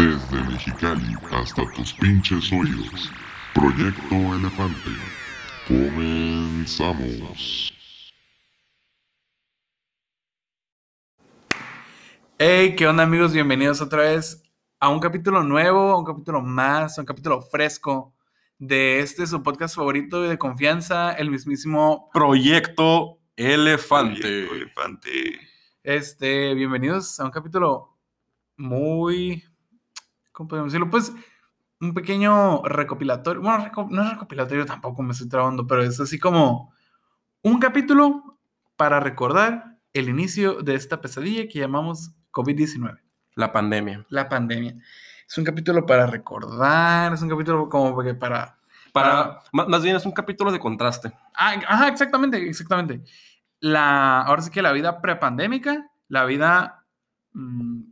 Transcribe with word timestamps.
Desde 0.00 0.42
Mexicali 0.48 1.14
hasta 1.30 1.70
tus 1.72 1.92
pinches 1.92 2.50
oídos. 2.50 3.12
Proyecto 3.52 4.14
Elefante. 4.34 4.92
Comenzamos. 5.68 7.04
Hey, 12.38 12.74
¿qué 12.76 12.86
onda 12.86 13.02
amigos? 13.02 13.34
Bienvenidos 13.34 13.82
otra 13.82 14.04
vez 14.04 14.42
a 14.78 14.88
un 14.88 15.00
capítulo 15.00 15.42
nuevo, 15.42 15.90
a 15.90 15.98
un 15.98 16.06
capítulo 16.06 16.40
más, 16.40 16.96
a 16.96 17.02
un 17.02 17.06
capítulo 17.06 17.42
fresco 17.42 18.14
de 18.56 19.00
este 19.00 19.26
su 19.26 19.42
podcast 19.42 19.76
favorito 19.76 20.24
y 20.24 20.30
de 20.30 20.38
confianza, 20.38 21.12
el 21.12 21.30
mismísimo 21.30 22.08
Proyecto 22.14 23.18
Elefante. 23.36 24.22
Proyecto 24.22 24.54
Elefante. 24.54 25.40
Este, 25.82 26.54
bienvenidos 26.54 27.20
a 27.20 27.26
un 27.26 27.30
capítulo 27.30 27.98
muy, 28.56 29.44
¿cómo 30.40 30.48
podemos 30.48 30.72
decirlo? 30.72 30.88
Pues 30.88 31.12
un 31.82 31.92
pequeño 31.92 32.62
recopilatorio, 32.62 33.42
bueno, 33.42 33.62
reco- 33.62 33.90
no 33.90 34.02
es 34.02 34.10
recopilatorio 34.12 34.64
tampoco, 34.64 35.02
me 35.02 35.12
estoy 35.12 35.28
trabando, 35.28 35.66
pero 35.66 35.82
es 35.82 36.00
así 36.00 36.18
como 36.18 36.72
un 37.42 37.58
capítulo 37.58 38.38
para 38.78 39.00
recordar 39.00 39.76
el 39.92 40.08
inicio 40.08 40.62
de 40.62 40.76
esta 40.76 41.02
pesadilla 41.02 41.46
que 41.46 41.58
llamamos 41.58 42.12
COVID-19, 42.32 42.98
La 43.34 43.52
pandemia. 43.52 44.06
la 44.08 44.30
pandemia. 44.30 44.76
Es 45.28 45.36
un 45.36 45.44
capítulo 45.44 45.84
para 45.84 46.06
recordar, 46.06 47.12
es 47.12 47.20
un 47.20 47.28
capítulo 47.28 47.68
como 47.68 47.94
para... 48.18 48.56
Para, 48.94 49.40
ma- 49.52 49.66
más 49.66 49.82
bien 49.82 49.96
es 49.96 50.06
un 50.06 50.12
capítulo 50.12 50.50
de 50.50 50.58
contraste. 50.58 51.12
Ah, 51.34 51.54
ajá, 51.68 51.88
exactamente, 51.88 52.48
exactamente. 52.48 53.02
La, 53.60 54.22
ahora 54.22 54.40
sí 54.40 54.50
que 54.50 54.62
la 54.62 54.72
vida 54.72 55.02
prepandémica, 55.02 55.90
la 56.08 56.24
vida 56.24 56.86
mm, 57.34 57.82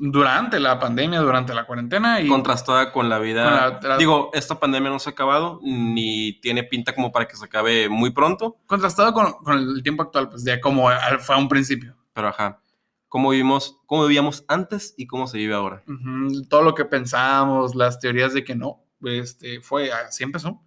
durante 0.00 0.60
la 0.60 0.78
pandemia, 0.78 1.20
durante 1.20 1.52
la 1.54 1.66
cuarentena 1.66 2.20
y 2.20 2.28
Contrastada 2.28 2.92
con 2.92 3.08
la 3.08 3.18
vida. 3.18 3.42
Con 3.44 3.52
la- 3.82 3.88
la- 3.90 3.96
Digo, 3.98 4.30
esta 4.32 4.58
pandemia 4.60 4.90
no 4.90 4.98
se 4.98 5.10
ha 5.10 5.12
acabado, 5.12 5.60
ni 5.62 6.40
tiene 6.40 6.62
pinta 6.62 6.94
como 6.94 7.10
para 7.12 7.26
que 7.26 7.36
se 7.36 7.44
acabe 7.44 7.88
muy 7.88 8.10
pronto. 8.10 8.56
contrastado 8.66 9.12
con, 9.12 9.32
con 9.42 9.58
el 9.58 9.82
tiempo 9.82 10.02
actual, 10.04 10.28
pues 10.30 10.44
de 10.44 10.60
como 10.60 10.88
fue 11.20 11.34
a 11.34 11.38
un 11.38 11.48
principio. 11.48 11.96
Pero 12.12 12.28
ajá. 12.28 12.60
Cómo 13.08 13.30
vivimos, 13.30 13.78
cómo 13.86 14.02
vivíamos 14.02 14.44
antes 14.48 14.94
y 14.96 15.06
cómo 15.06 15.26
se 15.26 15.38
vive 15.38 15.54
ahora. 15.54 15.82
Ujú, 15.88 16.42
Todo 16.48 16.62
lo 16.62 16.74
que 16.74 16.84
pensábamos, 16.84 17.74
las 17.74 17.98
teorías 17.98 18.34
de 18.34 18.44
que 18.44 18.54
no, 18.54 18.84
este, 19.02 19.60
fue, 19.62 19.90
así 19.92 20.24
empezó. 20.24 20.60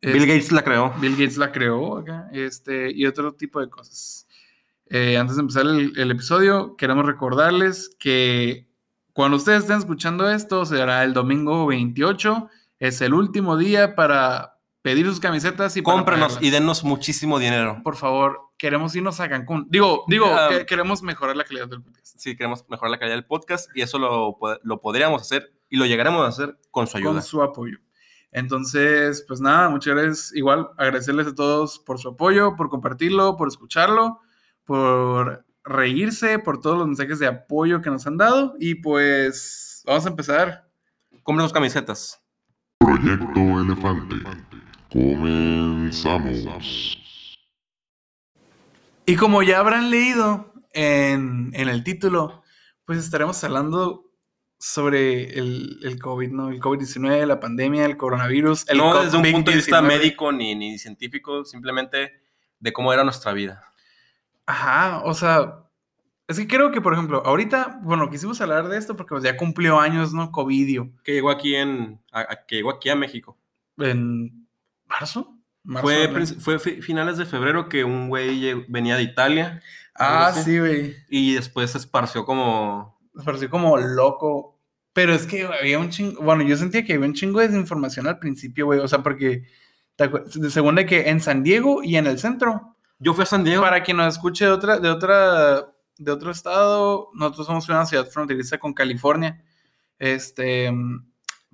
Bill 0.00 0.16
Este, 0.16 0.26
Gates 0.26 0.52
la 0.52 0.62
creó. 0.64 0.92
Bill 1.00 1.12
Gates 1.12 1.36
la 1.36 1.52
creó 1.52 1.98
acá, 1.98 2.28
este, 2.32 2.90
y 2.92 3.06
otro 3.06 3.32
tipo 3.34 3.60
de 3.60 3.68
cosas. 3.68 4.25
Eh, 4.88 5.16
antes 5.18 5.36
de 5.36 5.40
empezar 5.40 5.66
el, 5.66 5.92
el 5.98 6.10
episodio, 6.10 6.76
queremos 6.76 7.06
recordarles 7.06 7.94
que 7.98 8.68
cuando 9.12 9.36
ustedes 9.36 9.62
estén 9.62 9.78
escuchando 9.78 10.28
esto, 10.30 10.64
será 10.66 11.02
el 11.04 11.12
domingo 11.12 11.66
28. 11.66 12.48
Es 12.78 13.00
el 13.00 13.14
último 13.14 13.56
día 13.56 13.94
para 13.94 14.58
pedir 14.82 15.06
sus 15.06 15.18
camisetas 15.18 15.76
y 15.76 15.82
Cómprenos 15.82 16.38
y 16.40 16.50
denos 16.50 16.84
muchísimo 16.84 17.38
dinero. 17.40 17.80
Por 17.82 17.96
favor, 17.96 18.38
queremos 18.58 18.94
irnos 18.94 19.18
a 19.18 19.28
Cancún. 19.28 19.66
Digo, 19.70 20.04
digo, 20.06 20.26
que- 20.50 20.66
queremos 20.66 21.02
mejorar 21.02 21.36
la 21.36 21.42
calidad 21.44 21.66
del 21.68 21.82
podcast. 21.82 22.18
Si 22.18 22.36
queremos 22.36 22.64
mejorar 22.68 22.90
la 22.92 22.98
calidad 22.98 23.16
del 23.16 23.24
podcast 23.26 23.68
y 23.74 23.80
eso 23.82 23.98
lo, 23.98 24.38
lo 24.62 24.80
podríamos 24.80 25.22
hacer 25.22 25.52
y 25.68 25.76
lo 25.78 25.86
llegaremos 25.86 26.22
a 26.24 26.28
hacer 26.28 26.56
con 26.70 26.86
su 26.86 26.98
ayuda. 26.98 27.12
con 27.14 27.22
su 27.22 27.42
apoyo. 27.42 27.78
Entonces, 28.30 29.24
pues 29.26 29.40
nada, 29.40 29.68
muchas 29.70 29.94
gracias. 29.94 30.32
Igual 30.34 30.68
agradecerles 30.76 31.26
a 31.26 31.34
todos 31.34 31.78
por 31.80 31.98
su 31.98 32.10
apoyo, 32.10 32.54
por 32.54 32.68
compartirlo, 32.68 33.36
por 33.36 33.48
escucharlo, 33.48 34.20
por 34.66 35.46
reírse, 35.64 36.38
por 36.38 36.60
todos 36.60 36.76
los 36.76 36.86
mensajes 36.86 37.18
de 37.18 37.26
apoyo 37.26 37.80
que 37.80 37.88
nos 37.88 38.06
han 38.06 38.18
dado. 38.18 38.54
Y 38.58 38.74
pues 38.74 39.82
vamos 39.86 40.04
a 40.04 40.10
empezar. 40.10 40.68
Compren 41.22 41.46
sus 41.46 41.54
camisetas. 41.54 42.22
Proyecto 42.78 43.40
Elefante. 43.60 44.16
Comenzamos. 44.92 46.46
Y 49.06 49.16
como 49.16 49.42
ya 49.42 49.60
habrán 49.60 49.90
leído 49.90 50.52
en, 50.72 51.50
en 51.54 51.68
el 51.68 51.84
título, 51.84 52.42
pues 52.84 52.98
estaremos 52.98 53.42
hablando 53.44 54.06
sobre 54.58 55.38
el, 55.38 55.78
el 55.82 55.98
COVID, 56.00 56.30
¿no? 56.30 56.48
El 56.50 56.60
COVID-19, 56.60 57.26
la 57.26 57.40
pandemia, 57.40 57.84
el 57.84 57.96
coronavirus. 57.96 58.68
El 58.68 58.78
no 58.78 59.02
desde 59.02 59.16
un 59.16 59.30
punto 59.30 59.50
de 59.50 59.58
vista 59.58 59.80
COVID-19. 59.80 59.86
médico 59.86 60.32
ni, 60.32 60.54
ni 60.54 60.78
científico, 60.78 61.44
simplemente 61.44 62.12
de 62.58 62.72
cómo 62.72 62.92
era 62.92 63.04
nuestra 63.04 63.32
vida. 63.32 63.64
Ajá, 64.46 65.02
o 65.04 65.12
sea, 65.14 65.64
es 66.28 66.38
que 66.38 66.46
creo 66.46 66.70
que, 66.70 66.80
por 66.80 66.92
ejemplo, 66.92 67.22
ahorita, 67.24 67.80
bueno, 67.82 68.08
quisimos 68.10 68.40
hablar 68.40 68.68
de 68.68 68.78
esto 68.78 68.96
porque 68.96 69.10
pues, 69.10 69.24
ya 69.24 69.36
cumplió 69.36 69.78
años, 69.80 70.12
¿no? 70.12 70.30
Covidio. 70.32 70.90
Que 71.04 71.12
llegó 71.14 71.30
aquí 71.30 71.54
en 71.56 72.00
a- 72.12 72.20
a- 72.20 72.46
que 72.46 72.56
llegó 72.56 72.70
aquí 72.70 72.88
a 72.88 72.96
México. 72.96 73.36
¿En 73.78 74.46
marzo? 74.86 75.32
¿Marzo 75.64 75.82
Fue, 75.88 76.26
fue 76.38 76.58
fi- 76.60 76.80
finales 76.80 77.16
de 77.18 77.26
febrero 77.26 77.68
que 77.68 77.82
un 77.84 78.08
güey 78.08 78.64
venía 78.68 78.96
de 78.96 79.02
Italia 79.02 79.60
Ah, 79.96 80.32
sí, 80.32 80.58
güey. 80.60 80.94
y 81.08 81.34
después 81.34 81.72
se 81.72 81.78
esparció 81.78 82.24
como 82.24 82.96
Me 83.12 83.24
pareció 83.24 83.50
como 83.50 83.76
loco. 83.78 84.60
Pero 84.92 85.12
es 85.12 85.26
que 85.26 85.44
había 85.44 85.78
un 85.78 85.90
chingo, 85.90 86.22
bueno, 86.22 86.42
yo 86.44 86.56
sentía 86.56 86.84
que 86.84 86.94
había 86.94 87.06
un 87.06 87.14
chingo 87.14 87.40
de 87.40 87.48
desinformación 87.48 88.06
al 88.06 88.18
principio, 88.18 88.66
güey. 88.66 88.78
O 88.78 88.88
sea, 88.88 89.02
porque, 89.02 89.42
¿te 89.96 90.04
acuer- 90.10 90.26
según 90.50 90.76
de 90.76 90.86
que 90.86 91.08
en 91.10 91.20
San 91.20 91.42
Diego 91.42 91.82
y 91.82 91.96
en 91.96 92.06
el 92.06 92.18
centro, 92.18 92.75
yo 92.98 93.14
fui 93.14 93.22
a 93.22 93.26
San 93.26 93.44
Diego. 93.44 93.62
Para 93.62 93.82
quien 93.82 93.96
nos 93.96 94.14
escuche 94.14 94.44
de 94.44 94.50
otra, 94.50 94.78
de 94.78 94.90
otra, 94.90 95.72
de 95.98 96.12
otro 96.12 96.30
estado, 96.30 97.10
nosotros 97.14 97.46
somos 97.46 97.68
una 97.68 97.86
ciudad 97.86 98.06
fronteriza 98.08 98.58
con 98.58 98.74
California. 98.74 99.42
Este, 99.98 100.70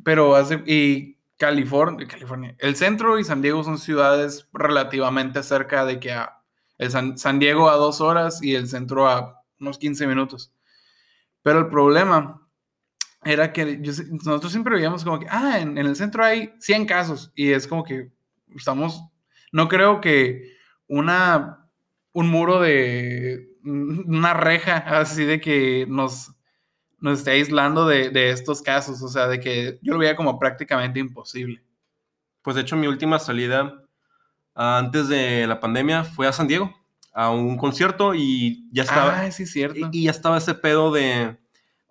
pero 0.03 0.35
hace, 0.35 0.63
y 0.67 1.19
California, 1.37 2.07
California, 2.07 2.57
el 2.59 2.77
centro 2.77 3.19
y 3.19 3.25
San 3.25 3.43
Diego 3.43 3.63
son 3.65 3.79
ciudades 3.79 4.49
relativamente 4.53 5.43
cerca 5.43 5.85
de 5.85 6.01
que 6.01 6.13
a, 6.13 6.39
el 6.79 6.91
San, 6.91 7.19
San 7.19 7.39
Diego 7.39 7.71
a 7.71 7.77
dos 7.77 8.01
horas 8.01 8.43
y 8.43 8.55
el 8.55 8.69
centro 8.69 9.09
a 9.09 9.43
unos 9.61 9.79
15 9.79 10.07
minutos. 10.07 10.53
Pero 11.43 11.61
el 11.61 11.69
problema 11.69 12.47
era 13.25 13.53
que 13.53 13.81
yo 13.81 13.93
nosotros 14.11 14.51
siempre 14.51 14.75
veíamos 14.75 15.05
como 15.05 15.21
que, 15.21 15.27
ah, 15.31 15.59
en, 15.61 15.79
en 15.79 15.87
el 15.87 15.97
centro 15.97 16.25
hay 16.25 16.53
100 16.59 16.87
casos 16.87 17.33
y 17.35 17.53
es 17.53 17.67
como 17.69 17.85
que 17.85 18.11
estamos, 18.57 19.05
no 19.53 19.69
creo 19.69 20.01
que 20.01 20.57
una, 20.93 21.69
un 22.13 22.29
muro 22.29 22.61
de, 22.61 23.49
una 23.65 24.35
reja 24.35 24.77
así 25.01 25.25
de 25.25 25.41
que 25.41 25.87
nos, 25.89 26.33
nos 26.99 27.21
esté 27.21 27.31
aislando 27.31 27.87
de, 27.87 28.11
de 28.11 28.29
estos 28.31 28.61
casos, 28.61 29.01
o 29.03 29.09
sea, 29.09 29.27
de 29.27 29.41
que 29.41 29.79
yo 29.81 29.95
lo 29.95 29.99
veía 29.99 30.17
como 30.17 30.39
prácticamente 30.39 31.01
imposible. 31.01 31.63
Pues 32.43 32.57
de 32.57 32.63
hecho 32.63 32.77
mi 32.77 32.89
última 32.89 33.19
salida 33.19 33.83
antes 34.55 35.09
de 35.09 35.47
la 35.47 35.61
pandemia 35.61 36.05
fue 36.05 36.27
a 36.27 36.33
San 36.33 36.47
Diego 36.47 36.75
a 37.15 37.31
un 37.31 37.57
concierto 37.57 38.15
y 38.15 38.69
ya 38.71 38.83
estaba 38.83 39.23
Ah, 39.23 39.31
sí, 39.31 39.47
cierto. 39.47 39.79
y, 39.79 39.89
y 39.93 40.05
ya 40.05 40.11
estaba 40.11 40.37
ese 40.37 40.55
pedo 40.55 40.93
de 40.93 41.39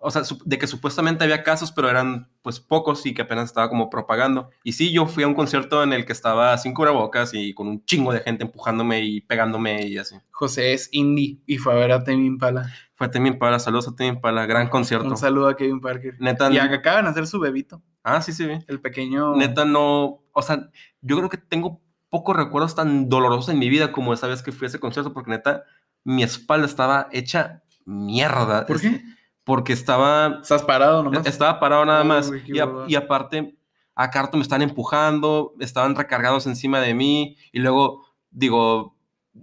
o 0.04 0.10
sea, 0.10 0.22
de 0.44 0.58
que 0.58 0.66
supuestamente 0.66 1.22
había 1.22 1.44
casos, 1.44 1.70
pero 1.70 1.88
eran 1.88 2.28
pues 2.42 2.58
pocos 2.58 3.06
y 3.06 3.14
que 3.14 3.22
apenas 3.22 3.44
estaba 3.44 3.68
como 3.68 3.88
propagando. 3.88 4.50
Y 4.64 4.72
sí, 4.72 4.92
yo 4.92 5.06
fui 5.06 5.22
a 5.22 5.28
un 5.28 5.34
concierto 5.34 5.82
en 5.82 5.92
el 5.92 6.04
que 6.04 6.12
estaba 6.12 6.58
sin 6.58 6.74
cubrebocas 6.74 7.32
y 7.34 7.54
con 7.54 7.68
un 7.68 7.84
chingo 7.84 8.12
de 8.12 8.20
gente 8.20 8.42
empujándome 8.42 9.02
y 9.02 9.20
pegándome 9.20 9.86
y 9.86 9.98
así. 9.98 10.16
José 10.32 10.72
es 10.72 10.88
indie 10.90 11.38
y 11.46 11.58
fue 11.58 11.72
a 11.72 11.76
ver 11.76 11.92
a 11.92 12.02
Tame 12.02 12.24
Impala. 12.24 12.68
Fue 12.94 13.08
Temi 13.08 13.28
Impala, 13.28 13.58
saludos 13.58 13.88
a 13.88 13.94
Temi 13.94 14.10
Impala, 14.10 14.44
gran 14.46 14.68
concierto. 14.68 15.08
Un 15.08 15.16
saludo 15.16 15.48
a 15.48 15.56
Kevin 15.56 15.80
Parker. 15.80 16.16
Neta, 16.18 16.50
Y 16.50 16.58
acaban 16.58 17.04
de 17.04 17.10
hacer 17.10 17.26
su 17.26 17.40
bebito, 17.40 17.82
ah, 18.02 18.20
sí, 18.22 18.32
sí, 18.32 18.46
el 18.66 18.80
pequeño... 18.80 19.36
Neta, 19.36 19.64
no, 19.64 20.22
o 20.32 20.42
sea, 20.42 20.68
yo 21.00 21.16
creo 21.16 21.28
que 21.28 21.36
tengo 21.38 21.80
pocos 22.10 22.36
recuerdos 22.36 22.74
tan 22.74 23.08
dolorosos 23.08 23.48
en 23.48 23.58
mi 23.58 23.68
vida 23.68 23.92
como 23.92 24.12
esa 24.12 24.26
vez 24.26 24.42
que 24.42 24.52
fui 24.52 24.66
a 24.66 24.68
ese 24.68 24.78
concierto, 24.78 25.12
porque 25.12 25.30
neta, 25.30 25.64
mi 26.04 26.22
espalda 26.22 26.66
estaba 26.66 27.08
hecha 27.12 27.62
mierda. 27.84 28.66
¿Por 28.66 28.80
qué? 28.80 29.02
Porque 29.44 29.72
estaba, 29.72 30.38
Estás 30.42 30.62
parado 30.62 31.02
nomás. 31.02 31.26
estaba 31.26 31.58
parado 31.58 31.84
nada 31.84 32.04
más. 32.04 32.30
Y, 32.46 32.58
a- 32.60 32.68
y 32.86 32.94
aparte, 32.94 33.56
a 33.94 34.10
Carto 34.10 34.36
me 34.36 34.42
están 34.42 34.62
empujando, 34.62 35.54
estaban 35.60 35.94
recargados 35.96 36.46
encima 36.46 36.80
de 36.80 36.94
mí, 36.94 37.36
y 37.52 37.58
luego, 37.58 38.06
digo, 38.30 38.96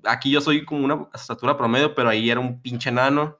aquí 0.06 0.32
yo 0.32 0.42
soy 0.42 0.64
como 0.66 0.86
una 0.86 1.08
estatura 1.14 1.58
promedio, 1.58 1.94
pero 1.96 2.10
ahí 2.10 2.30
era 2.30 2.40
un 2.40 2.62
pinche 2.62 2.90
enano. 2.90 3.38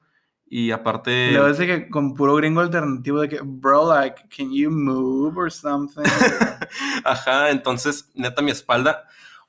Y 0.52 0.72
aparte, 0.72 1.30
Le 1.32 1.38
parece 1.38 1.64
que 1.66 1.88
con 1.88 2.12
puro 2.14 2.34
gringo 2.34 2.60
alternativo 2.60 3.20
de 3.20 3.28
que, 3.28 3.40
bro, 3.42 3.88
like, 3.88 4.24
can 4.36 4.52
you 4.52 4.68
move 4.70 5.38
or 5.38 5.50
something? 5.50 6.02
Ajá, 7.04 7.50
entonces, 7.50 8.10
neta, 8.14 8.42
mi 8.42 8.50
espalda, 8.50 9.04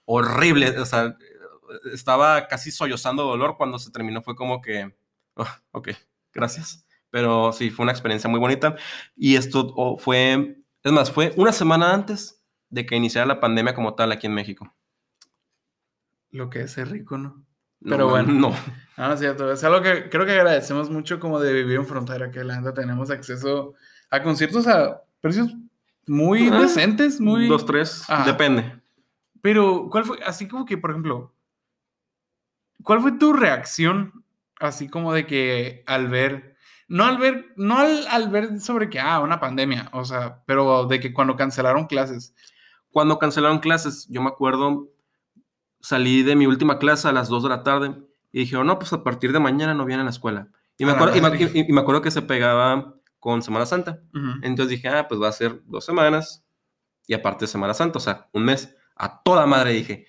horrible, 0.06 0.78
o 0.80 0.86
sea, 0.86 1.18
estaba 1.94 2.48
casi 2.48 2.72
sollozando 2.72 3.24
dolor 3.24 3.56
cuando 3.58 3.80
se 3.80 3.92
terminó, 3.92 4.22
fue 4.22 4.36
como 4.36 4.62
que, 4.62 4.94
"Oh, 5.36 5.48
ok, 5.72 5.90
gracias. 6.34 6.86
Pero 7.12 7.52
sí, 7.54 7.70
fue 7.70 7.84
una 7.84 7.92
experiencia 7.92 8.30
muy 8.30 8.40
bonita. 8.40 8.76
Y 9.16 9.36
esto 9.36 9.74
oh, 9.76 9.98
fue, 9.98 10.58
es 10.84 10.92
más, 10.92 11.12
fue 11.12 11.34
una 11.38 11.52
semana 11.52 11.94
antes 11.94 12.42
de 12.70 12.86
que 12.86 12.96
iniciara 12.96 13.28
la 13.28 13.40
pandemia 13.40 13.76
como 13.76 13.94
tal 13.94 14.12
aquí 14.12 14.28
en 14.28 14.34
México. 14.34 14.74
Lo 16.32 16.50
que 16.50 16.62
es 16.62 16.72
ser 16.72 16.90
rico, 16.90 17.18
¿no? 17.18 17.46
Pero 17.84 18.10
bueno. 18.10 18.32
No. 18.32 18.56
Ah, 18.96 19.08
no 19.08 19.14
es 19.16 19.20
cierto. 19.20 19.52
Es 19.52 19.64
algo 19.64 19.82
que 19.82 20.10
creo 20.10 20.26
que 20.26 20.34
agradecemos 20.34 20.90
mucho 20.90 21.20
como 21.20 21.40
de 21.40 21.54
vivir 21.54 21.78
en 21.78 21.88
frontera, 21.88 22.32
que 22.32 22.44
la 22.44 22.58
neta 22.58 22.74
tenemos 22.74 23.10
acceso 23.10 23.74
a 24.10 24.22
conciertos 24.22 24.68
a 24.68 25.02
precios 25.20 25.56
muy 26.08 26.50
Ah, 26.50 26.60
decentes, 26.62 27.20
muy... 27.20 27.48
Dos, 27.48 27.66
tres, 27.66 28.04
Ajá. 28.10 28.26
depende. 28.26 28.80
Pero, 29.42 29.88
¿cuál 29.90 30.06
fue? 30.06 30.20
Así 30.26 30.48
como 30.48 30.66
que, 30.66 30.78
por 30.78 30.92
ejemplo, 30.92 31.34
¿cuál 32.84 33.02
fue 33.02 33.14
tu 33.14 33.34
reacción? 33.34 34.24
Así 34.60 34.88
como 34.88 35.14
de 35.14 35.26
que 35.26 35.84
al 35.88 36.08
ver, 36.10 36.51
no 36.92 37.06
al 37.06 37.18
ver, 37.18 37.54
no 37.56 37.78
al, 37.80 38.06
al 38.08 38.30
ver 38.30 38.60
sobre 38.60 38.90
que, 38.90 39.00
ah, 39.00 39.20
una 39.20 39.40
pandemia, 39.40 39.90
o 39.94 40.04
sea, 40.06 40.44
pero 40.46 40.86
de 40.86 41.00
que 41.00 41.14
cuando 41.14 41.36
cancelaron 41.36 41.86
clases. 41.88 42.34
Cuando 42.92 43.18
cancelaron 43.20 43.60
clases, 43.60 44.08
yo 44.10 44.22
me 44.22 44.28
acuerdo, 44.30 44.90
salí 45.80 46.24
de 46.24 46.36
mi 46.36 46.46
última 46.46 46.78
clase 46.80 47.08
a 47.08 47.12
las 47.14 47.30
2 47.30 47.44
de 47.44 47.50
la 47.50 47.64
tarde 47.64 47.96
y 48.32 48.40
dijeron, 48.40 48.68
no, 48.68 48.78
pues 48.80 48.92
a 48.94 49.04
partir 49.04 49.32
de 49.32 49.40
mañana 49.40 49.74
no 49.74 49.86
viene 49.86 50.02
a 50.02 50.06
la 50.06 50.12
escuela. 50.12 50.48
Y 50.78 50.86
me, 50.86 50.92
acuerdo, 50.92 51.16
y 51.18 51.22
me- 51.22 51.30
madre. 51.30 51.52
y- 51.54 51.70
y 51.70 51.74
me 51.74 51.82
acuerdo 51.82 52.02
que 52.02 52.12
se 52.12 52.22
pegaba 52.22 52.96
con 53.20 53.42
Semana 53.42 53.66
Santa. 53.66 54.00
Entonces 54.44 54.70
dije, 54.70 54.88
ah, 54.90 55.08
pues 55.08 55.22
va 55.22 55.28
a 55.30 55.32
ser 55.32 55.62
dos 55.66 55.86
semanas 55.86 56.44
y 57.08 57.14
aparte 57.14 57.48
Semana 57.48 57.74
Santa, 57.74 57.98
o 57.98 58.02
sea, 58.02 58.28
un 58.34 58.44
mes. 58.46 58.76
A 58.96 59.22
toda 59.24 59.46
madre 59.46 59.72
dije. 59.74 60.06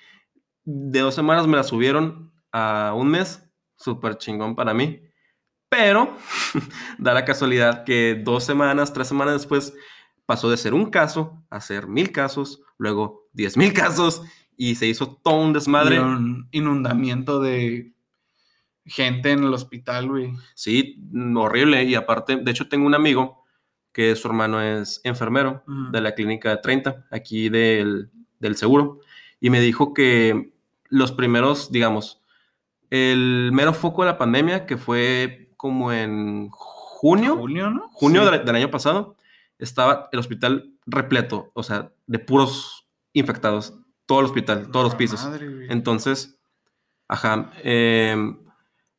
De 0.65 1.01
dos 1.01 1.15
semanas 1.15 1.47
me 1.47 1.57
la 1.57 1.63
subieron 1.65 2.33
a 2.53 2.93
un 2.97 3.09
mes, 3.09 3.43
súper 3.77 4.17
chingón 4.19 4.55
para 4.55 4.73
mí. 4.75 5.03
Pero 5.73 6.19
da 6.99 7.15
la 7.15 7.25
casualidad 7.25 7.85
que 7.85 8.21
dos 8.23 8.45
semanas, 8.45 8.93
tres 8.93 9.09
semanas 9.09 9.33
después 9.33 9.73
pasó 10.27 10.51
de 10.51 10.59
ser 10.59 10.75
un 10.75 10.91
caso 10.91 11.43
a 11.49 11.63
ser 11.63 11.87
mil 11.87 12.13
casos, 12.13 12.61
luego 12.77 13.27
diez 13.33 13.57
mil 13.57 13.73
casos 13.73 14.23
y 14.55 14.75
se 14.75 14.87
hizo 14.87 15.19
todo 15.25 15.41
un 15.41 15.55
desmadre. 15.55 15.97
Y 15.97 15.99
un 16.01 16.47
inundamiento 16.51 17.41
de 17.41 17.95
gente 18.85 19.31
en 19.31 19.45
el 19.45 19.55
hospital, 19.55 20.09
güey. 20.09 20.35
Sí, 20.55 20.99
mm, 21.11 21.39
horrible. 21.39 21.85
Y 21.85 21.95
aparte, 21.95 22.37
de 22.37 22.51
hecho, 22.51 22.69
tengo 22.69 22.87
un 22.87 22.95
amigo 22.95 23.43
que 23.93 24.15
su 24.15 24.29
hermano 24.29 24.61
es 24.61 25.01
enfermero 25.05 25.65
Ujú. 25.67 25.91
de 25.91 26.01
la 26.03 26.15
clínica 26.15 26.61
30, 26.61 27.07
aquí 27.11 27.49
del, 27.49 28.11
del 28.41 28.57
seguro, 28.57 29.01
y 29.41 29.49
me 29.49 29.61
dijo 29.63 29.95
que 29.95 30.53
los 30.91 31.13
primeros, 31.13 31.73
digamos, 31.73 32.21
el 32.91 33.51
mero 33.55 33.73
foco 33.73 34.03
de 34.03 34.11
la 34.11 34.19
pandemia, 34.19 34.67
que 34.67 34.77
fue 34.77 35.42
como 35.63 35.93
en 35.93 36.49
junio, 36.51 37.37
Junio, 37.37 37.71
¿no? 37.71 37.89
junio 37.93 38.25
Sí. 38.25 38.31
del, 38.33 38.45
del 38.45 38.57
año 38.57 38.71
pasado, 38.73 39.17
estaba 39.59 40.09
el 40.11 40.19
hospital 40.19 40.75
repleto, 40.87 41.53
o 41.55 41.63
sea, 41.63 41.93
de 42.09 42.19
puros 42.19 42.89
infectados, 43.13 43.75
todo 44.07 44.19
el 44.19 44.27
hospital, 44.27 44.71
todos 44.73 44.85
los 44.87 44.95
pisos. 44.97 45.25
madre. 45.25 45.67
Entonces, 45.71 46.37
ajá, 47.07 47.53
em, 47.63 48.39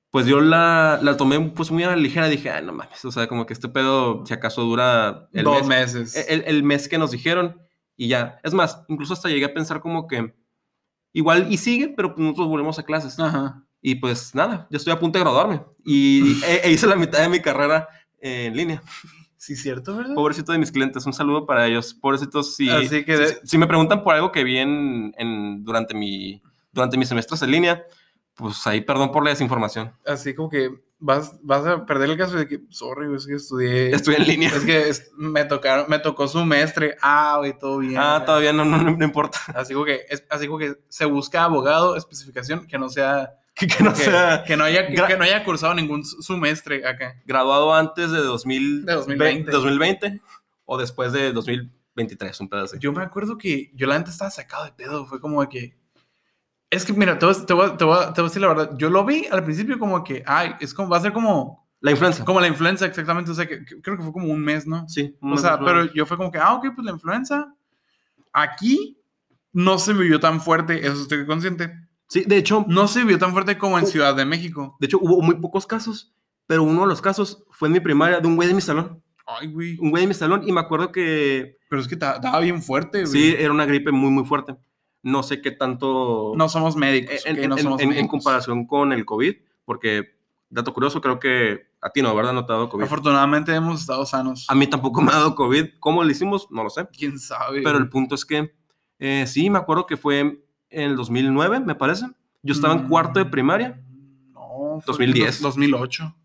pues 0.09 0.25
yo 0.25 0.39
la, 0.39 0.99
la 1.01 1.17
tomé 1.17 1.37
pues 1.49 1.69
muy 1.69 1.83
a 1.83 1.89
la 1.89 1.97
ligera, 1.97 2.29
dije, 2.29 2.49
ah, 2.49 2.61
no 2.61 2.71
mames, 2.71 3.03
o 3.03 3.11
sea, 3.11 3.27
como 3.27 3.45
que 3.45 3.51
este 3.53 3.67
pedo, 3.67 4.25
si 4.25 4.33
acaso 4.33 4.61
dura 4.63 5.27
el 5.33 5.43
Dos 5.43 5.67
mes, 5.67 5.93
meses. 5.93 6.25
el, 6.29 6.43
el 6.47 6.63
mes 6.63 6.87
que 6.87 6.97
nos 6.97 7.11
dijeron 7.11 7.59
y 7.97 8.07
ya. 8.07 8.39
Es 8.43 8.53
más, 8.53 8.83
incluso 8.87 9.11
hasta 9.13 9.27
llegué 9.27 9.45
a 9.45 9.53
pensar 9.53 9.81
como 9.81 10.07
que 10.07 10.33
igual 11.11 11.51
y 11.51 11.57
sigue, 11.57 11.89
pero 11.89 12.13
nosotros 12.17 12.47
volvemos 12.47 12.79
a 12.79 12.83
clases. 12.83 13.19
Ajá. 13.19 13.63
Y 13.85 13.95
pues 13.95 14.33
nada, 14.33 14.65
ya 14.71 14.77
estoy 14.77 14.93
a 14.93 14.99
punto 14.99 15.19
de 15.19 15.25
graduarme 15.25 15.61
y 15.83 16.41
e, 16.45 16.61
e 16.63 16.71
hice 16.71 16.87
la 16.87 16.95
mitad 16.95 17.19
de 17.19 17.27
mi 17.29 17.41
carrera 17.41 17.87
en 18.21 18.55
línea. 18.55 18.81
Sí, 19.35 19.57
cierto, 19.57 19.97
¿verdad? 19.97 20.15
Pobrecito 20.15 20.53
de 20.53 20.57
mis 20.57 20.71
clientes, 20.71 21.05
un 21.05 21.11
saludo 21.11 21.45
para 21.45 21.67
ellos. 21.67 21.93
Pobrecitos, 21.93 22.55
si, 22.55 22.69
Así 22.69 23.03
que 23.03 23.17
si, 23.17 23.23
de- 23.23 23.39
si 23.43 23.57
me 23.57 23.67
preguntan 23.67 24.01
por 24.01 24.15
algo 24.15 24.31
que 24.31 24.45
vi 24.45 24.57
en, 24.57 25.13
en- 25.17 25.65
durante, 25.65 25.93
mi, 25.93 26.41
durante 26.71 26.97
mis 26.97 27.09
semestres 27.09 27.41
en 27.41 27.51
línea, 27.51 27.83
pues 28.35 28.65
ahí 28.67 28.79
perdón 28.79 29.11
por 29.11 29.21
la 29.25 29.31
desinformación. 29.31 29.91
Así 30.07 30.33
como 30.33 30.47
que 30.49 30.69
vas, 30.97 31.37
vas 31.43 31.65
a 31.65 31.85
perder 31.85 32.11
el 32.11 32.17
caso 32.17 32.37
de 32.37 32.47
que, 32.47 32.61
sorry, 32.69 33.13
es 33.13 33.27
que 33.27 33.33
estudié. 33.35 33.93
Estoy 33.93 34.15
en 34.15 34.23
línea. 34.27 34.49
Es 34.55 34.63
que 34.63 34.87
es- 34.87 35.11
me 35.17 35.43
tocaron, 35.43 35.87
me 35.89 35.99
tocó 35.99 36.29
su 36.29 36.45
mestre. 36.45 36.95
Ah, 37.01 37.35
güey, 37.39 37.59
todo 37.59 37.79
bien. 37.79 37.97
Ah, 37.97 38.13
güey. 38.19 38.25
todavía 38.27 38.53
no, 38.53 38.63
no, 38.63 38.77
no, 38.77 38.95
no 38.95 39.03
importa. 39.05 39.39
Así 39.53 39.73
como 39.73 39.83
que, 39.85 40.05
es, 40.09 40.23
así 40.29 40.47
como 40.47 40.57
que 40.59 40.75
se 40.87 41.03
busca 41.03 41.43
abogado, 41.43 41.97
especificación, 41.97 42.65
que 42.65 42.77
no 42.77 42.87
sea. 42.87 43.33
Que, 43.55 43.67
que 43.67 43.83
no 43.83 43.93
que, 43.93 43.99
sea 43.99 44.43
que 44.43 44.57
no 44.57 44.63
haya, 44.63 44.87
que, 44.87 45.15
no 45.15 45.23
haya 45.23 45.43
cursado 45.43 45.75
ningún 45.75 46.03
semestre 46.03 46.87
acá. 46.87 47.21
graduado 47.23 47.73
antes 47.73 48.11
de, 48.11 48.17
2000, 48.17 48.85
De 48.85 48.93
2020. 48.93 49.51
2020 49.51 50.21
o 50.65 50.77
después 50.77 51.11
de 51.11 51.31
2023, 51.31 52.39
un 52.39 52.49
pedazo. 52.49 52.77
Yo 52.77 52.91
me 52.91 53.03
acuerdo 53.03 53.37
que 53.37 53.71
yo 53.75 53.87
la 53.87 53.95
gente 53.95 54.11
estaba 54.11 54.31
sacado 54.31 54.65
de 54.65 54.71
pedo. 54.71 55.05
Fue 55.05 55.19
como 55.19 55.47
que. 55.47 55.77
Es 56.69 56.85
que, 56.85 56.93
mira, 56.93 57.19
te 57.19 57.25
voy, 57.25 57.35
te 57.45 57.53
voy 57.53 57.77
te 57.77 57.83
voy 57.83 57.97
te 58.05 58.21
voy 58.21 58.21
a 58.21 58.23
decir 58.23 58.41
la 58.41 58.47
verdad. 58.47 58.71
Yo 58.77 58.89
lo 58.89 59.05
vi 59.05 59.27
al 59.27 59.43
principio 59.43 59.77
como 59.77 60.03
que, 60.03 60.23
ay, 60.25 60.55
es 60.59 60.73
como, 60.73 60.89
va 60.89 60.97
a 60.97 61.01
ser 61.01 61.13
como, 61.13 61.67
La 61.81 61.91
influenza. 61.91 62.25
como 62.25 62.39
la 62.39 62.47
influenza, 62.47 62.85
exactamente. 62.85 63.31
O 63.31 63.35
sea, 63.35 63.45
que, 63.45 63.63
creo 63.63 63.97
que 63.97 64.03
fue 64.03 64.13
como 64.13 64.27
un 64.27 64.41
mes, 64.41 64.65
¿no? 64.65 64.87
Sí. 64.89 65.15
un 65.21 65.29
O 65.29 65.33
mes 65.33 65.41
sea, 65.41 65.59
pero 65.59 65.93
yo 65.93 66.05
fue 66.05 66.17
como 66.17 66.31
que, 66.31 66.39
ah, 66.39 66.53
ok, 66.55 66.67
pues 66.73 66.85
la 66.85 66.91
influenza. 66.91 67.53
Aquí 68.31 68.97
no 69.51 69.77
se 69.77 69.93
vivió 69.93 70.19
tan 70.19 70.41
fuerte, 70.41 70.79
eso 70.79 71.03
estoy 71.03 71.27
consciente. 71.27 71.82
Sí, 72.07 72.23
de 72.27 72.37
hecho, 72.37 72.65
No 72.67 72.87
se 72.87 72.99
vivió 73.01 73.17
tan 73.17 73.31
fuerte 73.31 73.57
como 73.57 73.79
en. 73.79 73.87
Ciudad 73.87 74.15
de 74.15 74.25
México. 74.25 74.75
de 74.79 74.85
hecho, 74.87 74.99
hubo 75.01 75.21
muy 75.21 75.35
pocos 75.35 75.65
casos, 75.65 76.13
pero 76.47 76.63
uno 76.63 76.81
de 76.81 76.87
los 76.87 77.01
casos 77.01 77.43
fue 77.51 77.67
en 77.69 77.73
mi 77.73 77.79
primaria 77.79 78.19
de 78.19 78.27
un 78.27 78.35
güey 78.35 78.47
de 78.47 78.53
mi 78.53 78.61
salón. 78.61 79.01
Ay, 79.25 79.47
güey. 79.51 79.77
Un 79.79 79.89
güey 79.89 80.03
de 80.03 80.07
mi 80.07 80.13
salón 80.13 80.43
y 80.47 80.51
me 80.51 80.59
acuerdo 80.59 80.91
que 80.91 81.57
Pero 81.69 81.81
es 81.81 81.87
que 81.87 81.95
ta- 81.95 82.15
estaba 82.15 82.39
bien 82.41 82.61
fuerte, 82.61 83.05
güey. 83.05 83.11
sí, 83.11 83.35
era 83.37 83.51
una 83.51 83.65
gripe 83.65 83.91
muy, 83.91 84.09
muy 84.11 84.25
fuerte. 84.25 84.55
No 85.01 85.23
sé 85.23 85.41
qué 85.41 85.51
tanto... 85.51 86.33
No 86.35 86.47
somos 86.49 86.75
médicos. 86.75 87.25
en, 87.25 87.49
no 87.49 87.57
somos 87.57 87.81
en- 87.81 88.07
comparación 88.07 88.65
con 88.67 88.93
el 88.93 89.05
COVID, 89.05 89.33
porque, 89.65 90.17
dato 90.49 90.73
curioso, 90.73 91.01
creo 91.01 91.19
que 91.19 91.67
a 91.81 91.89
ti 91.89 92.01
no, 92.01 92.13
¿verdad? 92.15 92.31
No 92.33 92.45
te 92.45 92.51
ha 92.53 92.55
dado 92.55 92.69
COVID. 92.69 92.83
Afortunadamente 92.83 93.53
hemos 93.53 93.81
estado 93.81 94.05
sanos. 94.05 94.45
A 94.49 94.55
mí 94.55 94.67
tampoco 94.67 95.01
me 95.01 95.11
ha 95.11 95.15
dado 95.15 95.35
COVID. 95.35 95.71
¿Cómo 95.79 96.03
lo 96.03 96.09
hicimos? 96.11 96.47
No 96.51 96.63
lo 96.63 96.69
sé. 96.69 96.87
¿Quién 96.97 97.17
sabe? 97.19 97.61
Pero 97.63 97.77
el 97.77 97.89
punto 97.89 98.15
es 98.15 98.25
que 98.25 98.53
eh, 98.99 99.25
sí, 99.27 99.49
me 99.49 99.57
acuerdo 99.59 99.85
que 99.85 99.97
fue 99.97 100.41
en 100.73 100.91
el 100.91 100.95
2009, 100.95 101.59
me 101.61 101.75
parece. 101.75 102.07
Yo 102.41 102.53
estaba 102.53 102.73
en 102.73 102.87
cuarto 102.87 103.19
de 103.19 103.25
primaria. 103.25 103.79
Mm, 103.89 104.33
No, 104.33 104.41
fue 104.81 104.83
2010. 104.87 105.41
dos- 105.41 105.55
2008. 105.55 106.15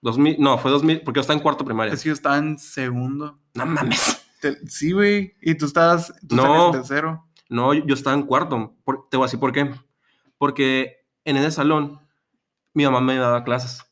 2000, 0.00 0.36
no, 0.38 0.56
fue 0.58 0.70
2000, 0.70 1.00
porque 1.02 1.18
yo 1.18 1.22
estaba 1.22 1.36
en 1.36 1.42
cuarto 1.42 1.64
de 1.64 1.66
primaria. 1.66 1.92
Es 1.92 2.02
que 2.02 2.08
yo 2.08 2.12
estaba 2.14 2.38
en 2.38 2.58
segundo. 2.58 3.38
No 3.54 3.66
mames. 3.66 4.24
Te- 4.40 4.66
sí, 4.68 4.92
güey. 4.92 5.34
Y 5.42 5.54
tú 5.56 5.66
estabas, 5.66 6.12
tú 6.28 6.36
No. 6.36 6.42
estabas 6.42 6.66
en 6.66 6.72
tercero. 6.82 7.24
No, 7.48 7.74
yo 7.74 7.94
estaba 7.94 8.14
en 8.16 8.22
cuarto. 8.22 8.76
Por- 8.84 9.08
te 9.10 9.16
voy 9.16 9.24
a 9.24 9.26
decir 9.26 9.40
por 9.40 9.52
qué. 9.52 9.70
Porque 10.38 11.04
en 11.24 11.36
ese 11.36 11.50
salón 11.50 11.98
mi 12.74 12.84
mamá 12.84 13.00
me 13.00 13.16
daba 13.16 13.42
clases. 13.42 13.82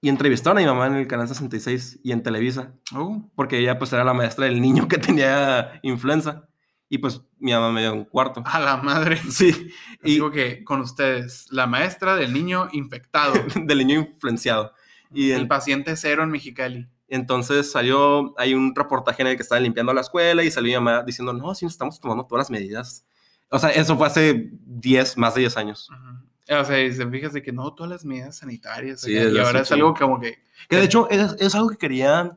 Y 0.00 0.08
entrevistaron 0.08 0.58
a 0.58 0.60
mi 0.62 0.66
mamá 0.66 0.86
en 0.88 0.94
el 0.94 1.06
canal 1.06 1.28
66 1.28 2.00
y 2.02 2.10
en 2.12 2.22
Televisa. 2.22 2.72
Oh, 2.94 3.30
Porque 3.36 3.58
ella 3.58 3.78
pues 3.78 3.92
era 3.92 4.02
la 4.02 4.14
maestra 4.14 4.46
del 4.46 4.60
niño 4.60 4.88
que 4.88 4.98
tenía 4.98 5.78
influenza. 5.82 6.48
Y 6.94 6.98
pues 6.98 7.22
mi 7.38 7.52
mamá 7.52 7.72
me 7.72 7.80
dio 7.80 7.94
un 7.94 8.04
cuarto. 8.04 8.42
a 8.44 8.60
la 8.60 8.76
madre. 8.76 9.18
Sí. 9.30 9.70
Y 10.04 10.12
Digo 10.12 10.30
que 10.30 10.62
con 10.62 10.82
ustedes, 10.82 11.46
la 11.50 11.66
maestra 11.66 12.16
del 12.16 12.34
niño 12.34 12.68
infectado. 12.72 13.32
del 13.64 13.78
niño 13.78 14.00
influenciado. 14.00 14.74
Y 15.10 15.30
el 15.30 15.40
en- 15.42 15.48
paciente 15.48 15.96
cero 15.96 16.22
en 16.22 16.28
Mexicali. 16.28 16.86
Entonces 17.08 17.72
salió, 17.72 18.34
hay 18.38 18.52
un 18.52 18.74
reportaje 18.74 19.22
en 19.22 19.28
el 19.28 19.36
que 19.36 19.42
estaban 19.42 19.62
limpiando 19.62 19.94
la 19.94 20.02
escuela 20.02 20.44
y 20.44 20.50
salió 20.50 20.78
mi 20.78 20.84
mamá 20.84 21.02
diciendo, 21.02 21.32
no, 21.32 21.54
sí, 21.54 21.64
estamos 21.64 21.98
tomando 21.98 22.24
todas 22.24 22.40
las 22.42 22.50
medidas. 22.50 23.06
O 23.48 23.58
sea, 23.58 23.70
eso 23.70 23.96
fue 23.96 24.06
hace 24.08 24.50
10, 24.52 25.16
más 25.16 25.34
de 25.34 25.40
10 25.40 25.56
años. 25.56 25.88
Ujú. 25.90 26.60
O 26.60 26.64
sea, 26.66 26.78
y 26.78 26.92
se 26.92 27.06
fijas 27.06 27.32
de 27.32 27.40
que 27.42 27.52
no, 27.52 27.72
todas 27.72 27.90
las 27.90 28.04
medidas 28.04 28.36
sanitarias. 28.36 29.00
Sí, 29.00 29.12
y 29.14 29.38
ahora 29.38 29.60
es 29.60 29.72
algo 29.72 29.94
como 29.94 30.20
que. 30.20 30.42
Que 30.68 30.76
de 30.76 30.84
hecho 30.84 31.08
es, 31.08 31.36
es 31.40 31.54
algo 31.54 31.70
que 31.70 31.78
quería 31.78 32.36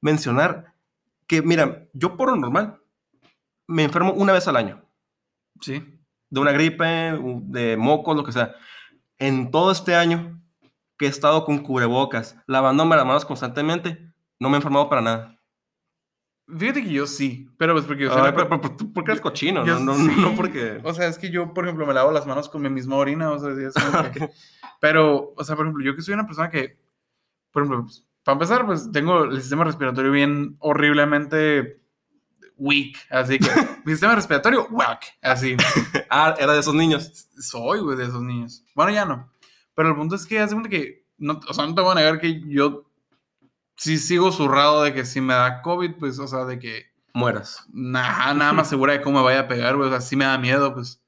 mencionar, 0.00 0.72
que 1.28 1.40
mira, 1.40 1.86
yo 1.92 2.16
por 2.16 2.30
lo 2.30 2.36
normal 2.36 2.80
me 3.68 3.84
enfermo 3.84 4.12
una 4.12 4.32
vez 4.32 4.46
al 4.48 4.56
año, 4.56 4.84
Sí. 5.60 5.82
de 6.30 6.40
una 6.40 6.52
gripe, 6.52 6.84
de 6.84 7.76
mocos, 7.76 8.16
lo 8.16 8.24
que 8.24 8.32
sea. 8.32 8.54
En 9.18 9.50
todo 9.50 9.70
este 9.72 9.94
año 9.94 10.40
que 10.98 11.06
he 11.06 11.08
estado 11.08 11.44
con 11.44 11.58
cubrebocas, 11.58 12.36
lavándome 12.46 12.96
las 12.96 13.06
manos 13.06 13.24
constantemente, 13.24 14.12
no 14.40 14.48
me 14.48 14.56
he 14.56 14.58
enfermado 14.58 14.88
para 14.88 15.02
nada. 15.02 15.38
Fíjate 16.58 16.82
que 16.82 16.90
yo 16.92 17.06
sí, 17.06 17.48
pero 17.56 17.72
pues 17.72 17.84
porque 17.86 18.02
yo 18.02 18.08
soy 18.10 18.18
Ay, 18.18 18.22
una 18.28 18.34
pero- 18.34 18.48
per- 18.48 18.60
pero- 18.76 18.92
porque 18.92 19.12
eres 19.12 19.20
cochino, 19.22 19.64
yo 19.64 19.78
no, 19.78 19.96
no, 19.96 20.12
no, 20.16 20.34
porque... 20.34 20.80
O 20.84 20.92
sea, 20.92 21.06
es 21.06 21.16
que 21.18 21.30
yo, 21.30 21.54
por 21.54 21.64
ejemplo, 21.64 21.86
me 21.86 21.94
lavo 21.94 22.10
las 22.12 22.26
manos 22.26 22.48
con 22.48 22.60
mi 22.62 22.68
misma 22.68 22.96
orina, 22.96 23.30
o 23.30 23.38
sea, 23.38 23.50
es 23.52 23.72
como 23.74 24.10
que-. 24.12 24.30
Pero, 24.80 25.32
o 25.36 25.44
sea, 25.44 25.54
por 25.56 25.64
ejemplo, 25.66 25.84
yo 25.84 25.94
que 25.94 26.02
soy 26.02 26.14
una 26.14 26.26
persona 26.26 26.50
que, 26.50 26.78
por 27.52 27.62
ejemplo, 27.62 27.84
pues, 27.84 28.04
para 28.24 28.34
empezar, 28.34 28.66
pues 28.66 28.90
tengo 28.92 29.24
el 29.24 29.40
sistema 29.40 29.64
respiratorio 29.64 30.10
bien 30.10 30.56
horriblemente 30.58 31.80
weak, 32.62 32.96
así 33.10 33.38
que 33.38 33.50
mi 33.84 33.92
sistema 33.92 34.14
respiratorio, 34.14 34.66
whack, 34.70 35.18
así. 35.20 35.56
Ah, 36.14 36.34
era 36.38 36.52
de 36.52 36.60
esos 36.60 36.74
niños. 36.74 37.28
Soy, 37.38 37.80
güey, 37.80 37.96
de 37.96 38.04
esos 38.04 38.22
niños. 38.22 38.62
Bueno, 38.74 38.92
ya 38.92 39.06
no. 39.06 39.32
Pero 39.74 39.88
el 39.88 39.96
punto 39.96 40.14
es 40.14 40.26
que 40.26 40.38
hace 40.38 40.54
que, 40.68 41.06
no, 41.16 41.40
o 41.48 41.54
sea, 41.54 41.66
no 41.66 41.74
te 41.74 41.80
voy 41.80 41.92
a 41.92 41.94
negar 41.94 42.20
que 42.20 42.42
yo 42.46 42.84
sí 43.76 43.96
sigo 43.96 44.30
zurrado 44.30 44.82
de 44.82 44.92
que 44.92 45.06
si 45.06 45.22
me 45.22 45.32
da 45.32 45.62
COVID, 45.62 45.94
pues, 45.98 46.18
o 46.18 46.28
sea, 46.28 46.44
de 46.44 46.58
que 46.58 46.92
Mueras. 47.14 47.66
nada, 47.72 48.34
nada 48.34 48.52
más 48.52 48.68
segura 48.68 48.92
de 48.92 49.00
cómo 49.00 49.18
me 49.18 49.24
vaya 49.24 49.40
a 49.40 49.48
pegar, 49.48 49.76
güey. 49.76 49.88
O 49.88 49.90
sea, 49.90 50.02
sí 50.02 50.16
me 50.16 50.26
da 50.26 50.36
miedo, 50.36 50.74
pues. 50.74 51.02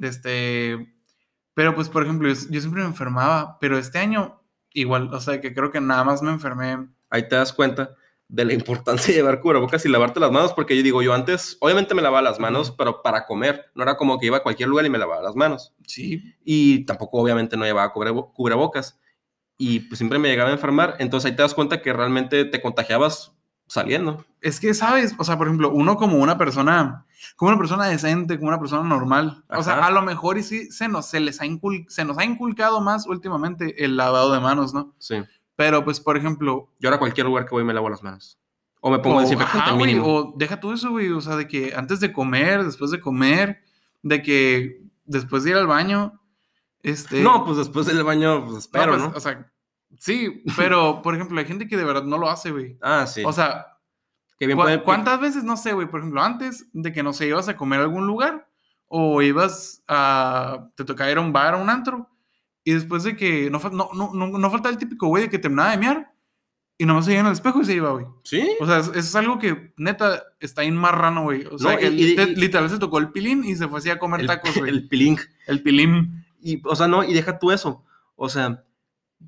Este. 0.00 0.94
Pero 1.52 1.74
pues, 1.74 1.90
por 1.90 2.04
ejemplo, 2.04 2.26
yo, 2.28 2.34
yo 2.48 2.60
siempre 2.60 2.80
me 2.80 2.88
enfermaba, 2.88 3.58
pero 3.60 3.76
este 3.76 3.98
año 3.98 4.40
igual, 4.72 5.12
o 5.12 5.20
sea, 5.20 5.40
que 5.42 5.52
creo 5.52 5.70
que 5.70 5.80
nada 5.80 6.04
más 6.04 6.22
me 6.22 6.30
enfermé. 6.30 6.88
Ahí 7.10 7.28
te 7.28 7.36
das 7.36 7.52
cuenta 7.52 7.97
de 8.28 8.44
la 8.44 8.52
importancia 8.54 9.08
de 9.12 9.20
llevar 9.20 9.40
cubrebocas 9.40 9.84
y 9.84 9.88
lavarte 9.88 10.20
las 10.20 10.30
manos, 10.30 10.52
porque 10.52 10.76
yo 10.76 10.82
digo, 10.82 11.02
yo 11.02 11.14
antes, 11.14 11.56
obviamente 11.60 11.94
me 11.94 12.02
lavaba 12.02 12.22
las 12.22 12.38
manos, 12.38 12.70
pero 12.70 13.02
para 13.02 13.26
comer, 13.26 13.66
no 13.74 13.82
era 13.82 13.96
como 13.96 14.18
que 14.18 14.26
iba 14.26 14.36
a 14.38 14.42
cualquier 14.42 14.68
lugar 14.68 14.84
y 14.86 14.90
me 14.90 14.98
lavaba 14.98 15.22
las 15.22 15.34
manos. 15.34 15.74
Sí. 15.86 16.22
Y 16.44 16.84
tampoco, 16.84 17.18
obviamente, 17.20 17.56
no 17.56 17.64
llevaba 17.64 17.92
cubrebo- 17.92 18.32
cubrebocas. 18.34 18.98
Y 19.56 19.80
pues 19.80 19.98
siempre 19.98 20.18
me 20.20 20.28
llegaba 20.28 20.50
a 20.50 20.52
enfermar, 20.52 20.94
entonces 21.00 21.30
ahí 21.30 21.36
te 21.36 21.42
das 21.42 21.54
cuenta 21.54 21.82
que 21.82 21.92
realmente 21.92 22.44
te 22.44 22.62
contagiabas 22.62 23.32
saliendo. 23.66 24.24
Es 24.40 24.60
que, 24.60 24.72
¿sabes? 24.72 25.14
O 25.18 25.24
sea, 25.24 25.36
por 25.36 25.46
ejemplo, 25.48 25.70
uno 25.70 25.96
como 25.96 26.18
una 26.18 26.38
persona, 26.38 27.06
como 27.34 27.50
una 27.50 27.58
persona 27.58 27.86
decente, 27.86 28.36
como 28.38 28.48
una 28.48 28.60
persona 28.60 28.82
normal. 28.88 29.44
O 29.48 29.62
sea, 29.64 29.74
Ajá. 29.74 29.86
a 29.86 29.90
lo 29.90 30.02
mejor 30.02 30.38
y 30.38 30.42
sí 30.44 30.70
se 30.70 30.86
nos, 30.88 31.06
se 31.06 31.18
les 31.20 31.40
ha 31.40 31.44
se 31.88 32.04
nos 32.04 32.18
ha 32.18 32.24
inculcado 32.24 32.80
más 32.80 33.06
últimamente 33.06 33.84
el 33.84 33.96
lavado 33.96 34.32
de 34.32 34.40
manos, 34.40 34.72
¿no? 34.74 34.94
Sí. 34.98 35.16
Pero 35.58 35.82
pues, 35.84 35.98
por 35.98 36.16
ejemplo, 36.16 36.70
Yo 36.78 36.88
ahora 36.88 36.96
a 36.96 37.00
cualquier 37.00 37.26
lugar 37.26 37.44
que 37.44 37.50
voy 37.50 37.64
me 37.64 37.74
lavo 37.74 37.90
las 37.90 38.04
manos. 38.04 38.38
O 38.80 38.92
me 38.92 39.00
pongo 39.00 39.16
o, 39.16 39.20
desinfectante 39.22 39.70
ajá, 39.70 39.74
mínimo. 39.74 40.06
o 40.06 40.34
deja 40.36 40.60
tú 40.60 40.70
eso, 40.72 40.90
güey. 40.90 41.08
O 41.10 41.20
sea, 41.20 41.34
de 41.34 41.48
que 41.48 41.74
antes 41.74 41.98
de 41.98 42.12
comer, 42.12 42.62
después 42.64 42.92
de 42.92 43.00
comer, 43.00 43.60
de 44.02 44.22
que 44.22 44.82
después 45.04 45.42
de 45.42 45.50
ir 45.50 45.56
al 45.56 45.66
baño, 45.66 46.20
este... 46.84 47.22
No, 47.24 47.44
pues 47.44 47.56
después 47.56 47.86
del 47.86 48.04
baño, 48.04 48.38
pues 48.42 48.52
no, 48.52 48.58
espero, 48.58 48.92
pues, 48.92 49.02
¿no? 49.02 49.12
O 49.16 49.18
sea, 49.18 49.50
sí, 49.98 50.44
pero, 50.56 51.02
por 51.02 51.16
ejemplo, 51.16 51.36
hay 51.40 51.46
gente 51.46 51.66
que 51.66 51.76
de 51.76 51.82
verdad 51.82 52.04
no 52.04 52.18
lo 52.18 52.30
hace, 52.30 52.52
güey. 52.52 52.78
Ah, 52.80 53.04
sí. 53.08 53.24
O 53.26 53.32
sea, 53.32 53.66
que 54.38 54.46
bien 54.46 54.56
¿Cu- 54.56 54.62
puede- 54.62 54.80
¿Cuántas 54.84 55.18
veces, 55.18 55.42
no 55.42 55.56
sé, 55.56 55.72
güey, 55.72 55.88
por 55.88 55.98
ejemplo, 55.98 56.22
antes 56.22 56.68
de 56.72 56.92
que, 56.92 57.02
no 57.02 57.12
sé, 57.12 57.26
ibas 57.26 57.48
a 57.48 57.56
comer 57.56 57.80
a 57.80 57.82
algún 57.82 58.06
lugar 58.06 58.48
o 58.86 59.22
ibas 59.22 59.82
a, 59.88 60.68
te 60.76 60.84
tocaba 60.84 61.10
ir 61.10 61.18
a 61.18 61.20
un 61.20 61.32
bar, 61.32 61.54
a 61.54 61.56
un 61.56 61.68
antro, 61.68 62.08
y 62.68 62.72
después 62.74 63.02
de 63.04 63.16
que, 63.16 63.50
no, 63.50 63.58
no, 63.70 64.10
no, 64.14 64.26
no, 64.38 64.50
falta 64.50 64.68
el 64.68 64.76
típico 64.78 65.06
güey 65.08 65.24
de 65.24 65.30
que 65.30 65.38
terminaba 65.38 65.70
de 65.70 65.78
mear 65.78 66.12
y 66.76 66.84
nomás 66.86 67.04
se 67.06 67.10
veía 67.12 67.20
en 67.20 67.26
el 67.26 67.32
espejo 67.32 67.60
y 67.60 67.64
se 67.64 67.74
iba, 67.74 67.90
güey. 67.92 68.06
Sí. 68.24 68.46
O 68.60 68.66
sea, 68.66 68.78
es- 68.78 68.88
eso 68.88 68.98
es 68.98 69.14
algo 69.16 69.38
que, 69.38 69.72
neta, 69.78 70.22
está 70.38 70.62
bien 70.62 70.76
marrano, 70.76 71.22
güey. 71.22 71.44
O 71.46 71.58
sea, 71.58 71.72
No, 71.72 71.78
que 71.78 71.86
y- 71.88 72.02
y- 72.12 72.16
lit- 72.16 72.28
y- 72.28 72.34
literal 72.36 72.68
se 72.70 72.78
tocó 72.78 72.98
el 72.98 73.10
pilín 73.10 73.44
y 73.44 73.56
se 73.56 73.66
fue 73.68 73.78
así 73.78 73.90
a 73.90 73.98
comer 73.98 74.20
El, 74.20 74.26
tacos, 74.26 74.54
güey. 74.56 74.70
El, 74.70 74.76
el 74.78 74.88
pilín. 74.88 75.18
pilín. 75.64 76.24
Y, 76.40 76.60
o 76.66 76.76
sea, 76.76 76.86
no, 76.88 77.02
y 77.04 77.14
deja 77.14 77.38
tú 77.38 77.50
eso. 77.52 77.84
O 78.16 78.28
sea, 78.28 78.64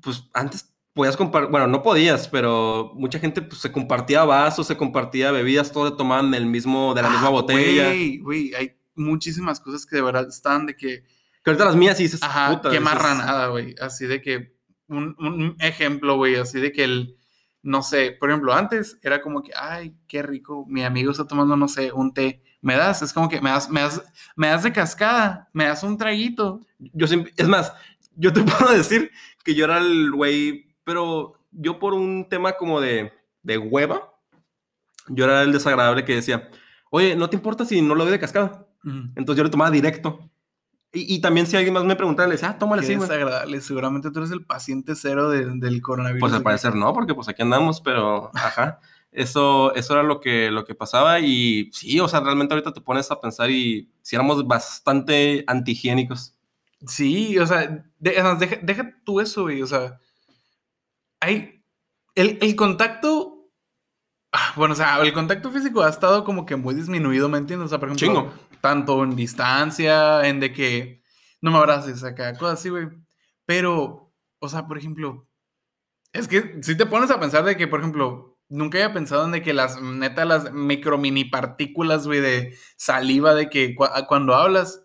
pues 0.01 0.29
antes 0.33 0.71
podías 0.93 1.17
compartir, 1.17 1.49
bueno, 1.51 1.67
no 1.67 1.81
podías, 1.83 2.27
pero 2.27 2.91
mucha 2.95 3.17
gente 3.19 3.41
pues, 3.41 3.59
se 3.61 3.71
compartía 3.71 4.23
vasos, 4.23 4.67
se 4.67 4.77
compartía 4.77 5.31
bebidas, 5.31 5.71
todos 5.71 5.97
tomaban 5.97 6.31
del 6.31 6.45
mismo, 6.45 6.93
de 6.93 7.01
la 7.01 7.09
misma 7.09 7.27
Ah, 7.27 7.31
botella. 7.31 7.87
Güey, 7.87 8.17
güey, 8.19 8.53
hay 8.55 8.71
muchísimas 8.95 9.59
cosas 9.59 9.85
que 9.85 9.95
de 9.95 10.01
verdad 10.03 10.27
están 10.29 10.65
de 10.67 10.75
que... 10.75 11.03
Que 11.43 11.49
ahorita 11.51 11.65
las 11.65 11.75
mías 11.75 11.99
y 11.99 12.03
dices, 12.03 12.21
Ajá, 12.23 12.49
puta, 12.49 12.69
qué 12.69 12.79
dices, 12.79 12.83
marranada, 12.83 13.47
güey. 13.47 13.75
Así 13.79 14.05
de 14.05 14.21
que, 14.21 14.55
un, 14.87 15.15
un 15.19 15.55
ejemplo, 15.59 16.15
güey, 16.15 16.35
así 16.35 16.59
de 16.59 16.71
que 16.71 16.83
el, 16.83 17.17
no 17.63 17.83
sé, 17.83 18.11
por 18.19 18.29
ejemplo, 18.29 18.53
antes 18.53 18.97
era 19.01 19.21
como 19.21 19.41
que, 19.41 19.51
ay, 19.55 19.95
qué 20.07 20.21
rico, 20.21 20.65
mi 20.67 20.83
amigo 20.83 21.11
está 21.11 21.25
tomando, 21.25 21.55
no 21.55 21.67
sé, 21.67 21.91
un 21.91 22.13
té. 22.13 22.43
¿Me 22.61 22.75
das? 22.75 23.01
Es 23.01 23.11
como 23.11 23.27
que 23.27 23.41
me 23.41 23.49
das, 23.49 23.69
me 23.69 23.81
das, 23.81 24.03
me 24.35 24.47
das 24.47 24.61
de 24.61 24.71
cascada, 24.71 25.49
me 25.51 25.65
das 25.65 25.81
un 25.81 25.97
traguito. 25.97 26.61
Yo 26.77 27.07
siempre, 27.07 27.33
es 27.35 27.47
más, 27.47 27.73
yo 28.15 28.31
te 28.31 28.41
puedo 28.43 28.71
decir 28.71 29.11
que 29.43 29.55
yo 29.55 29.65
era 29.65 29.79
el 29.79 30.11
güey, 30.11 30.75
pero 30.83 31.33
yo 31.51 31.79
por 31.79 31.93
un 31.93 32.27
tema 32.29 32.53
como 32.53 32.79
de, 32.79 33.11
de 33.41 33.57
hueva, 33.57 34.13
yo 35.07 35.25
era 35.25 35.41
el 35.41 35.51
desagradable 35.51 36.05
que 36.05 36.15
decía, 36.15 36.49
oye, 36.91 37.15
¿no 37.15 37.29
te 37.29 37.35
importa 37.35 37.65
si 37.65 37.81
no 37.81 37.95
lo 37.95 38.03
doy 38.03 38.11
de 38.11 38.19
cascada? 38.19 38.67
Entonces 39.15 39.37
yo 39.37 39.43
le 39.43 39.49
tomaba 39.49 39.71
directo. 39.71 40.29
Y, 40.93 41.15
y 41.15 41.21
también 41.21 41.47
si 41.47 41.55
alguien 41.55 41.73
más 41.73 41.85
me 41.85 41.95
preguntaba, 41.95 42.27
le 42.27 42.33
decía, 42.35 42.49
ah, 42.49 42.57
tómale 42.59 42.81
así, 42.83 42.95
güey. 42.95 43.07
desagradable. 43.07 43.61
Seguramente 43.61 44.11
tú 44.11 44.19
eres 44.19 44.31
el 44.31 44.45
paciente 44.45 44.93
cero 44.95 45.29
de- 45.29 45.45
del 45.57 45.81
coronavirus. 45.81 46.19
Pues 46.19 46.33
al 46.33 46.43
parecer 46.43 46.75
no, 46.75 46.93
porque 46.93 47.13
pues 47.13 47.29
aquí 47.29 47.41
andamos, 47.41 47.79
pero 47.81 48.29
ajá. 48.33 48.79
Eso, 49.13 49.73
eso 49.75 49.93
era 49.93 50.03
lo 50.03 50.19
que, 50.21 50.51
lo 50.51 50.63
que 50.63 50.73
pasaba 50.75 51.19
y 51.19 51.69
sí, 51.73 51.99
o 51.99 52.07
sea, 52.07 52.21
realmente 52.21 52.53
ahorita 52.53 52.71
te 52.73 52.79
pones 52.81 53.11
a 53.11 53.19
pensar 53.19 53.49
y 53.51 53.89
si 54.01 54.15
éramos 54.15 54.47
bastante 54.47 55.43
antihigiénicos. 55.47 56.33
Sí, 56.87 57.37
o 57.37 57.45
sea, 57.45 57.85
de- 57.99 58.11
además, 58.19 58.39
deja, 58.39 58.55
deja 58.61 58.95
tú 59.05 59.19
eso, 59.19 59.43
güey. 59.43 59.61
O 59.61 59.67
sea, 59.67 59.99
hay. 61.19 61.61
El, 62.15 62.37
el 62.41 62.55
contacto. 62.55 63.47
ah, 64.31 64.53
Bueno, 64.55 64.73
o 64.73 64.77
sea, 64.77 64.99
el 65.01 65.13
contacto 65.13 65.51
físico 65.51 65.81
ha 65.83 65.89
estado 65.89 66.23
como 66.23 66.45
que 66.45 66.55
muy 66.55 66.73
disminuido, 66.73 67.29
¿me 67.29 67.37
entiendes? 67.37 67.67
O 67.67 67.69
sea, 67.69 67.79
por 67.79 67.89
ejemplo, 67.89 68.07
Chingo. 68.07 68.33
Tanto 68.61 69.03
en 69.03 69.15
distancia, 69.15 70.27
en 70.27 70.39
de 70.39 70.53
que 70.53 71.03
no 71.41 71.51
me 71.51 71.57
abraces 71.57 72.03
acá, 72.03 72.33
cosas 72.37 72.59
así, 72.59 72.69
güey. 72.69 72.87
Pero, 73.45 74.13
o 74.39 74.49
sea, 74.49 74.67
por 74.67 74.77
ejemplo, 74.77 75.27
es 76.13 76.27
que 76.27 76.59
si 76.61 76.75
te 76.77 76.85
pones 76.85 77.11
a 77.11 77.19
pensar 77.19 77.43
de 77.43 77.57
que, 77.57 77.67
por 77.67 77.79
ejemplo, 77.79 78.37
nunca 78.49 78.77
había 78.77 78.93
pensado 78.93 79.25
en 79.25 79.31
de 79.31 79.41
que 79.41 79.53
las, 79.53 79.81
neta, 79.81 80.25
las 80.25 80.51
micro 80.53 80.97
mini 80.97 81.25
partículas, 81.25 82.05
güey, 82.05 82.19
de 82.19 82.57
saliva, 82.77 83.33
de 83.33 83.49
que 83.49 83.75
cua- 83.75 84.05
cuando 84.07 84.35
hablas, 84.35 84.83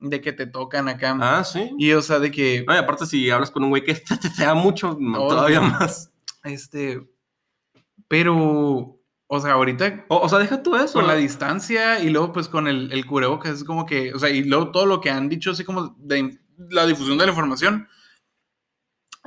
de 0.00 0.20
que 0.20 0.32
te 0.32 0.46
tocan 0.46 0.88
acá. 0.88 1.16
Ah, 1.20 1.44
sí. 1.44 1.70
Y, 1.78 1.92
o 1.92 2.02
sea, 2.02 2.18
de 2.18 2.30
que, 2.30 2.64
No, 2.66 2.74
y 2.74 2.78
aparte 2.78 3.06
si 3.06 3.30
hablas 3.30 3.50
con 3.50 3.62
un 3.64 3.70
güey 3.70 3.84
que 3.84 3.94
te, 3.94 4.16
te, 4.18 4.30
te 4.30 4.44
da 4.44 4.54
mucho, 4.54 4.96
no, 4.98 5.28
todavía 5.28 5.60
más. 5.60 6.10
este, 6.42 7.06
pero, 8.08 8.98
o 9.34 9.40
sea, 9.40 9.52
ahorita 9.52 10.04
O, 10.08 10.18
o 10.18 10.28
sea, 10.28 10.38
deja 10.38 10.62
tú 10.62 10.76
eso. 10.76 10.94
con 10.94 11.06
la 11.06 11.14
distancia 11.14 12.00
y 12.00 12.10
luego 12.10 12.32
pues 12.32 12.48
con 12.48 12.66
el, 12.68 12.92
el 12.92 13.06
cubrebocas 13.06 13.52
es 13.52 13.64
como 13.64 13.86
que, 13.86 14.12
o 14.14 14.18
sea, 14.18 14.30
y 14.30 14.44
luego 14.44 14.70
todo 14.70 14.86
lo 14.86 15.00
que 15.00 15.10
han 15.10 15.28
dicho 15.28 15.50
así 15.52 15.64
como 15.64 15.94
de 15.98 16.38
la 16.70 16.86
difusión 16.86 17.18
de 17.18 17.26
la 17.26 17.32
información, 17.32 17.88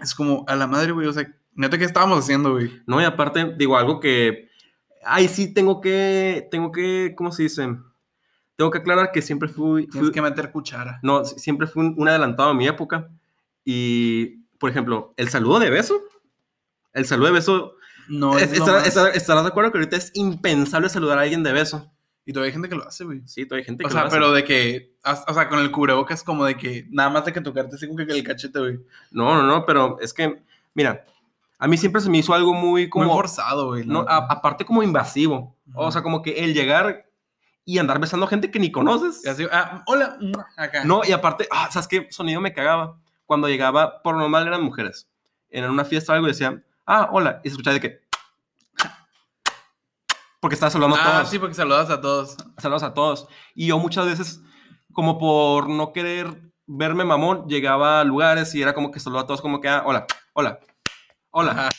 es 0.01 0.13
como 0.15 0.45
a 0.47 0.55
la 0.55 0.67
madre, 0.67 0.91
güey, 0.91 1.07
o 1.07 1.13
sea, 1.13 1.27
neta, 1.53 1.77
¿qué 1.77 1.85
estábamos 1.85 2.19
haciendo, 2.19 2.51
güey? 2.53 2.71
No, 2.85 3.01
y 3.01 3.03
aparte, 3.05 3.53
digo, 3.57 3.77
algo 3.77 3.99
que. 3.99 4.47
Ahí 5.03 5.27
sí 5.27 5.53
tengo 5.53 5.81
que. 5.81 6.47
Tengo 6.51 6.71
que. 6.71 7.13
¿Cómo 7.17 7.31
se 7.31 7.43
dice? 7.43 7.67
Tengo 8.55 8.71
que 8.71 8.77
aclarar 8.79 9.11
que 9.11 9.21
siempre 9.21 9.49
fui. 9.49 9.87
Tienes 9.87 10.09
fui- 10.09 10.13
que 10.13 10.21
meter 10.21 10.51
cuchara. 10.51 10.99
No, 11.01 11.23
si- 11.25 11.39
siempre 11.39 11.65
fui 11.67 11.85
un, 11.85 11.95
un 11.97 12.07
adelantado 12.07 12.49
a 12.49 12.53
mi 12.53 12.67
época. 12.67 13.09
Y, 13.65 14.43
por 14.59 14.69
ejemplo, 14.69 15.13
el 15.17 15.29
saludo 15.29 15.59
de 15.59 15.69
beso. 15.69 15.99
El 16.93 17.05
saludo 17.05 17.27
de 17.27 17.33
beso. 17.33 17.73
No, 18.09 18.37
es- 18.37 18.51
es 18.51 18.95
estarás 19.15 19.43
de 19.43 19.49
acuerdo 19.49 19.71
que 19.71 19.77
ahorita 19.79 19.95
es 19.97 20.11
impensable 20.13 20.89
saludar 20.89 21.17
a 21.17 21.21
alguien 21.21 21.43
de 21.43 21.51
beso. 21.53 21.91
Y 22.25 22.33
todavía 22.33 22.47
hay 22.49 22.53
gente 22.53 22.67
que 22.69 22.75
lo 22.75 22.85
hace, 22.85 23.05
güey. 23.05 23.21
Sí, 23.25 23.45
todavía 23.45 23.61
hay 23.63 23.65
gente 23.65 23.83
que 23.83 23.87
O 23.87 23.89
lo 23.89 23.93
sea, 23.93 24.03
hace. 24.07 24.15
pero 24.15 24.31
de 24.33 24.43
que, 24.43 24.95
o 25.27 25.33
sea, 25.33 25.47
con 25.47 25.59
el 25.59 25.71
cubrebocas 25.71 26.23
como 26.23 26.43
de 26.43 26.57
que 26.57 26.85
nada 26.89 27.09
más 27.09 27.23
de 27.25 27.31
que 27.31 27.39
tocarte 27.39 27.75
así 27.75 27.87
como 27.87 27.97
que 28.05 28.11
el 28.11 28.23
cachete, 28.23 28.59
güey. 28.59 28.79
No, 29.11 29.33
no, 29.35 29.43
no, 29.43 29.65
pero 29.65 29.97
es 30.01 30.13
que, 30.13 30.41
mira, 30.73 31.05
a 31.57 31.67
mí 31.67 31.77
siempre 31.77 32.01
se 32.01 32.09
me 32.09 32.17
hizo 32.17 32.33
algo 32.33 32.53
muy 32.53 32.89
como. 32.89 33.05
Muy 33.05 33.13
forzado, 33.15 33.67
güey. 33.67 33.85
no, 33.85 34.01
a- 34.07 34.27
aparte 34.29 34.65
como 34.65 34.83
invasivo. 34.83 35.55
O 35.73 35.89
sea, 35.91 36.01
como 36.01 36.21
que 36.21 36.31
el 36.43 36.53
llegar 36.53 37.05
y 37.63 37.77
andar 37.79 37.99
besando 37.99 38.25
a 38.25 38.29
gente 38.29 38.51
que 38.51 38.59
ni 38.59 38.71
conoces. 38.73 39.25
Y 39.25 39.29
así, 39.29 39.45
ah, 39.51 39.83
hola, 39.87 40.17
acá. 40.57 40.83
No, 40.83 41.01
y 41.05 41.11
aparte, 41.13 41.47
ah, 41.51 41.69
¿sabes 41.71 41.87
qué 41.87 42.07
sonido 42.11 42.41
me 42.41 42.53
cagaba? 42.53 42.97
Cuando 43.25 43.47
llegaba, 43.47 44.01
por 44.03 44.15
lo 44.15 44.21
normal 44.21 44.47
eran 44.47 44.61
mujeres. 44.63 45.07
En 45.49 45.63
una 45.69 45.85
fiesta 45.85 46.11
o 46.11 46.15
algo 46.15 46.27
y 46.27 46.31
decían, 46.31 46.63
ah, 46.87 47.09
hola. 47.11 47.41
Y 47.43 47.49
se 47.49 47.53
escuchaba 47.53 47.75
de 47.75 47.81
que. 47.81 48.01
Porque 50.39 50.53
estaba 50.53 50.69
saludando 50.69 50.95
a 50.97 50.99
Ah, 51.01 51.11
todos. 51.17 51.29
sí, 51.29 51.39
porque 51.39 51.55
saludas 51.55 51.89
a 51.89 51.99
todos. 51.99 52.37
Saludos 52.57 52.83
a 52.83 52.93
todos. 52.93 53.27
Y 53.55 53.67
yo 53.67 53.79
muchas 53.79 54.05
veces, 54.05 54.41
como 54.93 55.17
por 55.17 55.67
no 55.69 55.91
querer 55.93 56.41
verme 56.67 57.03
mamón, 57.05 57.47
llegaba 57.47 58.01
a 58.01 58.03
lugares 58.03 58.53
y 58.53 58.61
era 58.61 58.73
como 58.73 58.91
que 58.91 58.99
saludaba 58.99 59.23
a 59.23 59.27
todos, 59.27 59.41
como 59.41 59.59
que, 59.61 59.67
ah, 59.69 59.83
hola, 59.85 60.05
hola, 60.33 60.59
hola. 61.31 61.51
Ajá. 61.51 61.69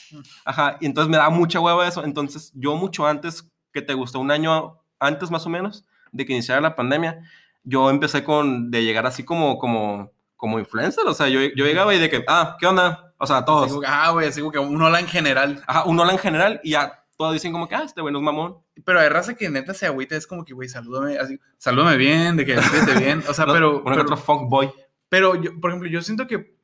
Ajá, 0.45 0.77
y 0.81 0.87
entonces 0.87 1.09
me 1.11 1.17
daba 1.19 1.31
mucha 1.31 1.61
hueva 1.61 1.87
eso. 1.87 2.03
Entonces, 2.05 2.51
yo 2.55 2.75
mucho 2.75 3.07
antes, 3.07 3.49
que 3.73 3.81
te 3.83 3.95
gustó, 3.95 4.19
un 4.19 4.31
año 4.33 4.81
antes 4.99 5.31
más 5.31 5.47
o 5.47 5.51
menos, 5.51 5.85
de 6.11 6.27
que 6.27 6.33
iniciara 6.33 6.61
la 6.61 6.75
pandemia, 6.75 7.21
yo 7.63 7.91
empecé 7.91 8.25
con, 8.25 8.71
de 8.73 8.83
llegar 8.83 9.07
así 9.07 9.25
como, 9.25 9.59
como, 9.59 10.11
como 10.37 10.59
influencer. 10.59 11.07
O 11.07 11.15
sea, 11.15 11.29
yo, 11.29 11.41
yo 11.55 11.65
llegaba 11.65 11.95
y 11.95 11.99
de 11.99 12.11
que, 12.11 12.25
ah, 12.27 12.57
¿qué 12.59 12.67
onda? 12.67 13.08
O 13.19 13.27
sea, 13.27 13.39
Así 13.39 13.47
todos. 13.47 13.69
como 13.69 13.81
que, 13.81 13.87
ah, 13.89 14.11
güey, 14.13 14.29
así 14.29 14.41
como 14.41 14.53
que 14.53 14.59
un 14.59 14.81
hola 14.81 15.01
en 15.01 15.09
general. 15.09 15.63
Ajá, 15.67 15.85
un 15.85 15.99
hola 15.99 16.13
en 16.13 16.19
general 16.19 16.61
y 16.63 16.71
ya 16.71 17.05
todos 17.17 17.33
dicen 17.33 17.51
como 17.53 17.69
que, 17.69 17.75
ah, 17.75 17.83
este 17.85 18.01
güey 18.01 18.13
no 18.13 18.21
es 18.21 18.25
mamón. 18.25 18.59
Pero 18.85 19.01
hay 19.01 19.09
raza 19.09 19.35
que 19.35 19.51
neta 19.51 19.75
se 19.75 19.87
agüita, 19.87 20.15
es 20.17 20.27
como 20.27 20.45
que, 20.45 20.55
güey, 20.55 20.69
salúdame, 20.69 21.19
así, 21.19 21.39
salúdame 21.57 21.97
bien, 21.97 22.37
de 22.37 22.47
que 22.47 22.55
despídete 22.55 22.99
bien. 23.01 23.25
O 23.29 23.35
sea, 23.35 23.45
No, 23.47 23.53
pero, 23.53 23.71
Uno 23.81 23.85
pero, 23.85 24.03
otro 24.03 24.17
fuckboy. 24.17 24.71
pero 25.09 25.35
yo, 25.35 25.59
por 25.61 25.71
ejemplo, 25.71 25.89
yo 25.91 26.01
siento 26.03 26.27
que 26.29 26.57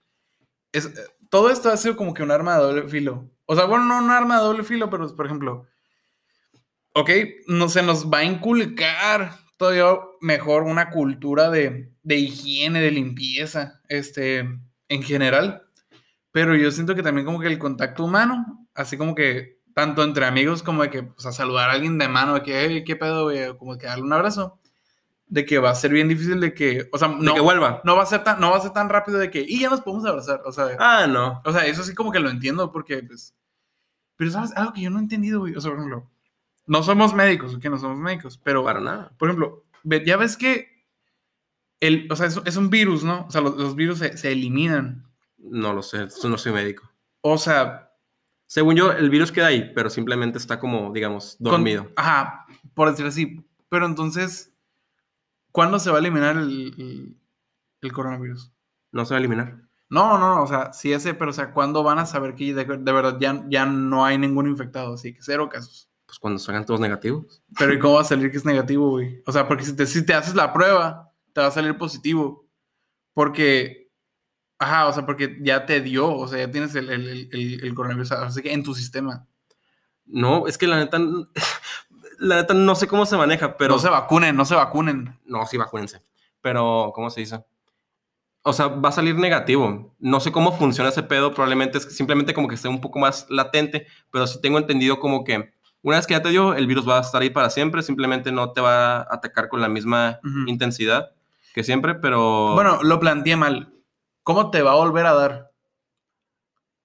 es, 0.72 0.90
todo 1.28 1.50
esto 1.50 1.70
ha 1.70 1.76
sido 1.76 1.96
como 1.96 2.14
que 2.14 2.22
un 2.22 2.30
arma 2.30 2.56
de 2.56 2.62
doble 2.62 2.88
filo. 2.88 3.28
O 3.46 3.56
sea, 3.56 3.64
bueno, 3.64 3.84
no 3.84 3.98
un 3.98 4.10
arma 4.10 4.36
de 4.38 4.44
doble 4.44 4.62
filo, 4.62 4.88
pero 4.90 5.14
por 5.16 5.26
ejemplo, 5.26 5.66
ok, 6.94 7.10
no 7.48 7.68
se 7.68 7.82
nos 7.82 8.08
va 8.08 8.18
a 8.18 8.24
inculcar 8.24 9.36
todavía 9.56 9.86
mejor 10.20 10.62
una 10.62 10.90
cultura 10.90 11.50
de, 11.50 11.92
de 12.02 12.16
higiene, 12.16 12.80
de 12.80 12.90
limpieza, 12.92 13.80
este, 13.88 14.38
en 14.88 15.02
general. 15.02 15.63
Pero 16.34 16.56
yo 16.56 16.72
siento 16.72 16.96
que 16.96 17.02
también 17.04 17.24
como 17.24 17.38
que 17.38 17.46
el 17.46 17.60
contacto 17.60 18.02
humano, 18.04 18.66
así 18.74 18.98
como 18.98 19.14
que 19.14 19.60
tanto 19.72 20.02
entre 20.02 20.26
amigos 20.26 20.64
como 20.64 20.82
de 20.82 20.90
que, 20.90 21.04
pues, 21.04 21.24
a 21.26 21.30
saludar 21.32 21.70
a 21.70 21.74
alguien 21.74 21.96
de 21.96 22.08
mano, 22.08 22.34
de 22.34 22.42
que, 22.42 22.60
"Hey, 22.60 22.82
¿qué 22.84 22.96
pedo, 22.96 23.22
güey? 23.24 23.56
Como 23.56 23.78
que 23.78 23.86
darle 23.86 24.02
un 24.02 24.12
abrazo. 24.12 24.58
de 25.26 25.44
que 25.46 25.58
va 25.58 25.70
a 25.70 25.74
ser 25.74 25.90
bien 25.92 26.06
difícil 26.08 26.38
de 26.40 26.52
que, 26.52 26.88
o 26.92 26.98
sea, 26.98 27.08
De 27.08 27.14
no, 27.16 27.34
que 27.34 27.40
vuelva. 27.40 27.80
no 27.84 27.96
va 27.96 28.02
a 28.02 28.06
ser 28.06 28.22
tan, 28.24 28.38
no 28.40 28.50
va 28.50 28.58
a 28.58 28.60
ser 28.60 28.72
tan 28.72 28.88
rápido 28.90 29.18
de 29.18 29.30
que, 29.30 29.40
y 29.48 29.60
ya 29.60 29.70
nos 29.70 29.80
podemos 29.80 30.04
abrazar, 30.04 30.42
o 30.44 30.52
sea, 30.52 30.76
Ah, 30.78 31.06
no. 31.08 31.40
o 31.44 31.52
sea, 31.52 31.64
eso 31.66 31.82
sí 31.82 31.94
como 31.94 32.12
que 32.12 32.20
lo 32.20 32.28
entiendo 32.30 32.70
porque, 32.70 33.02
pues, 33.02 33.34
pero 34.16 34.30
sabes, 34.30 34.52
algo 34.56 34.72
que 34.74 34.82
yo 34.82 34.90
no 34.90 34.98
he 34.98 35.02
entendido, 35.02 35.40
güey, 35.40 35.54
o 35.56 35.60
sea, 35.60 35.70
por 35.70 35.78
ejemplo, 35.80 36.10
no 36.66 36.82
somos 36.82 37.14
médicos, 37.14 37.58
que 37.58 37.70
no 37.70 37.78
somos 37.78 37.98
médicos, 37.98 38.38
pero, 38.44 38.62
Para 38.64 38.80
nada. 38.80 39.12
por 39.18 39.28
ejemplo, 39.30 39.64
ya 40.04 40.16
ves 40.18 40.36
que, 40.36 40.84
el, 41.80 42.06
o 42.10 42.16
sea, 42.16 42.26
es, 42.26 42.40
es 42.44 42.56
un 42.56 42.68
virus, 42.70 43.02
¿no? 43.04 43.24
O 43.26 43.30
sea, 43.30 43.40
los, 43.40 43.56
los 43.56 43.74
virus 43.74 43.98
se, 44.00 44.16
se 44.16 44.30
eliminan, 44.30 45.06
No 45.44 45.72
lo 45.72 45.82
sé, 45.82 46.04
eso 46.04 46.28
no 46.28 46.38
soy 46.38 46.52
médico. 46.52 46.90
o 47.20 47.38
sea, 47.38 47.90
Según 48.46 48.76
yo, 48.76 48.92
el 48.92 49.08
virus 49.10 49.32
queda 49.32 49.46
ahí, 49.46 49.72
pero 49.74 49.88
simplemente 49.90 50.36
está 50.38 50.60
como, 50.60 50.92
digamos, 50.92 51.36
con- 51.36 51.50
dormido. 51.52 51.90
ajá, 51.96 52.44
por 52.74 52.90
decir 52.90 53.06
así, 53.06 53.44
pero 53.70 53.86
entonces, 53.86 54.52
¿cuándo 55.50 55.78
se 55.78 55.90
va 55.90 55.96
a 55.96 56.00
eliminar 56.00 56.36
el, 56.36 56.74
el- 56.78 57.16
el 57.80 57.92
coronavirus? 57.92 58.52
No 58.92 59.04
se 59.04 59.14
va 59.14 59.16
a 59.16 59.20
eliminar. 59.20 59.62
No, 59.90 60.18
no, 60.18 60.36
no, 60.36 60.42
o 60.42 60.46
sea, 60.46 60.72
sí 60.72 60.92
ese, 60.92 61.14
pero 61.14 61.30
o 61.30 61.34
sea, 61.34 61.52
¿cuándo 61.52 61.82
van 61.82 61.98
a 61.98 62.06
saber 62.06 62.34
que 62.34 62.52
de, 62.54 62.64
de 62.64 62.92
verdad 62.92 63.16
ya, 63.18 63.44
ya 63.48 63.64
no 63.66 64.04
hay 64.04 64.18
ningún 64.18 64.46
infectado? 64.48 64.94
Así 64.94 65.14
que 65.14 65.22
cero 65.22 65.48
casos. 65.48 65.88
Pues 66.06 66.18
cuando 66.18 66.38
salgan 66.38 66.66
todos 66.66 66.80
negativos. 66.80 67.42
Pero 67.58 67.72
¿y 67.74 67.78
cómo 67.78 67.94
va 67.94 68.02
a 68.02 68.04
salir 68.04 68.30
que 68.30 68.36
es 68.36 68.44
negativo, 68.44 68.90
güey? 68.90 69.22
O 69.26 69.32
sea, 69.32 69.48
porque 69.48 69.64
si 69.64 69.74
te, 69.74 69.86
si 69.86 70.04
te 70.04 70.12
haces 70.14 70.34
la 70.34 70.52
prueba, 70.52 71.12
te 71.32 71.40
va 71.40 71.46
a 71.48 71.50
salir 71.50 71.76
positivo. 71.78 72.46
Porque, 73.14 73.83
ajá, 74.58 74.86
o 74.86 74.92
sea, 74.92 75.04
porque 75.06 75.36
ya 75.40 75.66
te 75.66 75.80
dio, 75.80 76.08
o 76.14 76.26
sea, 76.28 76.38
ya 76.38 76.50
tienes 76.50 76.74
el, 76.74 76.88
el, 76.90 77.28
el- 77.32 77.64
el- 77.64 77.74
coronavirus, 77.74 78.12
así 78.12 78.42
que 78.42 78.52
en 78.52 78.62
tu 78.62 78.74
sistema. 78.74 79.26
No, 80.06 80.46
es 80.46 80.58
que 80.58 80.66
la 80.66 80.76
neta, 80.76 80.98
la 82.18 82.36
neta 82.36 82.54
no 82.54 82.74
sé 82.74 82.86
cómo 82.86 83.06
se 83.06 83.16
maneja, 83.16 83.56
pero 83.56 83.74
no 83.74 83.78
se 83.80 83.88
vacunen, 83.88 84.36
no 84.36 84.44
se 84.44 84.54
vacunen. 84.54 85.18
no, 85.26 85.46
sí, 85.46 85.56
vacúnense. 85.56 86.00
Pero, 86.40 86.92
¿cómo 86.94 87.08
se 87.10 87.20
dice? 87.20 87.44
O 88.42 88.52
sea, 88.52 88.66
va 88.66 88.90
a 88.90 88.92
salir 88.92 89.14
negativo. 89.16 89.94
No 89.98 90.20
sé 90.20 90.30
cómo 90.30 90.52
funciona 90.52 90.90
ese 90.90 91.02
pedo. 91.02 91.32
Probablemente 91.32 91.78
es 91.78 91.86
que 91.86 91.92
simplemente 91.92 92.34
como 92.34 92.46
que 92.48 92.54
esté 92.56 92.68
un 92.68 92.82
poco 92.82 92.98
más 92.98 93.26
latente, 93.30 93.86
pero 94.12 94.26
sí 94.26 94.38
tengo 94.42 94.58
entendido 94.58 95.00
como 95.00 95.24
que 95.24 95.54
una 95.80 95.96
vez 95.96 96.06
que 96.06 96.12
ya 96.12 96.20
te 96.22 96.28
dio, 96.28 96.52
el 96.54 96.66
virus 96.66 96.86
va 96.86 96.98
a 96.98 97.00
estar 97.00 97.22
ahí 97.22 97.30
para 97.30 97.48
siempre. 97.48 97.82
Simplemente 97.82 98.30
no 98.32 98.52
te 98.52 98.60
va 98.60 98.98
a 98.98 99.06
atacar 99.10 99.48
con 99.48 99.62
la 99.62 99.68
misma 99.70 100.18
Ujú. 100.22 100.40
intensidad 100.46 101.12
que 101.54 101.62
siempre, 101.64 101.94
pero... 101.94 102.52
Bueno, 102.54 102.82
lo 102.82 103.00
planteé 103.00 103.36
mal. 103.36 103.72
¿Cómo 104.24 104.50
te 104.50 104.62
va 104.62 104.72
a 104.72 104.76
volver 104.76 105.06
a 105.06 105.14
dar? 105.14 105.50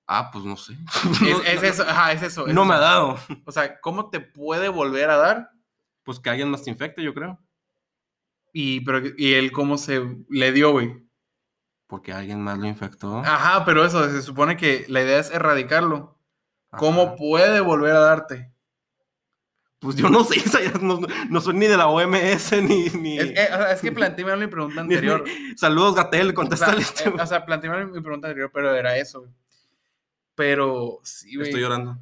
Ah, 0.05 0.29
pues 0.31 0.43
no 0.43 0.57
sé. 0.57 0.73
Es, 1.25 1.53
es 1.55 1.63
eso, 1.63 1.83
ajá, 1.83 2.11
es 2.11 2.21
eso. 2.21 2.47
es 2.47 2.53
no 2.53 2.65
me 2.65 2.75
ha 2.75 2.79
dado. 2.79 3.17
O 3.45 3.51
sea, 3.51 3.79
¿cómo 3.79 4.09
te 4.09 4.19
puede 4.19 4.69
volver 4.69 5.09
a 5.09 5.17
dar? 5.17 5.51
Pues 6.03 6.19
que 6.19 6.29
alguien 6.29 6.49
más 6.49 6.63
te 6.63 6.69
infecte, 6.69 7.01
yo 7.01 7.13
creo. 7.13 7.39
Y, 8.51 8.81
pero, 8.81 9.01
y 9.17 9.33
él 9.35 9.51
cómo 9.51 9.77
se 9.77 10.01
le 10.29 10.51
dio, 10.51 10.71
güey. 10.71 11.07
Porque 11.87 12.11
alguien 12.11 12.41
más 12.41 12.57
lo 12.57 12.67
infectó. 12.67 13.19
Ajá, 13.19 13.63
pero 13.65 13.85
eso, 13.85 14.07
se 14.09 14.21
supone 14.21 14.57
que 14.57 14.85
la 14.89 15.01
idea 15.01 15.19
es 15.19 15.31
erradicarlo. 15.31 16.19
¿Cómo 16.77 17.15
puede 17.15 17.61
volver 17.61 17.95
a 17.95 17.99
darte? 17.99 18.53
Pues 19.79 19.95
yo 19.95 20.09
no 20.09 20.23
sé, 20.25 20.35
no, 20.81 20.99
no 21.29 21.41
soy 21.41 21.53
ni 21.55 21.67
de 21.67 21.77
la 21.77 21.87
OMS 21.87 22.51
ni... 22.63 22.89
ni... 22.89 23.17
Es, 23.17 23.29
eh, 23.29 23.49
o 23.53 23.57
sea, 23.57 23.71
es 23.71 23.81
que 23.81 23.91
planteé 23.93 24.35
mi 24.35 24.47
pregunta 24.47 24.81
anterior. 24.81 25.23
Saludos, 25.55 25.95
Gatel, 25.95 26.21
O 26.21 26.25
sea, 26.27 26.33
contéstale. 26.35 26.81
este 26.81 27.09
eh, 27.09 27.13
o 27.17 27.25
sea, 27.25 27.45
planteé 27.45 27.69
mi 27.85 28.01
pregunta 28.01 28.27
anterior, 28.27 28.51
pero 28.53 28.75
era 28.75 28.97
eso, 28.97 29.21
güey. 29.21 29.31
Pero 30.35 30.99
sí, 31.03 31.35
güey. 31.35 31.47
Estoy 31.49 31.61
llorando. 31.61 31.97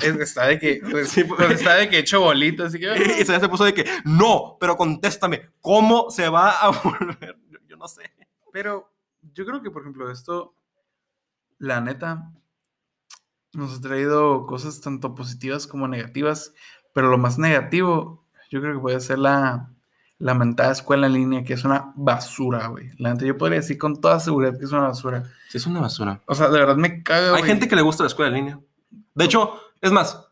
Es- 0.00 0.16
está 0.20 0.46
de 0.46 0.58
que, 0.58 0.80
pues, 0.88 1.08
Sí, 1.08 1.24
pues, 1.24 1.50
está 1.50 1.74
de 1.74 1.88
que 1.88 1.98
hecho 1.98 2.20
bolito, 2.20 2.64
así 2.64 2.78
que. 2.78 2.94
Y 3.20 3.24
se 3.24 3.40
se 3.40 3.48
puso 3.48 3.64
de 3.64 3.74
que, 3.74 3.84
no, 4.04 4.56
pero 4.60 4.76
contéstame, 4.76 5.50
¿cómo 5.60 6.10
se 6.10 6.28
va 6.28 6.50
a 6.60 6.70
volver? 6.70 7.36
Yo, 7.50 7.58
yo 7.66 7.76
no 7.76 7.88
sé. 7.88 8.02
Pero 8.52 8.92
yo 9.34 9.44
creo 9.44 9.62
que, 9.62 9.72
por 9.72 9.82
ejemplo, 9.82 10.10
esto, 10.12 10.54
la 11.58 11.80
neta, 11.80 12.30
nos 13.52 13.78
ha 13.78 13.80
traído 13.80 14.46
cosas 14.46 14.80
tanto 14.80 15.16
positivas 15.16 15.66
como 15.66 15.88
negativas, 15.88 16.54
pero 16.96 17.10
lo 17.10 17.18
más 17.18 17.36
negativo, 17.36 18.24
yo 18.48 18.62
creo 18.62 18.72
que 18.72 18.80
puede 18.80 19.00
ser 19.00 19.18
la, 19.18 19.68
la 20.18 20.32
mentada 20.32 20.72
escuela 20.72 21.08
en 21.08 21.12
línea, 21.12 21.44
que 21.44 21.52
es 21.52 21.62
una 21.62 21.92
basura, 21.94 22.68
güey. 22.68 22.88
La 22.96 23.12
neta, 23.12 23.26
yo 23.26 23.36
podría 23.36 23.58
decir 23.58 23.76
con 23.76 24.00
toda 24.00 24.18
seguridad 24.18 24.58
que 24.58 24.64
es 24.64 24.72
una 24.72 24.88
basura. 24.88 25.24
Sí, 25.50 25.58
es 25.58 25.66
una 25.66 25.82
basura. 25.82 26.22
O 26.24 26.34
sea, 26.34 26.48
de 26.48 26.58
verdad 26.58 26.76
me 26.76 27.02
caga, 27.02 27.36
Hay 27.36 27.42
gente 27.42 27.68
que 27.68 27.76
le 27.76 27.82
gusta 27.82 28.02
la 28.02 28.06
escuela 28.06 28.30
en 28.30 28.44
línea. 28.46 28.60
De 29.14 29.26
hecho, 29.26 29.60
es 29.82 29.92
más, 29.92 30.26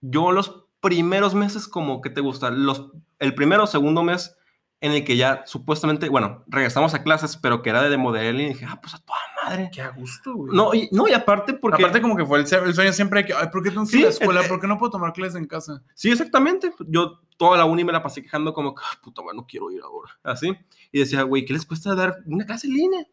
yo 0.00 0.32
los 0.32 0.64
primeros 0.80 1.36
meses 1.36 1.68
como 1.68 2.00
que 2.00 2.10
te 2.10 2.20
gusta, 2.20 2.50
los, 2.50 2.90
el 3.20 3.36
primero 3.36 3.62
o 3.62 3.68
segundo 3.68 4.02
mes 4.02 4.36
en 4.80 4.90
el 4.90 5.04
que 5.04 5.16
ya 5.16 5.44
supuestamente, 5.46 6.08
bueno, 6.08 6.42
regresamos 6.48 6.94
a 6.94 7.04
clases, 7.04 7.36
pero 7.36 7.62
que 7.62 7.70
era 7.70 7.88
de 7.88 7.96
modelo 7.96 8.40
y 8.40 8.46
dije, 8.46 8.66
ah, 8.68 8.80
pues 8.82 8.94
a 8.94 8.98
toda 8.98 9.20
madre. 9.44 9.70
Qué 9.72 9.82
a 9.82 9.90
gusto, 9.90 10.34
güey. 10.34 10.54
No, 10.54 10.74
y, 10.74 10.88
no, 10.92 11.08
y 11.08 11.12
aparte 11.12 11.54
porque... 11.54 11.82
Aparte 11.82 12.00
como 12.00 12.16
que 12.16 12.24
fue 12.24 12.38
el, 12.38 12.46
sueño 12.46 12.92
siempre 12.92 13.20
de 13.20 13.26
que, 13.26 13.34
ay, 13.34 13.48
¿por 13.52 13.62
qué 13.62 13.70
tengo 13.70 13.86
que 13.86 13.96
ir 13.96 14.02
a 14.04 14.06
la 14.06 14.12
escuela? 14.12 14.42
¿Por 14.48 14.60
qué 14.60 14.66
no 14.66 14.78
puedo 14.78 14.90
tomar 14.90 15.12
clases 15.12 15.36
en 15.36 15.46
casa? 15.46 15.82
Sí, 15.94 16.10
exactamente. 16.10 16.72
Yo 16.86 17.20
toda 17.36 17.56
la 17.56 17.64
uni 17.64 17.84
me 17.84 17.92
la 17.92 18.02
pasé 18.02 18.22
quejando 18.22 18.52
como, 18.52 18.74
"Ay, 18.78 18.98
puta, 19.02 19.22
no 19.34 19.46
quiero 19.46 19.70
ir 19.70 19.80
ahora. 19.82 20.10
Así. 20.22 20.56
Y 20.90 21.00
decía, 21.00 21.22
güey, 21.22 21.44
¿qué 21.44 21.52
les 21.52 21.66
cuesta 21.66 21.94
dar 21.94 22.18
una 22.26 22.44
clase 22.44 22.66
en 22.66 22.74
línea? 22.74 23.06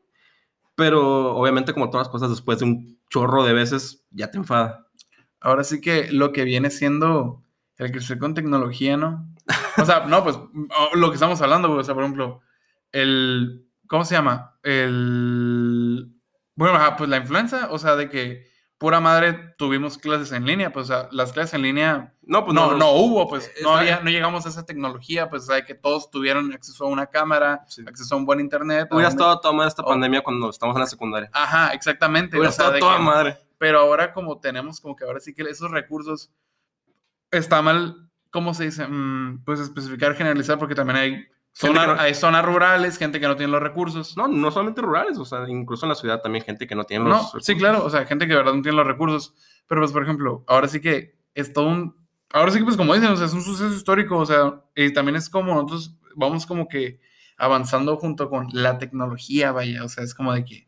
Pero 0.76 1.36
obviamente, 1.36 1.74
como 1.74 1.90
todas 1.90 2.08
las 2.08 2.12
cosas, 2.12 2.30
después 2.30 2.60
de 2.60 2.66
un 2.66 3.00
chorro 3.10 3.44
de 3.44 3.54
veces, 3.54 4.06
ya 4.12 4.32
te 4.32 4.38
enfada. 4.38 4.88
Ahora 5.42 5.64
sí 5.64 5.82
que 5.82 6.12
lo 6.12 6.32
que 6.32 6.44
viene 6.44 6.70
siendo 6.70 7.44
el 7.78 7.92
crecer 7.92 8.20
con 8.20 8.34
tecnología, 8.34 8.98
¿no? 8.98 9.28
O 9.78 9.86
sea, 9.86 10.06
no, 10.06 10.24
pues 10.24 10.38
lo 10.94 11.10
que 11.10 11.16
estamos 11.16 11.42
hablando, 11.42 11.72
o 11.72 11.84
sea, 11.84 11.96
por 11.96 12.04
ejemplo, 12.04 12.42
el, 12.92 13.66
¿cómo 13.88 14.06
se 14.06 14.16
llama? 14.16 14.58
El, 14.64 16.14
bueno, 16.60 16.76
ajá, 16.78 16.96
pues 16.98 17.10
la 17.10 17.18
influenza, 17.18 17.68
o 17.72 17.80
sea, 17.80 17.96
de 17.96 18.10
que 18.10 18.48
pura 18.78 19.00
madre 19.02 19.54
tuvimos 19.58 19.98
clases 19.98 20.32
en 20.32 20.46
línea, 20.46 20.72
pues 20.72 20.86
o 20.86 20.94
sea, 20.94 21.10
las 21.12 21.34
clases 21.34 21.54
en 21.56 21.64
línea 21.64 22.14
No, 22.22 22.46
pues 22.46 22.54
no, 22.54 22.76
no 22.78 22.92
hubo, 22.92 23.28
pues 23.28 23.48
Eh, 23.48 23.52
no 23.64 23.76
había, 23.76 24.00
no 24.02 24.10
llegamos 24.10 24.46
a 24.46 24.50
esa 24.50 24.66
tecnología, 24.66 25.30
pues 25.30 25.44
o 25.44 25.46
sea, 25.48 25.66
que 25.66 25.74
todos 25.76 26.10
tuvieron 26.12 26.54
acceso 26.54 26.86
a 26.86 26.88
una 26.88 27.08
cámara, 27.08 27.64
Sí. 27.68 27.84
acceso 27.88 28.14
a 28.16 28.18
un 28.20 28.26
buen 28.26 28.40
internet. 28.40 28.88
Hubiera 28.92 29.10
estado 29.10 29.40
toda 29.42 29.54
madre 29.54 29.70
esta 29.70 29.82
Oh. 29.84 29.88
pandemia 29.88 30.22
cuando 30.22 30.50
estamos 30.50 30.76
en 30.76 30.82
la 30.82 30.86
secundaria. 30.88 31.30
Ajá, 31.34 31.74
exactamente. 31.74 32.38
Hubiera 32.38 32.50
o 32.50 32.54
sea, 32.54 32.66
estado 32.66 32.80
toda 32.80 32.98
que- 32.98 33.04
madre. 33.04 33.38
pero 33.58 33.80
ahora 33.80 34.14
como 34.14 34.40
tenemos 34.40 34.80
como 34.80 34.96
que 34.96 35.04
ahora 35.06 35.20
sí 35.20 35.34
que 35.34 35.42
esos 35.42 35.72
recursos 35.72 36.32
está 37.32 37.62
mal, 37.62 38.10
¿cómo 38.32 38.54
se 38.54 38.66
dice? 38.66 38.88
Mm, 38.88 39.44
pues 39.44 39.60
especificar, 39.60 40.16
generalizar, 40.16 40.58
porque 40.60 40.76
también 40.76 40.98
hay 40.98 41.28
Que 41.60 41.70
no- 41.74 42.00
hay 42.00 42.14
zonas 42.14 42.46
rurales, 42.46 42.98
gente 42.98 43.20
que 43.20 43.28
no 43.28 43.36
tiene 43.36 43.52
los 43.52 43.62
recursos. 43.62 44.16
No, 44.16 44.28
no 44.28 44.50
solamente 44.52 44.82
rurales, 44.82 45.18
o 45.18 45.26
sea, 45.26 45.48
incluso 45.50 45.86
en 45.86 45.90
la 45.90 45.96
ciudad 45.96 46.22
también 46.22 46.46
gente 46.46 46.68
que 46.68 46.76
no 46.76 46.86
tiene 46.86 47.04
los... 47.06 47.14
No, 47.14 47.24
recursos. 47.26 47.46
sí, 47.46 47.58
claro, 47.58 47.84
o 47.84 47.90
sea, 47.90 48.06
gente 48.06 48.26
que 48.26 48.32
de 48.32 48.38
verdad 48.38 48.54
no 48.54 48.62
tiene 48.62 48.78
los 48.78 48.88
recursos. 48.88 49.34
Pero 49.68 49.82
pues, 49.82 49.92
por 49.92 50.04
ejemplo, 50.04 50.44
ahora 50.48 50.68
sí 50.68 50.80
que 50.80 51.18
es 51.34 51.52
todo 51.54 51.68
un... 51.68 51.96
Ahora 52.32 52.52
sí 52.52 52.60
que, 52.60 52.64
pues 52.66 52.78
como 52.78 52.94
dicen, 52.94 53.10
o 53.12 53.16
sea, 53.18 53.26
es 53.26 53.34
un 53.34 53.42
suceso 53.42 53.74
histórico, 53.74 54.18
o 54.18 54.26
sea, 54.26 54.62
y 54.76 54.94
también 54.94 55.16
es 55.16 55.30
como 55.30 55.54
nosotros 55.56 55.96
vamos 56.16 56.46
como 56.46 56.68
que 56.68 57.00
avanzando 57.38 57.98
junto 57.98 58.30
con 58.30 58.48
la 58.52 58.78
tecnología, 58.78 59.52
vaya, 59.52 59.84
o 59.84 59.90
sea, 59.90 60.04
es 60.04 60.14
como 60.14 60.34
de 60.34 60.44
que, 60.46 60.68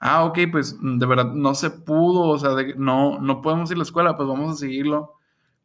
ah, 0.00 0.24
ok, 0.24 0.38
pues 0.52 0.76
de 0.80 1.06
verdad 1.06 1.32
no 1.32 1.54
se 1.54 1.70
pudo, 1.70 2.28
o 2.28 2.38
sea, 2.38 2.50
de 2.50 2.74
no, 2.76 3.18
no 3.20 3.40
podemos 3.40 3.70
ir 3.70 3.76
a 3.76 3.78
la 3.78 3.84
escuela, 3.84 4.16
pues 4.16 4.28
vamos 4.28 4.52
a 4.52 4.56
seguirlo 4.58 5.14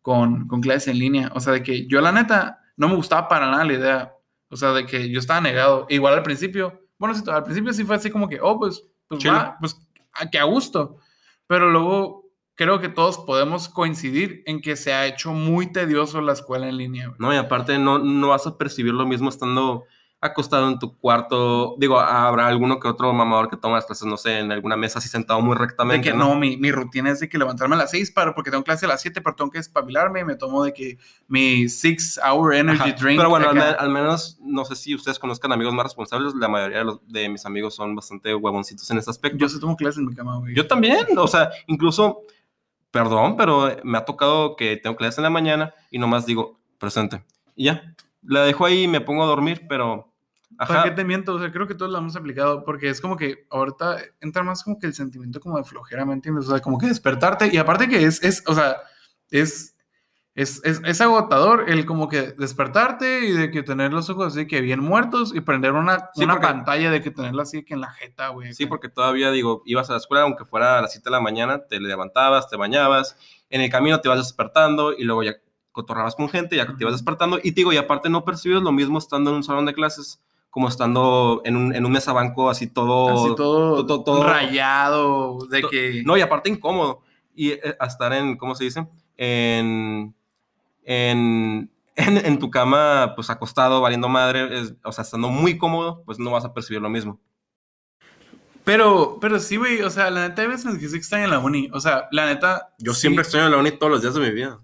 con, 0.02 0.48
con 0.48 0.62
clases 0.62 0.88
en 0.90 1.00
línea. 1.00 1.32
O 1.36 1.40
sea, 1.40 1.54
de 1.54 1.62
que 1.64 1.88
yo 1.88 2.00
la 2.02 2.12
neta 2.12 2.62
no 2.78 2.88
me 2.90 2.96
gustaba 2.96 3.28
para 3.28 3.50
nada 3.52 3.66
la 3.66 3.74
idea, 3.74 4.14
o 4.54 4.58
sea, 4.58 4.72
de 4.72 4.86
que 4.86 5.10
yo 5.10 5.20
estaba 5.20 5.42
negado. 5.42 5.86
Igual 5.90 6.14
al 6.14 6.24
principio, 6.24 6.80
bueno, 6.98 7.16
sí, 7.16 7.24
al 7.28 7.44
principio 7.44 7.74
sí 7.74 7.84
fue 7.84 7.96
así 7.96 8.10
como 8.10 8.30
que, 8.30 8.40
oh, 8.42 8.60
pues, 8.60 8.84
pues 9.08 9.26
va, 9.28 9.58
pues 9.60 9.76
a 10.14 10.30
que 10.30 10.40
a 10.40 10.44
gusto. 10.44 10.98
Pero 11.48 11.70
luego 11.70 12.24
creo 12.56 12.80
que 12.80 12.90
todos 12.90 13.18
podemos 13.18 13.68
coincidir 13.68 14.44
en 14.46 14.62
que 14.62 14.76
se 14.76 14.94
ha 14.94 15.08
hecho 15.08 15.34
muy 15.34 15.72
tedioso 15.72 16.22
la 16.22 16.34
escuela 16.34 16.70
en 16.70 16.78
línea. 16.78 17.08
güey. 17.08 17.18
No, 17.20 17.34
y 17.34 17.38
aparte 17.38 17.78
no, 17.80 18.00
no 18.00 18.30
vas 18.30 18.48
a 18.48 18.58
percibir 18.58 18.94
lo 18.94 19.06
mismo 19.06 19.30
estando 19.30 19.86
acostado 20.26 20.68
en 20.70 20.80
tu 20.80 20.98
cuarto. 20.98 21.76
Digo, 21.78 22.00
habrá 22.00 22.48
alguno 22.48 22.80
que 22.80 22.88
otro 22.88 23.12
mamador 23.14 23.50
que 23.50 23.58
toma 23.58 23.76
las 23.76 23.86
clases, 23.86 24.08
no 24.08 24.18
sé, 24.18 24.40
en 24.40 24.52
alguna 24.52 24.76
mesa 24.78 25.00
así 25.00 25.10
sentado 25.10 25.42
muy 25.42 25.56
De 25.56 25.62
rectamente. 25.62 26.10
que 26.12 26.16
no, 26.16 26.36
mi, 26.36 26.58
mi 26.58 26.72
rutina 26.72 27.12
es 27.12 27.20
de 27.20 27.30
que 27.30 27.38
levantarme 27.38 27.76
a 27.76 27.80
las 27.80 27.92
6 27.92 28.12
para, 28.12 28.34
porque 28.34 28.50
tengo 28.52 28.64
clase 28.64 28.86
a 28.86 28.90
las 28.90 29.02
7, 29.02 29.22
pero 29.22 29.36
tengo 29.36 29.52
que 29.52 29.60
espabilarme 29.60 30.22
y 30.22 30.24
me 30.26 30.36
tomo 30.36 30.64
de 30.64 30.74
que 30.74 30.98
mi 31.28 31.68
6 31.70 32.20
hour 32.28 32.54
energy 32.56 32.92
Ajá. 32.92 32.96
drink. 33.00 33.18
Pero 33.20 33.30
bueno, 33.30 33.50
al, 33.50 33.56
me- 33.56 33.62
al 33.62 33.90
menos 33.90 34.38
no 34.42 34.66
sé 34.66 34.76
si 34.76 34.96
ustedes 34.96 35.20
conozcan 35.20 35.52
amigos 35.52 35.74
más 35.74 35.84
responsables. 35.84 36.34
La 36.36 36.48
mayoría 36.48 36.80
de, 36.80 36.86
los- 36.86 37.00
de 37.08 37.30
mis 37.30 37.46
amigos 37.46 37.76
son 37.76 37.96
bastante 37.96 38.34
huevoncitos 38.34 38.90
en 38.92 38.98
ese 38.98 39.10
aspecto. 39.10 39.38
yo 39.38 39.50
sí 39.50 39.60
tomo 39.60 39.76
clases 39.76 40.00
en 40.00 40.06
mi 40.08 40.16
cama, 40.16 40.38
güey. 40.38 40.56
Yo 40.56 40.66
también, 40.68 41.06
o 41.18 41.28
sea, 41.28 41.50
incluso, 41.68 42.22
perdón, 42.92 43.36
pero 43.38 43.76
me 43.84 43.98
ha 43.98 44.06
tocado 44.06 44.56
que 44.56 44.78
tengo 44.78 44.96
clases 44.96 45.18
en 45.18 45.24
la 45.24 45.30
mañana 45.30 45.74
y 45.92 46.00
nomás 46.00 46.26
digo, 46.26 46.60
presente. 46.78 47.24
Y 47.56 47.66
ya, 47.66 47.94
la 48.26 48.44
dejo 48.44 48.66
ahí 48.66 48.84
y 48.84 48.88
me 48.88 49.02
pongo 49.02 49.24
a 49.24 49.28
dormir, 49.28 49.66
pero... 49.68 50.13
¿Para 50.58 50.82
Ajá, 50.82 50.84
qué 50.84 50.92
te 50.92 51.04
miento? 51.04 51.34
O 51.36 51.40
sea, 51.40 51.52
creo 51.52 51.68
que 51.68 51.76
todos 51.76 51.92
lo 51.92 51.98
hemos 51.98 52.16
aplicado 52.16 52.64
porque 52.64 52.90
es 52.90 53.02
como 53.02 53.18
que 53.18 53.46
ahorita 53.50 53.98
entra 54.22 54.44
más 54.44 54.64
como 54.64 54.78
que 54.80 54.88
el 54.88 54.94
sentimiento 54.94 55.40
como 55.40 55.58
de 55.58 55.64
flojera, 55.64 56.06
¿me 56.06 56.14
entiendes? 56.14 56.48
O 56.48 56.52
sea, 56.52 56.60
como 56.60 56.78
que 56.78 56.88
despertarte 56.88 57.50
y 57.52 57.58
aparte 57.58 57.88
que 57.90 58.04
es, 58.04 58.22
es 58.24 58.44
o 58.48 58.54
sea, 58.54 58.78
es, 59.32 59.76
es, 60.36 60.62
es, 60.64 60.82
es 60.84 61.02
agotador 61.02 61.70
el 61.70 61.86
como 61.86 62.08
que 62.10 62.32
despertarte 62.34 63.22
y 63.26 63.32
de 63.34 63.52
que 63.52 63.62
tener 63.64 63.94
los 63.94 64.10
ojos 64.10 64.36
así 64.36 64.48
que 64.48 64.62
bien 64.62 64.80
muertos 64.80 65.34
y 65.36 65.42
prender 65.42 65.74
una, 65.74 66.10
Sí, 66.16 66.24
una 66.24 66.34
porque- 66.36 66.48
pantalla 66.48 66.90
de 66.92 67.02
que 67.02 67.12
tenerla 67.12 67.44
así 67.44 67.64
que 67.64 67.74
en 67.76 67.82
la 67.82 67.92
jeta, 67.92 68.30
güey. 68.30 68.54
Sí, 68.54 68.64
acá. 68.64 68.70
porque 68.70 68.90
todavía, 68.90 69.32
digo, 69.32 69.62
ibas 69.66 69.90
a 69.90 69.94
la 69.94 70.00
escuela, 70.00 70.24
aunque 70.24 70.46
fuera 70.46 70.80
a 70.80 70.82
las 70.82 70.92
7 70.92 71.06
de 71.06 71.12
la 71.12 71.20
mañana, 71.22 71.66
te 71.68 71.80
levantabas, 71.80 72.50
te 72.50 72.58
bañabas, 72.58 73.16
en 73.50 73.62
el 73.62 73.70
camino 73.70 74.00
te 74.02 74.08
ibas 74.08 74.20
despertando 74.20 74.94
y 74.94 75.04
luego 75.04 75.22
ya 75.24 75.36
cotorrabas 75.72 76.16
con 76.16 76.30
gente, 76.30 76.56
ya 76.56 76.66
te 76.68 76.74
ibas 76.80 76.94
despertando. 76.94 77.38
Y 77.38 77.52
te 77.52 77.62
digo, 77.62 77.74
y 77.74 77.78
aparte 77.78 78.10
no 78.10 78.24
percibes 78.26 78.62
lo 78.62 78.72
mismo 78.72 78.98
estando 79.00 79.30
en 79.32 79.38
un 79.38 79.44
salón 79.44 79.66
de 79.66 79.74
clases 79.74 80.22
como 80.54 80.68
estando 80.68 81.42
en 81.46 81.58
un, 81.58 81.74
en 81.74 81.84
un 81.84 81.92
mesabanco 81.92 82.48
así 82.48 82.68
todo... 82.68 83.10
Así 83.10 83.36
todo, 83.36 83.84
todo- 83.88 84.04
todo- 84.04 84.24
rayado, 84.24 85.40
de 85.50 85.62
to- 85.62 85.70
que... 85.70 86.04
No, 86.06 86.16
y 86.16 86.22
aparte 86.22 86.48
incómodo. 86.48 87.02
Y 87.34 87.54
eh, 87.54 87.76
a 87.80 87.88
estar 87.88 88.14
en, 88.14 88.38
¿cómo 88.38 88.54
se 88.54 88.66
dice? 88.66 88.88
En, 89.18 90.14
en, 90.84 91.72
en, 91.96 92.18
en 92.24 92.38
tu 92.38 92.52
cama, 92.52 93.14
pues 93.16 93.32
acostado, 93.32 93.82
valiendo 93.82 94.08
madre, 94.10 94.60
es- 94.62 94.76
o 94.84 94.92
sea, 94.92 95.02
estando 95.02 95.30
muy 95.30 95.58
cómodo, 95.58 96.04
pues 96.06 96.20
no 96.20 96.30
vas 96.30 96.46
a 96.46 96.54
percibir 96.54 96.84
lo 96.84 96.90
mismo. 96.92 97.20
Pero, 98.64 99.18
pero 99.20 99.40
sí, 99.40 99.58
güey, 99.58 99.82
o 99.82 99.90
sea, 99.90 100.12
la 100.12 100.30
neta 100.30 100.44
hay 100.44 100.50
veces 100.50 100.78
que 100.78 100.88
se 100.88 100.98
extraña 100.98 101.28
la 101.28 101.40
uni. 101.40 101.68
O 101.74 101.80
sea, 101.80 102.08
la 102.12 102.28
neta... 102.28 102.74
Yo 102.78 102.94
sí, 102.94 103.02
siempre 103.02 103.26
en 103.34 103.50
la 103.50 103.58
uni 103.58 103.72
todos 103.72 103.92
los 103.92 104.02
días 104.04 104.14
de 104.14 104.20
mi 104.22 104.30
vida. 104.30 104.60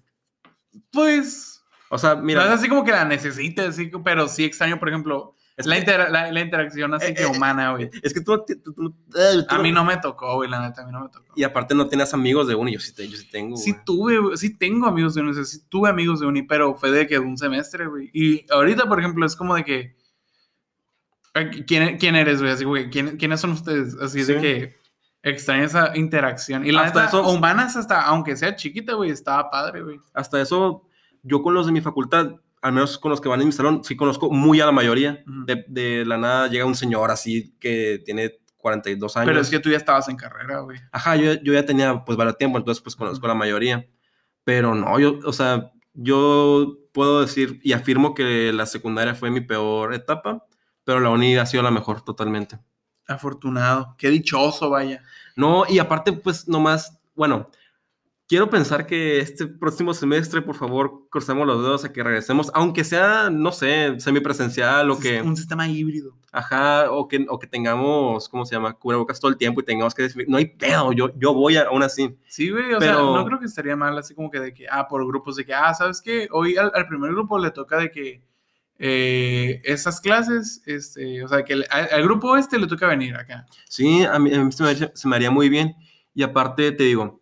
Pues... 0.92 1.64
O 1.90 1.98
sea, 1.98 2.14
Mira, 2.14 2.42
no 2.46 2.54
es 2.54 2.60
así 2.60 2.70
como 2.70 2.84
que 2.84 2.92
la 2.92 3.04
necesite, 3.06 3.62
así, 3.64 3.90
que- 3.90 3.98
pero 3.98 4.28
sí 4.28 4.46
extraño, 4.46 4.78
por 4.80 4.90
ejemplo, 4.90 5.34
es 5.60 5.66
la, 5.68 5.78
intera- 5.78 6.10
la, 6.10 6.32
la 6.32 6.40
interacción 6.42 6.94
así 6.96 7.08
Eh, 7.12 7.14
que 7.14 7.24
eh, 7.24 7.28
humana, 7.28 7.72
güey. 7.74 7.90
es 8.02 8.14
que 8.14 8.22
tú, 8.22 8.44
tú- 8.64 8.74
tú- 8.74 8.96
eh, 9.16 9.44
tú 9.48 9.56
A 9.56 9.60
mí 9.60 9.72
no 9.72 9.84
me 9.86 9.98
tocó, 9.98 10.36
güey, 10.36 10.50
la 10.50 10.62
neta, 10.68 10.82
a 10.82 10.86
mí 10.86 10.92
no 10.92 11.02
me 11.02 11.10
tocó. 11.10 11.34
Y 11.36 11.44
aparte 11.44 11.76
no 11.76 11.88
tienes 11.88 12.14
amigos 12.14 12.48
de 12.48 12.56
uni, 12.56 12.74
yo 12.74 12.80
sí, 12.80 12.94
te- 12.96 13.08
yo 13.08 13.18
sí 13.18 13.30
tengo. 13.30 13.56
Sí 13.58 13.76
tuve, 13.86 14.38
sí 14.38 14.58
tengo 14.58 14.88
amigos 14.88 15.14
de 15.16 15.22
uni, 15.22 15.32
o 15.32 15.34
sea, 15.36 15.44
sí 15.46 15.60
tuve 15.70 15.90
amigos 15.90 16.20
de 16.22 16.26
uni, 16.28 16.42
pero 16.44 16.74
fue 16.76 16.90
de 16.92 17.06
que 17.06 17.20
un 17.20 17.38
semestre, 17.38 17.86
güey. 17.88 18.10
Y 18.14 18.46
ahorita, 18.52 18.88
por 18.88 19.00
ejemplo, 19.00 19.26
es 19.26 19.36
como 19.36 19.54
de 19.56 19.64
que, 19.64 19.96
eh, 21.36 21.64
¿quién, 21.68 21.98
quién 21.98 22.16
eres, 22.16 22.40
güey? 22.42 22.52
Así, 22.54 22.66
güey, 22.66 22.90
¿quién- 22.90 23.18
¿quiénes 23.18 23.40
son 23.40 23.52
ustedes? 23.52 23.96
Así 24.02 24.24
de 24.24 24.36
Sí. 24.36 24.42
que 24.42 24.76
extraña 25.22 25.66
esa 25.66 25.98
interacción. 25.98 26.66
Y 26.66 26.72
la 26.72 26.84
Hasta 26.84 27.06
neta, 27.06 27.10
eso- 27.18 27.30
humanas 27.30 27.76
hasta, 27.76 28.02
aunque 28.04 28.36
sea 28.36 28.56
chiquita, 28.56 28.94
güey, 28.94 29.12
estaba 29.12 29.50
padre, 29.50 29.84
güey. 29.84 30.00
Hasta 30.14 30.42
eso, 30.42 30.88
yo 31.24 31.42
con 31.44 31.54
los 31.54 31.66
de 31.66 31.72
mi 31.74 31.82
facultad, 31.82 32.32
al 32.62 32.74
menos 32.74 32.98
con 32.98 33.12
los 33.12 33.22
que 33.22 33.30
van 33.30 33.42
en 33.42 33.48
mi 33.48 33.54
salón, 33.54 33.84
sí 33.84 33.96
conozco 33.96 34.30
muy 34.32 34.60
a 34.62 34.66
la 34.66 34.72
mayoría. 34.72 35.24
Ujú. 35.28 35.46
de, 35.46 35.66
de 35.68 36.06
la 36.06 36.18
nada 36.18 36.48
llega 36.48 36.66
un 36.66 36.76
señor 36.76 37.12
así 37.12 37.56
que 37.60 38.02
tiene 38.06 38.40
42 38.60 39.18
años. 39.18 39.28
Pero 39.28 39.42
es 39.42 39.50
que 39.50 39.60
tú 39.60 39.70
ya 39.70 39.78
estabas 39.78 40.08
en 40.10 40.16
carrera, 40.16 40.60
güey. 40.60 40.80
Ajá, 40.92 41.16
yo, 41.16 41.34
yo 41.42 41.54
ya 41.54 41.66
tenía 41.66 42.04
pues 42.06 42.18
varios 42.18 42.38
tiempo, 42.38 42.58
entonces 42.58 42.82
pues 42.84 42.96
conozco 42.96 43.26
a 43.26 43.30
la 43.30 43.36
mayoría. 43.36 43.88
Pero 44.44 44.76
no, 44.76 45.00
yo, 45.00 45.20
o 45.26 45.34
sea, 45.34 45.72
yo 45.94 46.78
puedo 46.94 47.22
decir 47.22 47.60
y 47.64 47.74
afirmo 47.74 48.14
que 48.14 48.52
la 48.54 48.66
secundaria 48.66 49.16
fue 49.16 49.32
mi 49.32 49.42
peor 49.42 49.94
etapa, 49.94 50.46
pero 50.84 51.00
la 51.00 51.10
uni 51.10 51.38
ha 51.38 51.46
sido 51.46 51.64
la 51.64 51.72
mejor 51.72 52.04
totalmente. 52.04 52.60
Afortunado. 53.08 53.96
Qué 53.98 54.10
dichoso, 54.10 54.70
vaya. 54.70 55.02
No, 55.36 55.64
y 55.68 55.80
aparte 55.80 56.14
pues 56.14 56.48
nomás, 56.48 57.00
bueno, 57.16 57.50
quiero 58.30 58.50
pensar 58.50 58.86
que 58.86 59.20
este 59.20 59.48
próximo 59.48 59.94
semestre, 59.94 60.42
por 60.44 60.56
favor, 60.56 61.08
crucemos 61.10 61.46
los 61.48 61.62
dedos 61.64 61.84
a 61.84 61.92
que 61.92 62.04
regresemos, 62.04 62.52
aunque 62.54 62.84
sea, 62.84 63.30
no 63.32 63.52
sé, 63.52 64.00
semipresencial 64.00 64.90
o 64.92 65.00
que... 65.00 65.22
Un 65.22 65.36
sistema 65.36 65.68
híbrido. 65.68 66.16
Ajá, 66.32 66.92
o 66.92 67.08
que, 67.08 67.26
o 67.28 67.40
que 67.40 67.48
tengamos, 67.48 68.30
¿cómo 68.30 68.46
se 68.46 68.54
llama? 68.54 68.74
Cubrebocas 68.74 69.20
todo 69.20 69.32
el 69.32 69.38
tiempo 69.38 69.62
y 69.62 69.66
tengamos 69.66 69.96
que 69.96 70.04
decir, 70.04 70.26
no 70.30 70.38
hay 70.38 70.46
pedo, 70.46 70.94
yo, 70.94 71.10
yo 71.18 71.34
voy 71.34 71.58
a- 71.58 71.64
aún 71.64 71.82
así. 71.82 72.16
Sí, 72.28 72.52
güey, 72.52 72.72
o 72.72 72.80
sea, 72.80 72.94
no 72.94 73.26
creo 73.26 73.40
que 73.40 73.48
estaría 73.48 73.76
mal 73.76 73.98
así 73.98 74.14
como 74.14 74.30
que 74.30 74.40
de 74.40 74.54
que, 74.54 74.68
ah, 74.70 74.88
por 74.88 75.06
grupos 75.08 75.36
de 75.36 75.44
que, 75.46 75.54
ah, 75.56 75.74
¿sabes 75.74 76.00
qué? 76.00 76.28
Hoy 76.32 76.56
al, 76.56 76.72
al 76.76 76.88
primer 76.88 77.10
grupo 77.12 77.40
le 77.40 77.50
toca 77.50 77.78
de 77.80 77.90
que 77.90 78.22
eh, 78.78 79.60
esas 79.66 80.00
clases, 80.02 80.62
este, 80.66 81.24
o 81.24 81.28
sea, 81.28 81.44
que 81.44 81.54
el- 81.54 81.66
al, 81.70 81.90
al 81.92 82.04
grupo 82.04 82.38
este 82.38 82.60
le 82.60 82.68
toca 82.68 82.88
venir 82.88 83.16
acá. 83.16 83.46
Sí, 83.68 84.04
a 84.04 84.18
mí, 84.20 84.34
a 84.34 84.44
mí 84.44 84.52
se, 84.52 84.64
me 84.64 84.76
se 84.94 85.08
me 85.08 85.16
haría 85.16 85.32
muy 85.32 85.50
bien. 85.50 85.76
Y 86.14 86.24
aparte 86.24 86.72
te 86.72 86.84
digo, 86.84 87.19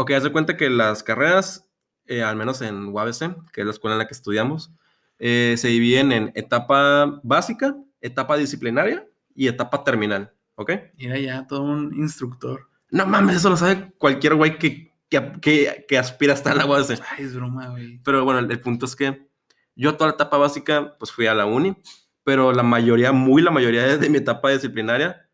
ok, 0.00 0.12
haz 0.12 0.22
de 0.22 0.32
cuenta 0.32 0.56
que 0.56 0.70
las 0.70 1.02
carreras, 1.02 1.68
eh, 2.06 2.22
al 2.22 2.34
menos 2.34 2.62
en 2.62 2.86
UABC, 2.86 3.50
que 3.52 3.60
es 3.60 3.66
la 3.66 3.70
escuela 3.70 3.96
en 3.96 3.98
la 3.98 4.06
que 4.06 4.14
estudiamos, 4.14 4.72
eh, 5.18 5.56
se 5.58 5.68
dividen 5.68 6.10
en 6.10 6.32
etapa 6.34 7.20
básica, 7.22 7.76
etapa 8.00 8.38
disciplinaria 8.38 9.06
y 9.34 9.48
etapa 9.48 9.84
terminal, 9.84 10.32
¿ok? 10.54 10.72
Mira 10.96 11.18
ya, 11.18 11.46
todo 11.46 11.64
un 11.64 11.92
instructor. 11.94 12.70
No 12.90 13.04
mames, 13.04 13.36
eso 13.36 13.50
lo 13.50 13.58
sabe 13.58 13.92
cualquier 13.98 14.36
güey 14.36 14.58
que, 14.58 14.90
que, 15.10 15.32
que, 15.42 15.84
que 15.86 15.98
aspira 15.98 16.32
a 16.32 16.36
estar 16.36 16.52
en 16.52 16.60
la 16.60 16.66
UABC. 16.66 17.02
Ay, 17.10 17.26
es 17.26 17.34
broma, 17.34 17.68
güey. 17.68 18.00
Pero 18.02 18.24
bueno, 18.24 18.40
el, 18.40 18.50
el 18.50 18.60
punto 18.60 18.86
es 18.86 18.96
que 18.96 19.28
yo 19.76 19.96
toda 19.96 20.08
la 20.08 20.14
etapa 20.14 20.38
básica, 20.38 20.96
pues 20.98 21.12
fui 21.12 21.26
a 21.26 21.34
la 21.34 21.44
uni, 21.44 21.76
pero 22.24 22.54
la 22.54 22.62
mayoría, 22.62 23.12
muy 23.12 23.42
la 23.42 23.50
mayoría 23.50 23.82
de, 23.86 23.98
de 23.98 24.08
mi 24.08 24.16
etapa 24.16 24.48
disciplinaria 24.48 25.28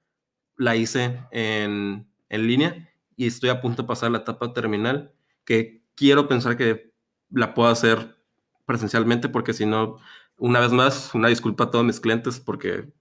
la 0.57 0.75
hice 0.75 1.21
en, 1.31 2.11
en 2.29 2.47
línea 2.49 2.91
y 3.17 3.27
estoy 3.27 3.51
a 3.51 3.61
punto 3.61 3.83
de 3.83 3.89
pasar 3.89 4.11
la 4.11 4.19
etapa 4.19 4.53
terminal, 4.53 5.13
que 5.45 5.83
quiero 5.95 6.29
pensar 6.29 6.57
que 6.57 6.93
la 7.31 7.55
puedo 7.55 7.69
hacer 7.69 8.17
presencialmente, 8.67 9.29
porque 9.29 9.53
si 9.53 9.65
no, 9.67 9.97
una 10.39 10.61
vez 10.61 10.73
más, 10.73 11.15
una 11.15 11.29
disculpa 11.29 11.65
a 11.65 11.71
todos 11.71 11.85
mis 11.85 12.01
clientes, 12.01 12.41
porque 12.41 12.93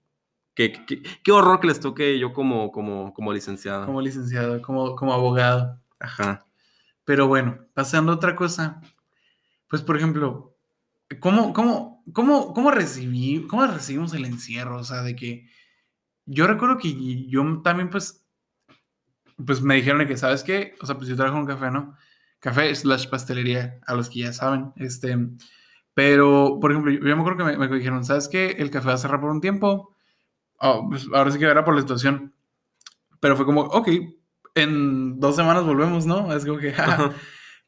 qué, 0.54 0.72
qué- 0.86 1.02
qué 1.22 1.32
horror 1.32 1.60
que 1.60 1.66
les 1.68 1.80
toque 1.80 2.18
yo 2.18 2.32
como, 2.32 2.70
como, 2.72 3.12
como 3.12 3.32
licenciado. 3.32 3.84
Como 3.86 4.00
licenciado, 4.00 4.62
como, 4.62 4.94
como 4.96 5.12
abogado. 5.12 5.80
Ajá. 5.98 6.46
Pero 7.04 7.26
bueno, 7.28 7.58
pasando 7.74 8.12
a 8.12 8.16
otra 8.16 8.34
cosa, 8.34 8.80
pues 9.68 9.82
por 9.82 9.96
ejemplo, 9.96 10.56
¿cómo, 11.20 11.52
cómo, 11.52 12.02
cómo, 12.12 12.54
cómo, 12.54 12.70
recibí, 12.70 13.46
cómo 13.48 13.66
recibimos 13.66 14.14
el 14.14 14.24
encierro? 14.24 14.78
O 14.78 14.84
sea, 14.84 15.02
de 15.02 15.14
que 15.14 15.48
yo 16.24 16.46
recuerdo 16.46 16.78
que 16.78 17.26
yo 17.28 17.60
también 17.62 17.90
pues, 17.90 18.25
pues 19.44 19.60
me 19.62 19.74
dijeron 19.76 20.06
que, 20.06 20.16
¿sabes 20.16 20.42
qué? 20.42 20.74
O 20.80 20.86
sea, 20.86 20.96
pues 20.96 21.08
yo 21.08 21.16
trabajo 21.16 21.36
en 21.36 21.42
un 21.42 21.48
café, 21.48 21.70
¿no? 21.70 21.96
Café 22.40 22.74
slash 22.74 23.08
pastelería, 23.08 23.80
a 23.86 23.94
los 23.94 24.08
que 24.10 24.20
ya 24.20 24.32
saben, 24.32 24.72
este, 24.76 25.16
pero, 25.94 26.58
por 26.60 26.70
ejemplo, 26.72 26.92
yo, 26.92 27.00
me 27.00 27.12
acuerdo 27.12 27.38
que 27.38 27.56
me, 27.56 27.68
me 27.68 27.76
dijeron, 27.76 28.04
¿sabes 28.04 28.28
qué? 28.28 28.56
El 28.58 28.70
café 28.70 28.88
va 28.88 28.94
a 28.94 28.98
cerrar 28.98 29.20
por 29.20 29.30
un 29.30 29.40
tiempo, 29.40 29.96
Oh, 30.58 30.86
pues 30.88 31.06
ahora 31.12 31.30
sí 31.30 31.38
que 31.38 31.44
era 31.44 31.64
por 31.64 31.74
la 31.74 31.82
situación, 31.82 32.32
pero 33.20 33.36
fue 33.36 33.44
como, 33.44 33.62
ok, 33.62 33.88
en 34.54 35.20
dos 35.20 35.36
semanas 35.36 35.64
volvemos, 35.64 36.06
¿no? 36.06 36.32
Es 36.34 36.44
como 36.46 36.58
que. 36.58 36.70
Ajá. 36.76 37.12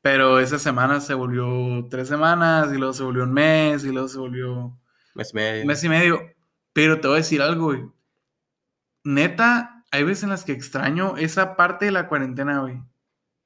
Pero 0.00 0.38
esa 0.38 0.58
semana 0.58 1.00
se 1.00 1.12
volvió 1.14 1.86
tres 1.90 2.08
semanas, 2.08 2.72
y 2.72 2.78
luego 2.78 2.94
se 2.94 3.02
volvió 3.02 3.24
un 3.24 3.32
mes, 3.32 3.84
y 3.84 3.92
luego 3.92 4.08
se 4.08 4.18
volvió 4.18 4.78
Mes 5.14 5.32
y 5.32 5.34
medio. 5.36 5.66
mes 5.66 5.84
y 5.84 5.88
medio. 5.88 6.20
Pero 6.72 7.00
te 7.00 7.08
voy 7.08 7.16
a 7.16 7.18
decir 7.18 7.42
algo, 7.42 7.66
güey. 7.66 7.82
Neta, 9.04 9.77
hay 9.90 10.02
veces 10.04 10.24
en 10.24 10.30
las 10.30 10.44
que 10.44 10.52
extraño 10.52 11.16
esa 11.16 11.56
parte 11.56 11.84
de 11.86 11.92
la 11.92 12.08
cuarentena, 12.08 12.60
güey. 12.60 12.80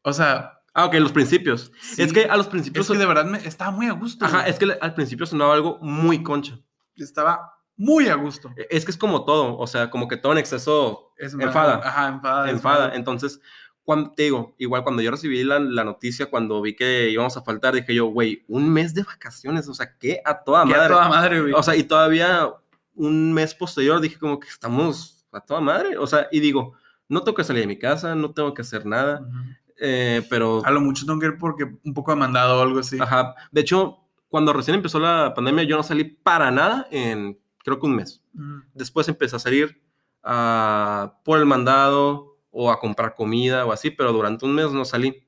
O 0.03 0.13
sea, 0.13 0.59
Ah, 0.75 0.87
ok, 0.87 0.95
los 0.95 1.13
principios. 1.13 1.71
sí, 1.83 2.01
Es 2.03 2.15
que 2.15 2.25
a 2.25 2.37
los 2.39 2.47
principios... 2.49 2.87
es 2.87 2.93
que 2.93 2.99
de 2.99 3.05
verdad 3.05 3.27
me, 3.27 3.37
estaba 3.47 3.71
muy 3.71 3.89
a 3.89 3.93
gusto. 3.93 4.25
Ajá, 4.25 4.39
güey. 4.39 4.51
es 4.51 4.59
que 4.59 4.79
al 4.81 4.95
principio 4.95 5.27
sonaba 5.27 5.53
algo 5.53 5.79
muy 5.83 6.23
concha. 6.23 6.59
Estaba 6.97 7.59
muy 7.77 8.09
a 8.09 8.15
gusto. 8.15 8.51
E- 8.57 8.69
Es 8.71 8.87
que 8.87 8.91
es 8.91 8.97
como 8.97 9.27
todo, 9.27 9.59
o 9.59 9.67
sea, 9.67 9.91
como 9.91 10.09
que 10.09 10.17
todo 10.17 10.33
en 10.33 10.39
exceso 10.39 11.13
Es 11.19 11.35
enfada. 11.35 11.81
Ajá, 11.85 12.09
enfada. 12.09 12.51
enfada. 12.51 12.95
Entonces, 12.95 13.39
cuando, 13.85 14.13
te 14.13 14.23
digo, 14.23 14.55
igual 14.57 14.83
cuando 14.83 15.03
yo 15.03 15.11
recibí 15.11 15.45
la, 15.45 15.59
la 15.59 15.85
noticia, 15.85 16.31
cuando 16.31 16.63
vi 16.63 16.75
que 16.75 17.11
íbamos 17.11 17.37
a 17.37 17.43
faltar, 17.43 17.75
dije 17.75 17.95
yo, 17.95 18.07
güey, 18.07 18.43
un 18.49 18.71
mes 18.73 18.95
de 18.95 19.03
vacaciones, 19.03 19.69
o 19.69 19.75
sea, 19.75 19.99
¿qué? 19.99 20.23
A 20.25 20.43
toda 20.43 20.65
Que 20.65 20.73
a 20.73 20.77
madre. 20.79 20.89
toda 20.95 21.09
madre, 21.11 21.41
güey. 21.43 21.53
O 21.53 21.63
sea, 21.63 21.77
y 21.77 21.83
todavía 21.83 22.49
un 22.95 23.35
mes 23.35 23.55
posterior 23.55 24.01
dije 24.01 24.19
como 24.19 24.41
que 24.41 24.49
estamos 24.49 25.22
a 25.33 25.40
toda 25.40 25.61
madre. 25.61 25.99
O 25.99 26.07
sea, 26.07 26.29
y 26.31 26.40
digo, 26.40 26.75
no 27.09 27.23
tengo 27.23 27.37
que 27.37 27.45
salir 27.45 27.62
de 27.62 27.66
mi 27.66 27.79
casa, 27.79 28.14
no 28.14 28.33
tengo 28.33 28.55
que 28.55 28.62
hacer 28.62 28.87
nada, 28.87 29.21
Ujú. 29.21 29.38
eh, 29.79 30.27
pero... 30.31 30.62
A 30.64 30.71
lo 30.71 30.81
mucho 30.81 31.05
tengo 31.07 31.18
que 31.18 31.27
ir 31.27 31.38
porque 31.38 31.64
un 31.85 31.95
poco 31.95 32.12
demandado 32.12 32.59
o 32.59 32.62
algo 32.62 32.81
así. 32.81 32.99
Ajá. 33.01 33.35
De 33.51 33.61
hecho, 33.61 33.99
cuando 34.29 34.53
recién 34.53 34.77
empezó 34.77 34.99
la 34.99 35.33
pandemia, 35.35 35.64
yo 35.64 35.77
no 35.77 35.83
salí 35.83 36.05
para 36.05 36.51
nada 36.51 36.87
en, 36.90 37.38
creo 37.64 37.79
que 37.79 37.87
un 37.87 37.97
mes. 37.97 38.23
Ujú. 38.35 38.62
Después 38.75 39.09
empecé 39.09 39.37
a 39.37 39.40
salir 39.40 39.83
ah, 40.23 41.18
por 41.25 41.38
el 41.38 41.47
mandado 41.47 42.38
o 42.51 42.71
a 42.71 42.79
comprar 42.79 43.14
comida 43.14 43.64
o 43.66 43.73
así, 43.73 43.90
pero 43.90 44.12
durante 44.12 44.45
un 44.45 44.55
mes 44.55 44.73
no 44.73 44.85
salí. 44.85 45.27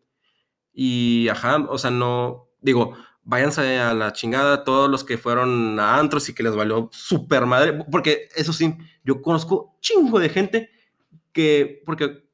Y, 0.73 1.29
ajá, 1.29 1.65
o 1.69 1.79
sea, 1.79 1.91
no, 1.91 2.49
digo, 2.61 2.97
váyanse 3.25 3.79
a 3.79 3.95
la 3.95 4.13
chingada 4.13 4.65
todos 4.65 4.91
los 4.91 5.05
que 5.05 5.19
fueron 5.19 5.79
a 5.81 5.99
antros 5.99 6.29
y 6.29 6.35
que 6.35 6.43
les 6.43 6.55
valió 6.55 6.89
súper 6.93 7.47
madre, 7.47 7.73
porque 7.91 8.29
eso 8.37 8.53
sí, 8.53 8.75
yo 9.05 9.23
conozco 9.23 9.77
chingo 9.81 10.19
de 10.19 10.29
gente 10.29 10.71
que, 11.33 11.83
porque, 11.87 12.25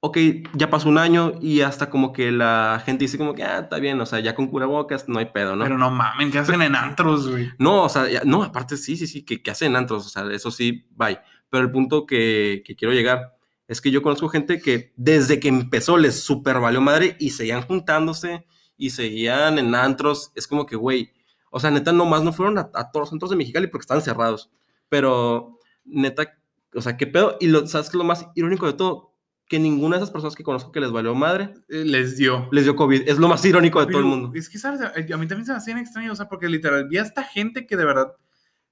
ok, 0.00 0.18
ya 0.54 0.68
pasó 0.70 0.88
un 0.88 0.98
año 0.98 1.34
y 1.40 1.60
hasta 1.60 1.88
como 1.90 2.12
que 2.12 2.30
la 2.32 2.82
gente 2.84 3.04
dice 3.04 3.18
como 3.18 3.34
que, 3.34 3.42
ah, 3.42 3.60
está 3.60 3.78
bien, 3.78 4.00
o 4.00 4.06
sea, 4.06 4.20
ya 4.20 4.34
con 4.34 4.48
cubrebocas 4.48 5.08
no 5.08 5.18
hay 5.18 5.26
pedo, 5.26 5.56
¿no? 5.56 5.64
Pero 5.64 5.78
no 5.78 5.90
mamen, 5.90 6.30
¿qué 6.30 6.38
hacen 6.38 6.62
en 6.62 6.74
antros, 6.74 7.28
güey? 7.30 7.50
No, 7.58 7.84
o 7.84 7.88
sea, 7.88 8.08
ya- 8.08 8.22
no, 8.24 8.42
aparte 8.42 8.76
sí, 8.76 8.96
sí, 8.96 9.06
sí, 9.06 9.24
que, 9.24 9.42
que 9.42 9.50
hacen 9.50 9.76
antros, 9.76 10.06
o 10.06 10.08
sea, 10.08 10.24
eso 10.32 10.50
sí, 10.50 10.86
bye. 10.90 11.18
Pero 11.48 11.64
el 11.64 11.70
punto 11.70 12.06
que, 12.06 12.62
que 12.64 12.76
quiero 12.76 12.92
llegar 12.94 13.34
es 13.66 13.80
que 13.80 13.90
yo 13.90 14.02
conozco 14.02 14.28
gente 14.28 14.60
que 14.60 14.92
desde 14.96 15.38
que 15.40 15.48
empezó 15.48 15.96
les 15.96 16.20
super 16.22 16.60
valió 16.60 16.80
madre 16.80 17.16
y 17.20 17.30
seguían 17.30 17.62
juntándose 17.62 18.46
y 18.80 18.90
seguían 18.90 19.58
en 19.58 19.74
antros. 19.74 20.32
Es 20.34 20.46
como 20.48 20.66
que, 20.66 20.74
güey, 20.74 21.12
o 21.50 21.60
sea, 21.60 21.70
neta, 21.70 21.92
nomás 21.92 22.22
no 22.24 22.32
fueron 22.32 22.58
a, 22.58 22.70
a 22.74 22.90
todos 22.90 23.06
los 23.06 23.12
antros 23.12 23.30
de 23.30 23.36
Mexicali 23.36 23.66
porque 23.68 23.82
estaban 23.82 24.02
cerrados. 24.02 24.50
Pero, 24.88 25.58
neta, 25.84 26.36
o 26.74 26.80
sea, 26.80 26.96
qué 26.96 27.06
pedo. 27.06 27.36
Y 27.40 27.46
lo, 27.48 27.66
¿sabes 27.66 27.88
qué 27.88 27.96
es 27.96 27.98
lo 27.98 28.04
más 28.04 28.26
irónico 28.34 28.66
de 28.66 28.72
todo? 28.72 29.12
Que 29.46 29.58
ninguna 29.58 29.96
de 29.96 30.02
esas 30.02 30.12
personas 30.12 30.34
que 30.36 30.44
conozco 30.44 30.70
que 30.72 30.80
les 30.80 30.92
valió 30.92 31.12
madre 31.14 31.54
Eh, 31.68 31.84
Les 31.84 32.16
dio. 32.16 32.48
les 32.52 32.64
dio 32.64 32.76
COVID. 32.76 33.08
Es 33.08 33.18
lo 33.18 33.28
más 33.28 33.44
irónico 33.44 33.80
de 33.84 33.86
todo 33.92 33.98
el 33.98 34.06
mundo. 34.06 34.30
Es 34.34 34.48
que, 34.48 34.58
¿sabes? 34.58 34.80
A 34.80 34.92
mí 35.16 35.26
también 35.26 35.44
se 35.44 35.52
me 35.52 35.58
hacían 35.58 35.78
extraño, 35.78 36.12
o 36.12 36.16
sea, 36.16 36.28
porque 36.28 36.48
literal, 36.48 36.88
vi 36.88 36.98
a 36.98 37.02
esta 37.02 37.24
gente 37.24 37.66
que 37.66 37.76
de 37.76 37.84
verdad, 37.84 38.12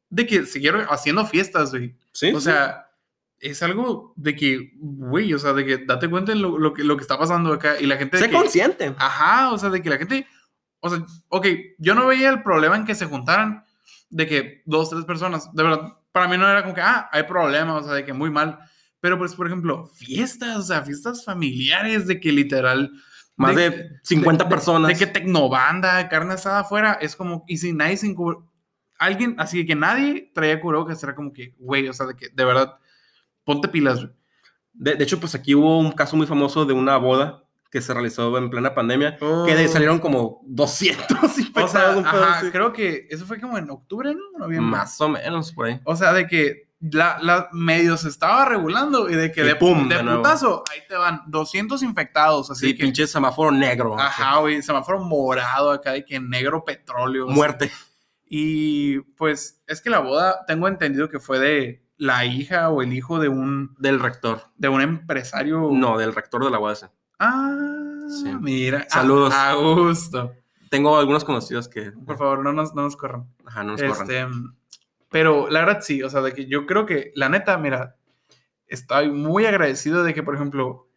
de 0.08 0.26
que 0.26 0.46
siguieron 0.46 0.86
haciendo 0.88 1.26
fiestas, 1.26 1.70
güey. 1.72 1.96
Sí. 2.12 2.30
O 2.32 2.40
sea, 2.40 2.87
es 3.40 3.62
algo 3.62 4.12
de 4.16 4.34
que, 4.34 4.72
güey, 4.78 5.32
o 5.34 5.38
sea, 5.38 5.52
de 5.52 5.64
que 5.64 5.78
date 5.78 6.08
cuenta 6.10 6.32
de 6.32 6.38
lo, 6.38 6.58
lo 6.58 6.72
que, 6.72 6.82
lo 6.84 6.96
que 6.96 7.02
está 7.02 7.18
pasando 7.18 7.52
acá 7.52 7.80
y 7.80 7.86
la 7.86 7.96
gente... 7.96 8.16
de 8.16 8.24
sé 8.24 8.30
que- 8.30 8.36
consciente. 8.36 8.94
Ajá, 8.98 9.52
o 9.52 9.58
sea, 9.58 9.70
de 9.70 9.80
que 9.82 9.90
la 9.90 9.98
gente, 9.98 10.26
o 10.80 10.90
sea, 10.90 11.04
ok, 11.28 11.46
yo 11.78 11.94
no 11.94 12.06
veía 12.06 12.30
el 12.30 12.42
problema 12.42 12.76
en 12.76 12.84
que 12.84 12.94
se 12.94 13.06
juntaran 13.06 13.64
de 14.10 14.26
que 14.26 14.62
dos, 14.66 14.90
tres 14.90 15.04
personas, 15.04 15.52
de 15.54 15.62
verdad, 15.62 15.92
para 16.12 16.26
mí 16.28 16.36
no 16.38 16.48
era 16.48 16.62
como 16.62 16.74
que, 16.74 16.80
ah, 16.80 17.08
hay 17.12 17.22
problemas, 17.24 17.82
o 17.82 17.84
sea, 17.84 17.94
de 17.94 18.04
que 18.04 18.12
muy 18.12 18.30
mal, 18.30 18.58
pero 19.00 19.16
pues, 19.18 19.34
por 19.34 19.46
ejemplo, 19.46 19.86
fiestas, 19.86 20.56
o 20.56 20.62
sea, 20.62 20.82
fiestas 20.82 21.24
familiares 21.24 22.06
de 22.06 22.18
que 22.20 22.32
literal... 22.32 22.90
Más 23.36 23.54
de 23.54 23.88
50 24.02 24.48
personas. 24.48 24.88
De 24.88 24.96
que 24.96 25.06
tecnobanda, 25.06 26.08
carne 26.08 26.34
asada 26.34 26.60
afuera, 26.60 26.98
es 27.00 27.14
como, 27.14 27.44
y 27.46 27.58
sin 27.58 27.76
nadie 27.76 27.96
sin 27.96 28.16
cubre- 28.16 28.42
alguien, 28.98 29.36
así 29.38 29.64
que 29.64 29.76
nadie 29.76 30.32
traía 30.34 30.60
cubrebocas, 30.60 31.00
era 31.04 31.14
como 31.14 31.32
que, 31.32 31.54
güey, 31.58 31.86
o 31.88 31.92
sea, 31.92 32.06
de 32.06 32.16
que, 32.16 32.30
de 32.30 32.44
verdad, 32.44 32.74
ponte 33.48 33.68
pilas. 33.68 34.06
De, 34.74 34.94
de 34.94 35.02
hecho, 35.04 35.18
pues 35.18 35.34
aquí 35.34 35.54
hubo 35.54 35.78
un 35.78 35.92
caso 35.92 36.16
muy 36.16 36.26
famoso 36.26 36.66
de 36.66 36.74
una 36.74 36.98
boda 36.98 37.44
que 37.70 37.80
se 37.80 37.92
realizó 37.94 38.36
en 38.38 38.48
plena 38.50 38.74
pandemia, 38.74 39.16
Oh. 39.20 39.44
que 39.46 39.54
de- 39.54 39.68
salieron 39.68 39.98
como 39.98 40.40
200 40.46 41.06
O 41.22 41.28
sea, 41.28 41.38
infectados. 41.44 41.96
un 41.96 42.02
pedo 42.04 42.22
ajá, 42.24 42.38
así. 42.40 42.50
creo 42.50 42.72
que 42.72 43.06
eso 43.10 43.24
fue 43.26 43.40
como 43.40 43.56
en 43.58 43.70
octubre, 43.70 44.14
¿no? 44.14 44.38
Noviembre. 44.38 44.70
Más 44.70 45.00
o 45.00 45.08
menos 45.08 45.52
por 45.52 45.66
ahí. 45.66 45.80
O 45.84 45.96
sea, 45.96 46.12
de 46.12 46.26
que 46.26 46.68
la, 46.80 47.18
la 47.20 47.48
medio 47.52 47.96
se 47.96 48.08
estaba 48.08 48.44
regulando 48.44 49.10
y 49.10 49.14
de 49.16 49.32
que 49.32 49.40
Y 49.40 49.44
de, 49.44 49.56
pum, 49.56 49.88
de 49.88 49.96
de 50.02 50.04
putazo, 50.16 50.62
ahí 50.70 50.78
te 50.88 50.94
van 50.96 51.22
200 51.26 51.82
infectados, 51.82 52.50
así 52.50 52.66
Sí, 52.68 52.76
que... 52.76 52.84
pinche 52.84 53.06
semáforo 53.06 53.50
negro. 53.50 53.98
Ajá, 53.98 54.38
güey, 54.38 54.62
semáforo 54.62 55.00
morado 55.00 55.72
acá, 55.72 55.92
de 55.92 56.04
que 56.04 56.20
negro 56.20 56.64
petróleo. 56.64 57.24
o 57.24 57.28
sea, 57.28 57.34
Muerte. 57.36 57.70
Y 58.30 59.00
pues 59.16 59.62
es 59.66 59.80
que 59.80 59.90
la 59.90 60.00
boda, 60.00 60.44
tengo 60.46 60.68
entendido 60.68 61.08
que 61.08 61.18
fue 61.18 61.38
de 61.38 61.82
la 61.98 62.24
hija 62.24 62.70
o 62.70 62.80
el 62.82 62.92
hijo 62.92 63.18
de 63.18 63.28
un, 63.28 63.74
Del 63.78 64.00
rector. 64.00 64.42
de 64.56 64.68
un 64.68 64.80
empresario. 64.80 65.68
No, 65.72 65.98
del 65.98 66.14
rector 66.14 66.44
de 66.44 66.50
la 66.50 66.58
UAS. 66.58 66.88
Ah, 67.18 67.54
Sí. 68.08 68.32
mira. 68.40 68.86
Saludos. 68.88 69.34
A, 69.34 69.50
a 69.50 69.54
gusto. 69.54 70.32
Tengo 70.70 70.96
algunos 70.98 71.24
conocidos 71.24 71.68
que. 71.68 71.92
Por 71.92 72.16
favor, 72.16 72.42
no 72.42 72.52
nos, 72.52 72.74
no 72.74 72.82
nos 72.82 72.96
corran. 72.96 73.26
Ajá, 73.44 73.62
no 73.64 73.72
nos 73.72 73.82
corran. 73.82 74.10
Este, 74.10 74.26
pero 75.10 75.48
la 75.48 75.60
verdad 75.60 75.80
sí, 75.82 76.02
o 76.02 76.08
sea, 76.10 76.20
de 76.22 76.32
que 76.32 76.46
yo 76.46 76.66
creo 76.66 76.86
que, 76.86 77.12
la 77.14 77.28
neta, 77.28 77.56
mira, 77.58 77.96
estoy 78.66 79.10
muy 79.10 79.46
agradecido 79.46 80.04
de 80.04 80.12
que, 80.14 80.22
por 80.22 80.34
ejemplo, 80.34 80.88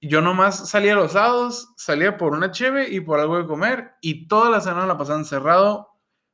yo 0.00 0.20
nomás 0.20 0.68
salía 0.68 0.94
los 0.94 1.12
sábados, 1.12 1.72
salía 1.76 2.16
por 2.16 2.32
una 2.32 2.50
cheve 2.50 2.88
y 2.90 3.00
por 3.00 3.20
algo 3.20 3.38
de 3.38 3.46
comer, 3.46 3.92
y 4.00 4.26
toda 4.26 4.50
la 4.50 4.60
semana 4.60 4.86
la 4.86 4.98
pasaba 4.98 5.18
encerrado 5.18 5.89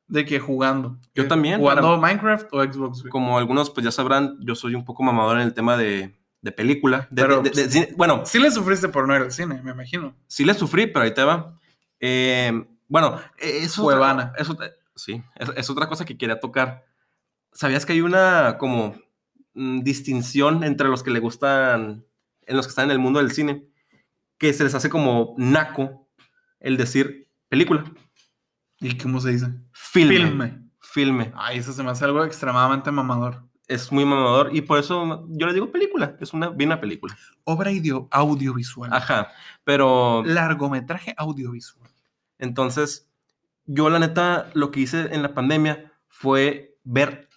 de 0.07 0.25
que 0.25 0.39
jugando. 0.39 0.97
Yo 1.13 1.23
Que 1.23 1.29
también, 1.29 1.59
Jugando 1.59 1.97
Minecraft 1.97 2.47
o 2.53 2.63
Xbox. 2.63 3.01
güey. 3.01 3.09
Como 3.11 3.37
algunos, 3.37 3.69
pues 3.69 3.83
ya 3.83 3.91
sabrán, 3.91 4.37
yo 4.41 4.55
soy 4.55 4.73
un 4.75 4.85
poco 4.85 5.03
mamador 5.03 5.37
en 5.37 5.43
el 5.43 5.53
tema 5.53 5.75
de, 5.77 6.15
de 6.41 6.51
película. 6.51 7.07
De- 7.11 7.21
Pero, 7.21 7.41
de- 7.41 7.49
de- 7.49 7.63
de 7.63 7.69
cine. 7.69 7.89
bueno, 7.97 8.25
Sí 8.25 8.39
le 8.39 8.49
sufriste 8.51 8.87
por 8.89 9.07
no 9.07 9.15
ir 9.15 9.21
al 9.23 9.31
cine, 9.31 9.61
me 9.63 9.71
imagino. 9.71 10.15
sí 10.27 10.45
le 10.45 10.53
sufrí, 10.53 10.87
pero 10.87 11.03
ahí 11.05 11.13
te 11.13 11.23
va. 11.23 11.57
Eh, 11.99 12.65
bueno, 12.87 13.19
eh, 13.37 13.59
eso 13.63 13.83
Cuevana. 13.83 14.33
otra, 14.49 14.71
sí, 14.95 15.21
es, 15.35 15.49
es 15.55 15.69
otra 15.69 15.87
cosa 15.87 16.05
que 16.05 16.17
quería 16.17 16.39
tocar. 16.39 16.85
¿Sabías 17.51 17.85
que 17.85 17.93
hay 17.93 18.01
una 18.01 18.57
como 18.59 18.95
mm, 19.55 19.81
distinción 19.81 20.63
entre 20.63 20.87
los 20.87 21.03
que 21.03 21.11
le 21.11 21.19
gustan, 21.19 22.05
en 22.45 22.55
los 22.55 22.65
que 22.65 22.69
están 22.69 22.85
en 22.85 22.91
el 22.91 22.99
mundo 22.99 23.19
del 23.19 23.31
cine, 23.31 23.65
que 24.37 24.53
se 24.53 24.63
les 24.63 24.73
hace 24.75 24.89
como 24.89 25.33
naco 25.37 26.07
el 26.59 26.77
decir 26.77 27.27
película, 27.49 27.83
¿Y 28.79 28.97
cómo 28.97 29.19
se 29.19 29.31
dice? 29.31 29.47
filme, 29.71 30.17
Filme. 30.17 30.59
filme. 30.79 31.31
Ay, 31.35 31.59
eso 31.59 31.73
se 31.73 31.83
me 31.83 31.89
hace 31.91 32.05
algo 32.05 32.23
extremadamente 32.23 32.91
mamador. 32.91 33.43
Es 33.67 33.91
muy 33.91 34.05
mamador 34.05 34.55
y 34.55 34.61
por 34.61 34.79
eso 34.79 35.25
yo 35.29 35.45
le 35.47 35.53
digo 35.53 35.71
película, 35.71 36.15
es 36.21 36.31
una 36.33 36.49
bien 36.49 36.69
una 36.69 36.79
película. 36.79 37.17
Obra 37.43 37.71
idio- 37.71 38.07
audiovisual. 38.11 38.93
Ajá, 38.93 39.29
pero 39.65 40.23
Largometraje 40.25 41.13
audiovisual. 41.17 41.89
Entonces, 42.39 43.09
yo 43.65 43.89
la 43.89 43.99
neta, 43.99 44.49
lo 44.53 44.71
que 44.71 44.79
hice 44.81 45.13
en 45.13 45.21
la 45.21 45.33
pandemia 45.33 45.91
fue 46.07 46.77
ver, 46.85 47.27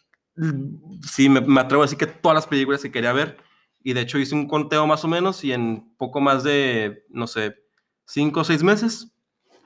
sí, 1.02 1.28
me, 1.28 1.40
me 1.40 1.60
atrevo 1.60 1.82
a 1.82 1.86
decir 1.86 1.98
que 1.98 2.06
todas 2.06 2.34
las 2.36 2.46
películas 2.46 2.82
que 2.82 2.92
quería 2.92 3.12
ver. 3.12 3.38
Y 3.82 3.94
de 3.94 4.02
hecho 4.02 4.18
hice 4.18 4.34
un 4.34 4.46
conteo 4.46 4.86
más 4.86 5.04
o 5.04 5.08
menos 5.08 5.42
y 5.42 5.52
en 5.52 5.94
poco 5.96 6.20
más 6.20 6.44
de, 6.44 7.04
no 7.08 7.26
sé, 7.26 7.56
cinco 8.04 8.40
o 8.40 8.44
seis 8.44 8.62
meses, 8.62 9.10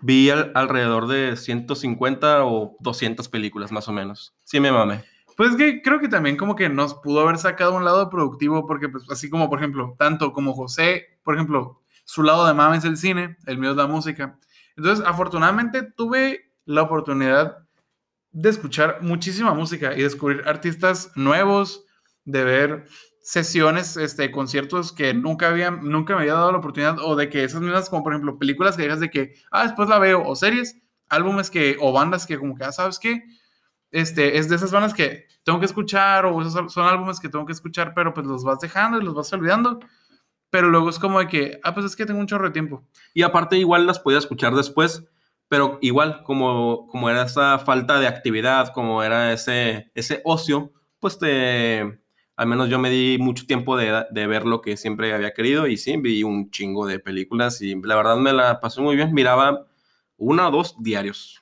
vi 0.00 0.30
al- 0.30 0.52
alrededor 0.54 1.06
de 1.08 1.36
150 1.36 2.44
o 2.44 2.76
200 2.80 3.28
películas 3.28 3.72
más 3.72 3.88
o 3.88 3.92
menos. 3.92 4.34
Sí 4.44 4.60
me 4.60 4.70
mamé. 4.72 5.04
Pues 5.36 5.50
es 5.50 5.56
que 5.56 5.82
creo 5.82 5.98
que 5.98 6.08
también 6.08 6.36
como 6.36 6.54
que 6.54 6.68
nos 6.68 6.94
pudo 6.94 7.20
haber 7.20 7.38
sacado 7.38 7.74
un 7.74 7.84
lado 7.84 8.08
productivo 8.10 8.66
porque 8.66 8.88
pues 8.88 9.04
así 9.10 9.28
como 9.30 9.48
por 9.50 9.58
ejemplo, 9.58 9.96
tanto 9.98 10.32
como 10.32 10.52
José, 10.54 11.18
por 11.24 11.34
ejemplo, 11.34 11.80
su 12.04 12.22
lado 12.22 12.46
de 12.46 12.54
mame 12.54 12.76
es 12.76 12.84
el 12.84 12.96
cine, 12.96 13.36
el 13.46 13.58
mío 13.58 13.70
es 13.72 13.76
la 13.76 13.86
música. 13.86 14.38
Entonces, 14.76 15.04
afortunadamente 15.06 15.82
tuve 15.82 16.52
la 16.66 16.82
oportunidad 16.82 17.58
de 18.32 18.48
escuchar 18.50 18.98
muchísima 19.00 19.54
música 19.54 19.94
y 19.96 20.02
descubrir 20.02 20.42
artistas 20.46 21.10
nuevos, 21.14 21.84
de 22.24 22.44
ver 22.44 22.84
sesiones, 23.22 23.96
este, 23.96 24.30
conciertos 24.30 24.92
que 24.92 25.14
nunca 25.14 25.48
había, 25.48 25.70
nunca 25.70 26.14
me 26.14 26.20
había 26.22 26.34
dado 26.34 26.52
la 26.52 26.58
oportunidad 26.58 26.98
o 26.98 27.16
de 27.16 27.30
que 27.30 27.44
esas 27.44 27.60
mismas, 27.60 27.88
como 27.88 28.02
por 28.02 28.12
ejemplo, 28.12 28.38
películas 28.38 28.76
que 28.76 28.82
dejas 28.82 29.00
de 29.00 29.10
que, 29.10 29.34
ah, 29.50 29.64
después 29.64 29.88
la 29.88 29.98
veo, 29.98 30.22
o 30.26 30.36
series, 30.36 30.82
álbumes 31.08 31.50
que, 31.50 31.76
o 31.80 31.92
bandas 31.92 32.26
que 32.26 32.38
como 32.38 32.54
que, 32.54 32.64
ah, 32.64 32.72
¿sabes 32.72 32.98
qué? 32.98 33.24
este, 33.94 34.38
es 34.38 34.48
de 34.48 34.56
esas 34.56 34.72
bandas 34.72 34.92
que 34.92 35.28
tengo 35.44 35.60
que 35.60 35.66
escuchar 35.66 36.26
o 36.26 36.42
esos 36.42 36.72
son 36.72 36.86
álbumes 36.86 37.20
que 37.20 37.28
tengo 37.28 37.46
que 37.46 37.52
escuchar, 37.52 37.94
pero 37.94 38.12
pues 38.12 38.26
los 38.26 38.42
vas 38.42 38.58
dejando 38.58 39.00
y 39.00 39.04
los 39.04 39.14
vas 39.14 39.32
olvidando. 39.32 39.78
Pero 40.50 40.68
luego 40.68 40.90
es 40.90 40.98
como 40.98 41.20
de 41.20 41.28
que, 41.28 41.60
ah, 41.62 41.72
pues 41.74 41.86
es 41.86 41.94
que 41.94 42.04
tengo 42.04 42.18
un 42.18 42.26
chorro 42.26 42.46
de 42.46 42.52
tiempo. 42.52 42.84
Y 43.14 43.22
aparte 43.22 43.56
igual 43.56 43.86
las 43.86 44.00
podía 44.00 44.18
escuchar 44.18 44.52
después, 44.54 45.04
pero 45.48 45.78
igual 45.80 46.24
como, 46.24 46.88
como 46.88 47.08
era 47.08 47.22
esa 47.22 47.60
falta 47.60 48.00
de 48.00 48.08
actividad, 48.08 48.72
como 48.72 49.04
era 49.04 49.32
ese, 49.32 49.92
ese 49.94 50.22
ocio, 50.24 50.72
pues 50.98 51.16
te, 51.18 52.00
al 52.36 52.46
menos 52.48 52.68
yo 52.68 52.78
me 52.78 52.90
di 52.90 53.18
mucho 53.18 53.46
tiempo 53.46 53.76
de, 53.76 54.04
de 54.10 54.26
ver 54.26 54.44
lo 54.44 54.60
que 54.60 54.76
siempre 54.76 55.12
había 55.14 55.32
querido 55.32 55.66
y 55.66 55.76
sí, 55.76 55.96
vi 55.96 56.22
un 56.22 56.50
chingo 56.50 56.86
de 56.86 56.98
películas 56.98 57.60
y 57.62 57.74
la 57.82 57.96
verdad 57.96 58.16
me 58.16 58.32
la 58.32 58.60
pasé 58.60 58.80
muy 58.80 58.96
bien, 58.96 59.12
miraba 59.14 59.66
una 60.16 60.48
o 60.48 60.50
dos 60.50 60.76
diarios. 60.80 61.40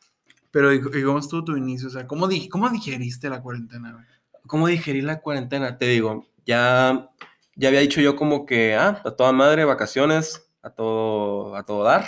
Pero, 0.50 0.72
¿y 0.72 0.76
y 0.76 1.02
cómo 1.02 1.18
estuvo 1.18 1.44
tu 1.44 1.57
inicio? 1.57 1.88
O 1.88 1.90
sea, 1.90 2.07
¿cómo, 2.07 2.28
di- 2.28 2.48
cómo 2.48 2.68
digeriste 2.68 3.31
la 3.31 3.40
cuarentena? 3.42 4.07
¿Cómo 4.46 4.66
digerí 4.68 5.00
la 5.00 5.20
cuarentena? 5.20 5.78
Te 5.78 5.87
digo, 5.87 6.26
ya, 6.44 7.09
ya 7.57 7.68
había 7.68 7.81
dicho 7.81 8.00
yo 8.00 8.16
como 8.16 8.44
que, 8.44 8.74
ah, 8.74 9.00
a 9.05 9.11
toda 9.12 9.33
madre, 9.33 9.64
vacaciones, 9.64 10.50
a 10.62 10.70
todo, 10.70 11.57
a 11.57 11.62
todo 11.64 11.85
dar. 11.85 12.05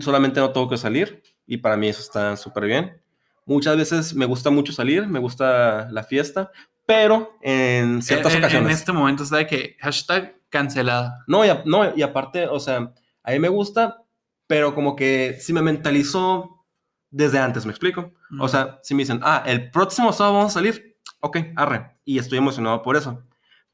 Solamente 0.00 0.40
no 0.40 0.52
tengo 0.52 0.68
que 0.68 0.76
salir 0.78 1.22
y 1.46 1.58
para 1.58 1.76
mí 1.76 1.88
eso 1.88 2.00
está 2.00 2.36
súper 2.36 2.64
bien. 2.66 3.00
Muchas 3.46 3.76
veces 3.76 4.14
me 4.14 4.24
gusta 4.24 4.50
mucho 4.50 4.72
salir, 4.72 5.06
me 5.06 5.18
gusta 5.18 5.88
la 5.90 6.02
fiesta, 6.02 6.50
pero 6.86 7.36
en 7.42 8.02
ciertas 8.02 8.32
En- 8.34 8.40
ocasiones. 8.40 8.70
En 8.70 8.74
este 8.76 8.92
momento 8.92 9.22
está 9.22 9.36
de 9.38 9.46
que 9.46 9.76
hashtag 9.80 10.36
cancelada. 10.48 11.24
No, 11.26 11.44
y, 11.44 11.48
a- 11.48 11.62
no, 11.64 11.94
y 11.96 12.02
aparte, 12.02 12.46
o 12.46 12.60
sea, 12.60 12.92
a 13.22 13.30
mí 13.32 13.38
me 13.38 13.48
gusta, 13.48 14.02
pero 14.46 14.74
como 14.74 14.94
que 14.96 15.36
si 15.40 15.52
me 15.52 15.62
mentalizo 15.62 16.66
desde 17.10 17.38
antes, 17.38 17.64
¿me 17.64 17.70
explico? 17.72 18.12
O 18.40 18.44
Mm. 18.46 18.48
sea, 18.48 18.78
si 18.82 18.94
me 18.94 19.02
dicen, 19.02 19.20
ah, 19.22 19.42
el 19.46 19.70
próximo 19.70 20.12
sábado 20.12 20.36
vamos 20.36 20.52
a 20.52 20.54
salir, 20.54 20.96
ok, 21.20 21.38
arre, 21.56 21.96
y 22.04 22.18
estoy 22.18 22.38
emocionado 22.38 22.82
por 22.82 22.96
eso. 22.96 23.22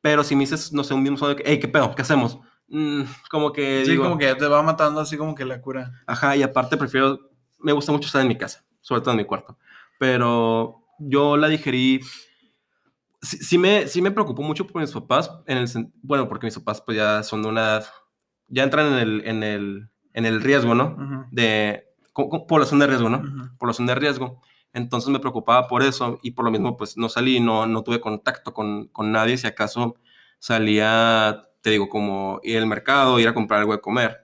Pero 0.02 0.22
si 0.24 0.34
me 0.36 0.40
dices, 0.40 0.72
no 0.72 0.84
sé, 0.84 0.94
un 0.94 1.02
mismo 1.02 1.16
sábado, 1.18 1.36
que, 1.36 1.42
hey, 1.46 1.58
¿qué 1.58 1.68
pedo? 1.68 1.94
¿Qué 1.94 2.02
hacemos? 2.02 2.38
Mm, 2.68 3.02
como 3.30 3.52
que 3.52 3.82
Sí, 3.84 3.90
digo, 3.92 4.04
como 4.04 4.16
que 4.18 4.34
te 4.34 4.46
va 4.46 4.62
matando 4.62 5.00
así 5.00 5.16
como 5.16 5.34
que 5.34 5.44
la 5.44 5.60
cura. 5.60 5.90
ajá, 6.06 6.36
y 6.36 6.42
aparte 6.42 6.76
prefiero, 6.76 7.18
me 7.58 7.72
gusta 7.72 7.92
mucho 7.92 8.06
estar 8.06 8.22
en 8.22 8.28
mi 8.28 8.38
casa, 8.38 8.64
sobre 8.80 9.00
todo 9.02 9.10
en 9.10 9.16
mi 9.18 9.24
cuarto. 9.24 9.58
Pero 9.98 10.86
yo 10.98 11.36
la 11.36 11.48
digerí, 11.48 12.00
sí, 13.22 13.38
sí 13.38 13.58
me, 13.58 13.86
sí 13.88 14.02
me 14.02 14.10
preocupó 14.10 14.42
mucho 14.42 14.66
por 14.66 14.80
mis 14.80 14.92
papás, 14.92 15.30
en 15.46 15.58
el, 15.58 15.68
bueno, 16.02 16.28
porque 16.28 16.46
mis 16.46 16.58
papás 16.58 16.80
pues 16.82 16.96
ya 16.96 17.22
son 17.22 17.42
de 17.42 17.48
una 17.48 17.80
ya 18.48 18.64
entran 18.64 18.92
en 18.94 18.98
el, 18.98 19.22
en 19.28 19.42
el, 19.42 19.90
en 20.12 20.26
el 20.26 20.40
riesgo, 20.42 20.74
¿no? 20.74 20.96
Ujú, 20.98 21.26
De 21.30 21.84
co- 22.12 22.28
co- 22.28 22.46
población 22.46 22.80
de 22.80 22.86
riesgo, 22.88 23.08
¿no? 23.08 23.18
ujú. 23.18 23.56
población 23.58 23.86
de 23.86 23.94
riesgo. 23.94 24.40
Entonces 24.72 25.10
me 25.10 25.20
preocupaba 25.20 25.68
por 25.68 25.82
eso 25.82 26.18
y 26.22 26.32
por 26.32 26.44
lo 26.44 26.50
mismo 26.50 26.76
pues 26.76 26.96
no 26.96 27.08
salí, 27.08 27.40
no, 27.40 27.66
no 27.66 27.82
tuve 27.82 28.00
contacto 28.00 28.52
con, 28.54 28.88
con 28.88 29.12
nadie, 29.12 29.36
si 29.36 29.46
acaso 29.46 29.96
salía, 30.38 31.46
te 31.62 31.70
digo, 31.70 31.88
como 31.88 32.40
ir 32.42 32.58
al 32.58 32.66
mercado, 32.66 33.18
ir 33.20 33.28
a 33.28 33.34
comprar 33.34 33.60
algo 33.60 33.72
de 33.72 33.80
comer, 33.80 34.18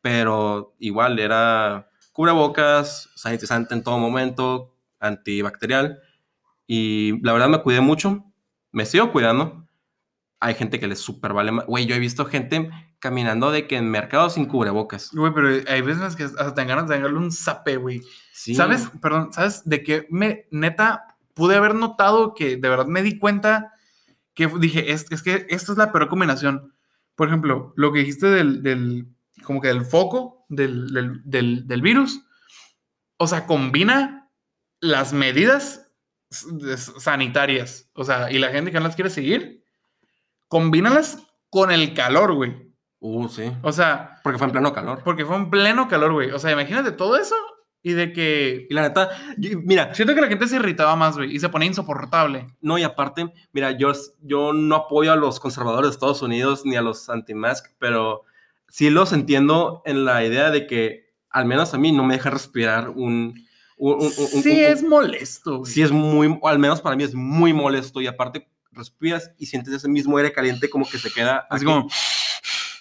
pero 0.00 0.74
igual 0.78 1.18
era 1.18 1.90
cubrebocas, 2.12 3.10
sanitizante 3.14 3.74
en 3.74 3.82
todo 3.82 3.98
momento, 3.98 4.74
antibacterial. 5.00 5.98
Y 6.66 7.20
la 7.24 7.32
verdad 7.32 7.48
me 7.48 7.62
cuidé 7.62 7.80
mucho, 7.80 8.24
me 8.72 8.86
sigo 8.86 9.12
cuidando. 9.12 9.66
Hay 10.40 10.54
gente 10.54 10.78
que 10.78 10.86
les 10.86 11.00
super 11.00 11.32
vale. 11.32 11.50
ma- 11.52 11.64
Güey, 11.64 11.86
yo 11.86 11.94
he 11.94 11.98
visto 11.98 12.26
gente 12.26 12.70
caminando 12.98 13.50
de 13.50 13.66
que 13.66 13.76
en 13.76 13.90
mercados 13.90 14.34
sin 14.34 14.46
cubrebocas. 14.46 15.10
Güey, 15.12 15.32
pero 15.32 15.48
hay 15.68 15.80
veces 15.82 16.14
que 16.16 16.24
hasta 16.24 16.54
te 16.54 16.64
ganas 16.64 16.88
de 16.88 17.00
darle 17.00 17.18
un 17.18 17.32
zape, 17.32 17.76
güey. 17.76 18.02
Sí. 18.32 18.54
¿Sabes? 18.54 18.90
Perdón, 19.00 19.32
¿sabes 19.32 19.62
de 19.64 19.82
qué 19.82 20.06
me, 20.10 20.46
neta, 20.50 21.16
pude 21.34 21.56
haber 21.56 21.74
notado 21.74 22.34
que 22.34 22.56
de 22.56 22.68
verdad 22.68 22.86
me 22.86 23.02
di 23.02 23.18
cuenta 23.18 23.72
que 24.34 24.46
dije, 24.58 24.92
es, 24.92 25.06
es 25.10 25.22
que 25.22 25.46
esta 25.48 25.72
es 25.72 25.78
la 25.78 25.90
peor 25.92 26.08
combinación. 26.08 26.74
Por 27.14 27.28
ejemplo, 27.28 27.72
lo 27.76 27.92
que 27.92 28.00
dijiste 28.00 28.26
del, 28.26 28.62
del 28.62 29.06
como 29.42 29.60
que 29.62 29.68
del 29.68 29.84
foco 29.86 30.44
del, 30.48 30.92
del, 31.24 31.66
del, 31.66 31.82
virus, 31.82 32.22
o 33.16 33.26
sea, 33.26 33.46
combina 33.46 34.30
las 34.80 35.12
medidas 35.14 35.85
sanitarias, 36.30 37.88
o 37.94 38.04
sea, 38.04 38.30
y 38.30 38.38
la 38.38 38.50
gente 38.50 38.70
que 38.72 38.78
no 38.78 38.86
las 38.86 38.94
quiere 38.96 39.10
seguir, 39.10 39.62
combínalas 40.48 41.22
con 41.50 41.70
el 41.70 41.94
calor, 41.94 42.34
güey. 42.34 42.72
Uh, 43.00 43.28
sí. 43.28 43.52
O 43.62 43.72
sea, 43.72 44.20
Porque 44.22 44.38
fue 44.38 44.46
en 44.46 44.52
pleno 44.52 44.72
calor. 44.72 45.02
porque 45.04 45.24
fue 45.24 45.36
en 45.36 45.50
pleno 45.50 45.88
calor, 45.88 46.12
güey. 46.12 46.30
O 46.30 46.38
sea, 46.38 46.50
imagínate 46.52 46.92
todo 46.92 47.16
eso 47.18 47.34
y 47.82 47.92
de 47.92 48.12
que 48.12 48.66
Y 48.68 48.74
la 48.74 48.82
neta, 48.82 49.10
yo- 49.36 49.60
mira, 49.62 49.94
Siento 49.94 50.14
que 50.14 50.20
la 50.20 50.26
gente 50.28 50.48
se 50.48 50.56
irritaba 50.56 50.96
más, 50.96 51.16
güey, 51.16 51.34
y 51.34 51.38
se 51.38 51.48
ponía 51.48 51.68
insoportable. 51.68 52.46
no, 52.60 52.78
y 52.78 52.82
aparte, 52.82 53.32
mira, 53.52 53.72
yo, 53.72 53.92
yo 54.22 54.52
no 54.52 54.74
apoyo 54.76 55.12
a 55.12 55.16
los 55.16 55.38
conservadores 55.40 55.90
de 55.90 55.94
Estados 55.94 56.22
Unidos 56.22 56.62
ni 56.64 56.74
a 56.76 56.82
los 56.82 57.08
anti-mask, 57.08 57.66
pero 57.78 58.22
sí 58.68 58.90
los 58.90 59.12
entiendo 59.12 59.82
en 59.84 60.04
la 60.04 60.24
idea 60.24 60.50
de 60.50 60.66
que 60.66 61.06
al 61.30 61.44
menos 61.44 61.74
a 61.74 61.78
mí 61.78 61.92
no 61.92 62.02
me 62.02 62.14
deja 62.14 62.30
respirar 62.30 62.88
un... 62.90 63.45
un- 63.76 63.94
un- 63.94 64.02
un- 64.06 64.42
sí, 64.42 64.60
es 64.60 64.82
molesto, 64.82 65.58
güey. 65.58 65.70
sí 65.72 65.82
es 65.82 65.90
muy, 65.92 66.38
o 66.40 66.48
al 66.48 66.58
menos 66.58 66.80
para 66.80 66.96
mí 66.96 67.04
es 67.04 67.14
muy 67.14 67.52
molesto 67.52 68.00
y 68.00 68.06
aparte 68.06 68.48
respiras 68.72 69.30
y 69.38 69.46
sientes 69.46 69.72
ese 69.74 69.88
mismo 69.88 70.16
aire 70.18 70.32
caliente 70.32 70.68
como 70.70 70.88
que 70.88 70.98
se 70.98 71.10
queda 71.10 71.46
Así 71.50 71.64
aquí. 71.64 71.64
como, 71.64 71.88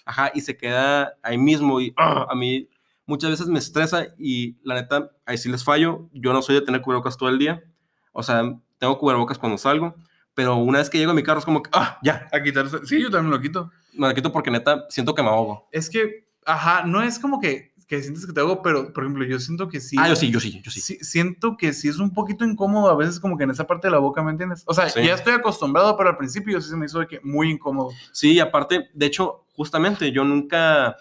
Ajá, 0.05 0.31
y 0.35 0.41
se 0.41 0.55
queda 0.55 1.15
ahí 1.23 1.37
mismo 1.37 1.81
y 1.81 1.93
ah, 1.97 2.27
a 2.29 2.35
mí 2.35 2.69
muchas 3.07 3.31
veces 3.31 3.47
me 3.47 3.59
estresa 3.59 4.07
y 4.19 4.55
la 4.63 4.75
neta, 4.75 5.09
ahí 5.25 5.37
sí 5.37 5.49
les 5.49 5.63
fallo. 5.63 6.09
Yo 6.13 6.31
no 6.31 6.41
soy 6.43 6.55
de 6.55 6.61
tener 6.61 6.81
cubrebocas 6.81 7.17
todo 7.17 7.29
el 7.29 7.39
día. 7.39 7.63
O 8.11 8.21
sea, 8.21 8.43
tengo 8.77 8.97
cubrebocas 8.99 9.37
cuando 9.39 9.57
salgo, 9.57 9.95
pero 10.35 10.57
una 10.57 10.77
vez 10.79 10.89
que 10.91 10.97
llego 10.99 11.11
a 11.11 11.15
mi 11.15 11.23
carro 11.23 11.39
es 11.39 11.45
como 11.45 11.63
que, 11.63 11.69
ah, 11.73 11.97
ya, 12.03 12.27
a 12.31 12.41
quitarse. 12.43 12.85
Sí, 12.85 13.01
yo 13.01 13.09
también 13.09 13.31
lo 13.31 13.41
quito. 13.41 13.71
me 13.93 14.07
la 14.07 14.13
quito 14.13 14.31
porque 14.31 14.51
neta 14.51 14.85
siento 14.89 15.15
que 15.15 15.23
me 15.23 15.29
ahogo. 15.29 15.67
Es 15.71 15.89
que, 15.89 16.27
ajá, 16.45 16.83
no 16.85 17.01
es 17.01 17.17
como 17.17 17.39
que, 17.39 17.73
que 17.87 18.01
sientes 18.01 18.25
que 18.25 18.33
te 18.33 18.39
hago, 18.39 18.61
pero, 18.63 18.91
por 18.93 19.03
ejemplo, 19.03 19.23
yo 19.25 19.39
siento 19.39 19.67
que 19.67 19.79
sí. 19.79 19.95
Ah, 19.99 20.07
yo 20.09 20.15
sí, 20.15 20.31
yo 20.31 20.39
sí, 20.39 20.61
yo 20.63 20.71
sí. 20.71 20.81
sí- 20.81 20.97
Siento 21.01 21.55
que 21.57 21.71
sí 21.73 21.87
es 21.87 21.99
un 21.99 22.13
poquito 22.13 22.43
incómodo 22.43 22.89
a 22.89 22.95
veces 22.95 23.19
como 23.19 23.37
que 23.37 23.43
en 23.43 23.51
esa 23.51 23.67
parte 23.67 23.87
de 23.87 23.91
la 23.91 23.99
boca, 23.99 24.23
¿me 24.23 24.31
entiendes? 24.31 24.63
O 24.65 24.73
sea, 24.73 24.89
Sí. 24.89 25.03
ya 25.05 25.13
estoy 25.13 25.33
acostumbrado, 25.33 25.95
pero 25.95 26.09
al 26.09 26.17
principio 26.17 26.59
sí 26.61 26.69
se 26.69 26.75
me 26.75 26.85
hizo 26.87 26.99
de 26.99 27.07
que 27.07 27.19
muy 27.23 27.51
incómodo. 27.51 27.91
Sí, 28.11 28.33
y 28.33 28.39
aparte, 28.39 28.89
de 28.93 29.05
hecho, 29.05 29.45
justamente 29.53 30.11
yo 30.11 30.23
nunca, 30.23 30.95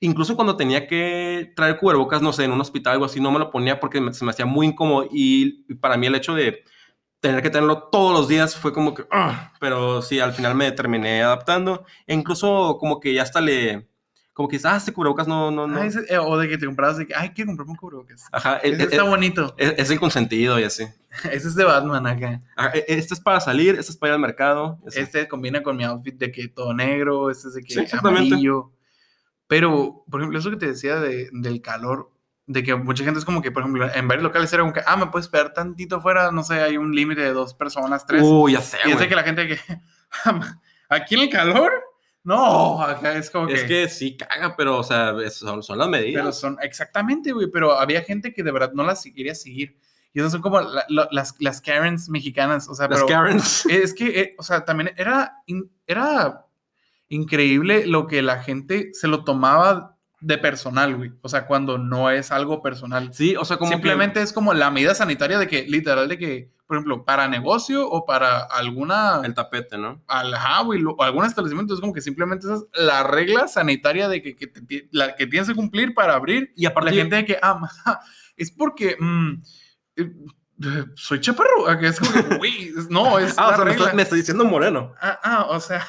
incluso 0.00 0.34
cuando 0.34 0.56
tenía 0.56 0.86
que 0.86 1.52
traer 1.54 1.76
cubrebocas, 1.78 2.22
no 2.22 2.32
sé, 2.32 2.44
en 2.44 2.52
un 2.52 2.60
hospital 2.60 2.92
o 2.92 2.94
algo 2.94 3.04
así, 3.04 3.20
no 3.20 3.30
me 3.30 3.38
lo 3.38 3.50
ponía 3.50 3.78
porque 3.78 4.00
me- 4.00 4.12
se 4.14 4.24
me 4.24 4.30
hacía 4.30 4.46
muy 4.46 4.66
incómodo 4.66 5.08
y, 5.12 5.64
y 5.68 5.74
para 5.74 5.96
mí 5.96 6.06
el 6.06 6.14
hecho 6.14 6.34
de 6.34 6.64
tener 7.20 7.40
que 7.42 7.50
tenerlo 7.50 7.84
todos 7.84 8.12
los 8.12 8.26
días 8.28 8.56
fue 8.56 8.72
como 8.72 8.94
que, 8.94 9.04
ah, 9.12 9.52
pero 9.60 10.02
sí, 10.02 10.18
al 10.18 10.32
final 10.32 10.56
me 10.56 10.72
terminé 10.72 11.22
adaptando 11.22 11.84
e 12.06 12.14
incluso 12.14 12.78
como 12.80 12.98
que 12.98 13.14
ya 13.14 13.22
hasta 13.22 13.40
le, 13.40 13.88
como 14.32 14.48
que, 14.48 14.58
ah, 14.64 14.76
este 14.76 14.92
cubrebocas 14.92 15.28
no, 15.28 15.50
no, 15.50 15.66
no. 15.66 15.78
Ah, 15.80 15.86
ese- 15.86 16.04
eh, 16.08 16.18
o 16.18 16.38
de 16.38 16.48
que 16.48 16.56
te 16.58 16.64
comprabas 16.66 16.96
de 16.96 17.06
que, 17.06 17.14
ay, 17.14 17.30
quiero 17.30 17.48
comprarme 17.48 17.72
un 17.72 17.76
cubrebocas. 17.76 18.24
Ajá, 18.32 18.56
es, 18.58 18.72
Ese 18.74 18.82
está 18.84 19.02
bonito. 19.02 19.54
es- 19.58 19.74
es 19.76 19.90
el 19.90 20.00
consentido 20.00 20.58
y 20.58 20.64
así. 20.64 20.86
Ese 21.30 21.48
es 21.48 21.54
de 21.54 21.64
Batman 21.64 22.06
acá. 22.06 22.40
Ajá, 22.56 22.70
e- 22.74 22.84
este 22.88 23.12
es 23.14 23.20
para 23.20 23.40
salir, 23.40 23.76
este 23.78 23.92
es 23.92 23.96
para 23.98 24.10
ir 24.10 24.14
al 24.14 24.20
mercado. 24.20 24.78
así. 24.86 25.00
Este 25.00 25.28
combina 25.28 25.62
con 25.62 25.76
mi 25.76 25.84
outfit 25.84 26.14
de 26.18 26.32
que 26.32 26.48
todo 26.48 26.72
negro, 26.72 27.30
este 27.30 27.48
es 27.48 27.54
de 27.54 27.62
que 27.62 27.86
Sí, 27.86 27.96
amarillo. 27.96 28.72
Pero, 29.46 30.04
por 30.10 30.20
ejemplo, 30.20 30.38
eso 30.38 30.50
que 30.50 30.56
te 30.56 30.66
decía 30.66 30.98
de- 30.98 31.28
del 31.32 31.60
calor, 31.60 32.10
de 32.46 32.62
que 32.62 32.74
mucha 32.74 33.04
gente 33.04 33.18
es 33.18 33.24
como 33.26 33.42
que, 33.42 33.50
por 33.52 33.62
ejemplo, 33.62 33.86
en 33.94 34.08
varios 34.08 34.22
locales 34.24 34.50
era 34.52 34.62
como 34.62 34.72
que, 34.72 34.80
ah, 34.86 34.96
me 34.96 35.06
puedes 35.08 35.26
esperar 35.26 35.52
tantito 35.52 35.96
afuera, 35.96 36.32
no 36.32 36.42
sé, 36.42 36.54
hay 36.54 36.76
un 36.78 36.94
límite 36.94 37.20
de 37.20 37.32
dos 37.32 37.52
personas, 37.54 38.06
tres. 38.06 38.22
Uy, 38.24 38.52
ya 38.52 38.62
sé, 38.62 38.78
y 38.86 38.88
es 38.90 38.94
de 38.94 38.94
güey. 38.94 39.08
que 39.10 39.14
la 39.14 39.22
gente 39.22 39.46
que, 39.48 39.58
aquí 40.88 41.14
en 41.16 41.20
el 41.22 41.28
calor, 41.30 41.70
no, 42.24 42.86
es 43.14 43.30
como 43.30 43.46
que... 43.48 43.54
Es 43.54 43.64
que 43.64 43.88
sí 43.88 44.16
caga, 44.16 44.54
pero, 44.56 44.78
o 44.78 44.82
sea, 44.84 45.14
son, 45.30 45.62
son 45.62 45.78
las 45.78 45.88
medidas. 45.88 46.22
Pero 46.22 46.32
son, 46.32 46.56
exactamente, 46.62 47.32
güey, 47.32 47.48
pero 47.48 47.72
había 47.78 48.02
gente 48.02 48.32
que 48.32 48.42
de 48.42 48.52
verdad 48.52 48.72
no 48.74 48.84
las 48.84 49.02
quería 49.02 49.34
seguir. 49.34 49.76
Y 50.14 50.20
esas 50.20 50.32
son 50.32 50.42
como 50.42 50.60
la- 50.60 50.84
la- 50.88 51.08
las, 51.10 51.34
las 51.40 51.60
Karens 51.60 52.08
mexicanas, 52.08 52.68
o 52.68 52.74
sea, 52.74 52.86
Las 52.86 52.98
pero... 53.02 53.06
Karens. 53.08 53.66
Es 53.70 53.94
que, 53.94 54.20
eh, 54.20 54.34
o 54.38 54.42
sea, 54.42 54.64
también 54.64 54.92
era, 54.96 55.38
era 55.86 56.46
increíble 57.08 57.86
lo 57.86 58.06
que 58.06 58.22
la 58.22 58.42
gente 58.42 58.90
se 58.92 59.08
lo 59.08 59.24
tomaba 59.24 59.96
de 60.20 60.38
personal, 60.38 60.96
güey. 60.96 61.12
O 61.22 61.28
sea, 61.28 61.46
cuando 61.46 61.78
no 61.78 62.10
es 62.10 62.30
algo 62.30 62.62
personal. 62.62 63.12
Sí, 63.12 63.34
o 63.36 63.44
sea, 63.44 63.56
como 63.56 63.70
que- 63.70 63.76
Simplemente 63.76 64.22
es 64.22 64.32
como 64.32 64.54
la 64.54 64.70
medida 64.70 64.94
sanitaria 64.94 65.38
de 65.38 65.48
que, 65.48 65.62
literal, 65.64 66.08
de 66.08 66.18
que, 66.18 66.50
por 66.72 66.78
ejemplo, 66.78 67.04
para 67.04 67.28
negocio 67.28 67.86
o 67.86 68.06
para 68.06 68.38
alguna, 68.44 69.20
el 69.24 69.34
tapete, 69.34 69.76
¿no? 69.76 70.00
al- 70.06 70.32
ajá, 70.32 70.62
güey, 70.62 70.80
lo- 70.80 70.92
o 70.92 71.02
algún 71.02 71.26
establecimiento, 71.26 71.74
es 71.74 71.80
como 71.80 71.92
que 71.92 72.00
simplemente 72.00 72.46
esa 72.46 72.54
es 72.56 72.64
la 72.72 73.02
regla 73.02 73.46
sanitaria 73.46 74.08
de 74.08 74.22
que, 74.22 74.34
que, 74.34 74.46
te 74.46 74.88
la 74.90 75.14
que 75.14 75.26
tienes 75.26 75.48
que 75.48 75.54
cumplir 75.54 75.92
para 75.92 76.14
abrir. 76.14 76.50
Y 76.56 76.64
aparte, 76.64 76.90
La 76.90 76.96
gente 76.96 77.16
de 77.16 77.24
que, 77.26 77.38
ah, 77.42 77.60
es 78.36 78.50
porque 78.50 78.96
mm, 78.98 79.32
eh, 79.96 80.12
eh, 80.64 80.84
soy 80.94 81.20
chaparro. 81.20 81.68
Acá 81.68 81.88
Es 81.88 82.00
como 82.00 82.10
que, 82.12 82.36
güey, 82.38 82.70
no, 82.88 83.18
es 83.20 83.38
ah, 83.38 83.48
o 83.48 83.54
sea, 83.56 83.58
me 83.58 83.64
regla. 83.72 83.84
está, 83.84 83.96
me 83.96 84.02
está 84.02 84.16
diciendo 84.16 84.44
moreno. 84.46 84.94
Ah, 85.02 85.18
ah, 85.22 85.46
o 85.50 85.60
sea, 85.60 85.86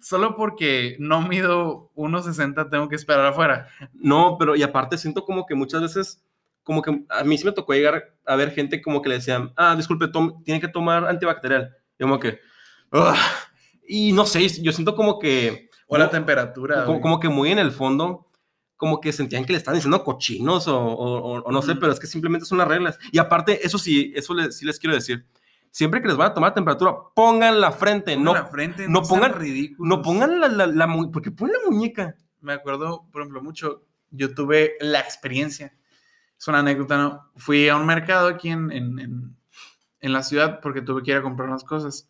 solo 0.00 0.36
porque 0.36 0.96
no 1.00 1.20
mido 1.22 1.90
1.60 1.96 2.70
tengo 2.70 2.88
que 2.88 2.96
esperar 2.96 3.26
afuera. 3.26 3.68
No, 3.94 4.36
pero 4.38 4.54
y 4.54 4.62
aparte 4.62 4.96
siento 4.98 5.24
como 5.24 5.46
que 5.46 5.54
muchas 5.54 5.82
veces, 5.82 6.22
como 6.70 6.82
que 6.82 7.04
a 7.08 7.24
mí 7.24 7.36
sí 7.36 7.44
me 7.44 7.50
tocó 7.50 7.72
llegar 7.74 8.14
a 8.24 8.36
ver 8.36 8.52
gente 8.52 8.80
como 8.80 9.02
que 9.02 9.08
le 9.08 9.16
decían, 9.16 9.52
ah, 9.56 9.74
disculpe, 9.76 10.06
tiene 10.44 10.60
que 10.60 10.68
tomar 10.68 11.04
antibacterial. 11.04 11.74
Y 11.98 12.02
como 12.04 12.20
que, 12.20 12.38
"Ugh". 12.92 13.16
y 13.88 14.12
no 14.12 14.24
sé, 14.24 14.46
yo 14.62 14.70
siento 14.70 14.94
como 14.94 15.18
que, 15.18 15.68
O 15.88 15.98
la 15.98 16.04
no, 16.04 16.10
temperatura. 16.10 16.84
como, 16.84 17.00
como 17.00 17.18
que 17.18 17.28
muy 17.28 17.50
en 17.50 17.58
el 17.58 17.72
fondo, 17.72 18.28
como 18.76 19.00
que 19.00 19.12
sentían 19.12 19.44
que 19.44 19.52
le 19.52 19.58
estaban 19.58 19.76
diciendo 19.78 20.04
cochinos 20.04 20.68
o, 20.68 20.78
o- 20.80 21.42
o- 21.42 21.50
no 21.50 21.60
sé, 21.60 21.72
Ujú. 21.72 21.80
pero 21.80 21.92
es 21.92 21.98
que 21.98 22.06
simplemente 22.06 22.46
son 22.46 22.58
las 22.58 22.68
reglas. 22.68 22.98
Y 23.10 23.18
aparte, 23.18 23.66
eso 23.66 23.76
sí, 23.78 24.12
eso 24.14 24.32
les- 24.32 24.56
sí 24.56 24.64
les 24.64 24.78
quiero 24.78 24.94
decir. 24.94 25.26
Siempre 25.72 26.00
que 26.00 26.06
les 26.08 26.16
van 26.16 26.30
a 26.30 26.34
tomar 26.34 26.54
temperatura, 26.54 26.94
pongan 27.14 27.60
la 27.60 27.72
frente, 27.72 28.12
Pongan 28.14 28.24
no, 28.24 28.32
la 28.34 28.46
frente, 28.46 28.86
no 28.88 29.04
sean 29.04 29.20
pongan- 29.20 29.34
ridículos. 29.34 29.88
no 29.88 30.02
pongan 30.02 30.40
la, 30.40 30.48
la, 30.48 30.66
la 30.68 30.86
mu- 30.86 31.10
porque 31.10 31.30
ponen 31.32 31.56
la 31.62 31.68
muñeca. 31.70 32.14
Me 32.40 32.52
acuerdo, 32.52 33.06
por 33.10 33.22
ejemplo, 33.22 33.42
mucho. 33.42 33.82
Yo 34.12 34.34
tuve 34.34 34.72
la 34.80 35.00
experiencia. 35.00 35.72
Es 36.40 36.48
una 36.48 36.60
anécdota, 36.60 36.96
¿no? 36.96 37.30
Fui 37.36 37.68
a 37.68 37.76
un 37.76 37.84
mercado 37.86 38.28
aquí 38.28 38.48
en, 38.48 38.72
en, 38.72 38.98
en- 38.98 39.36
en 40.00 40.12
la 40.14 40.22
ciudad 40.22 40.60
porque 40.62 40.80
tuve 40.80 41.02
que 41.02 41.10
ir 41.10 41.18
a 41.18 41.22
comprar 41.22 41.48
unas 41.50 41.62
cosas. 41.64 42.08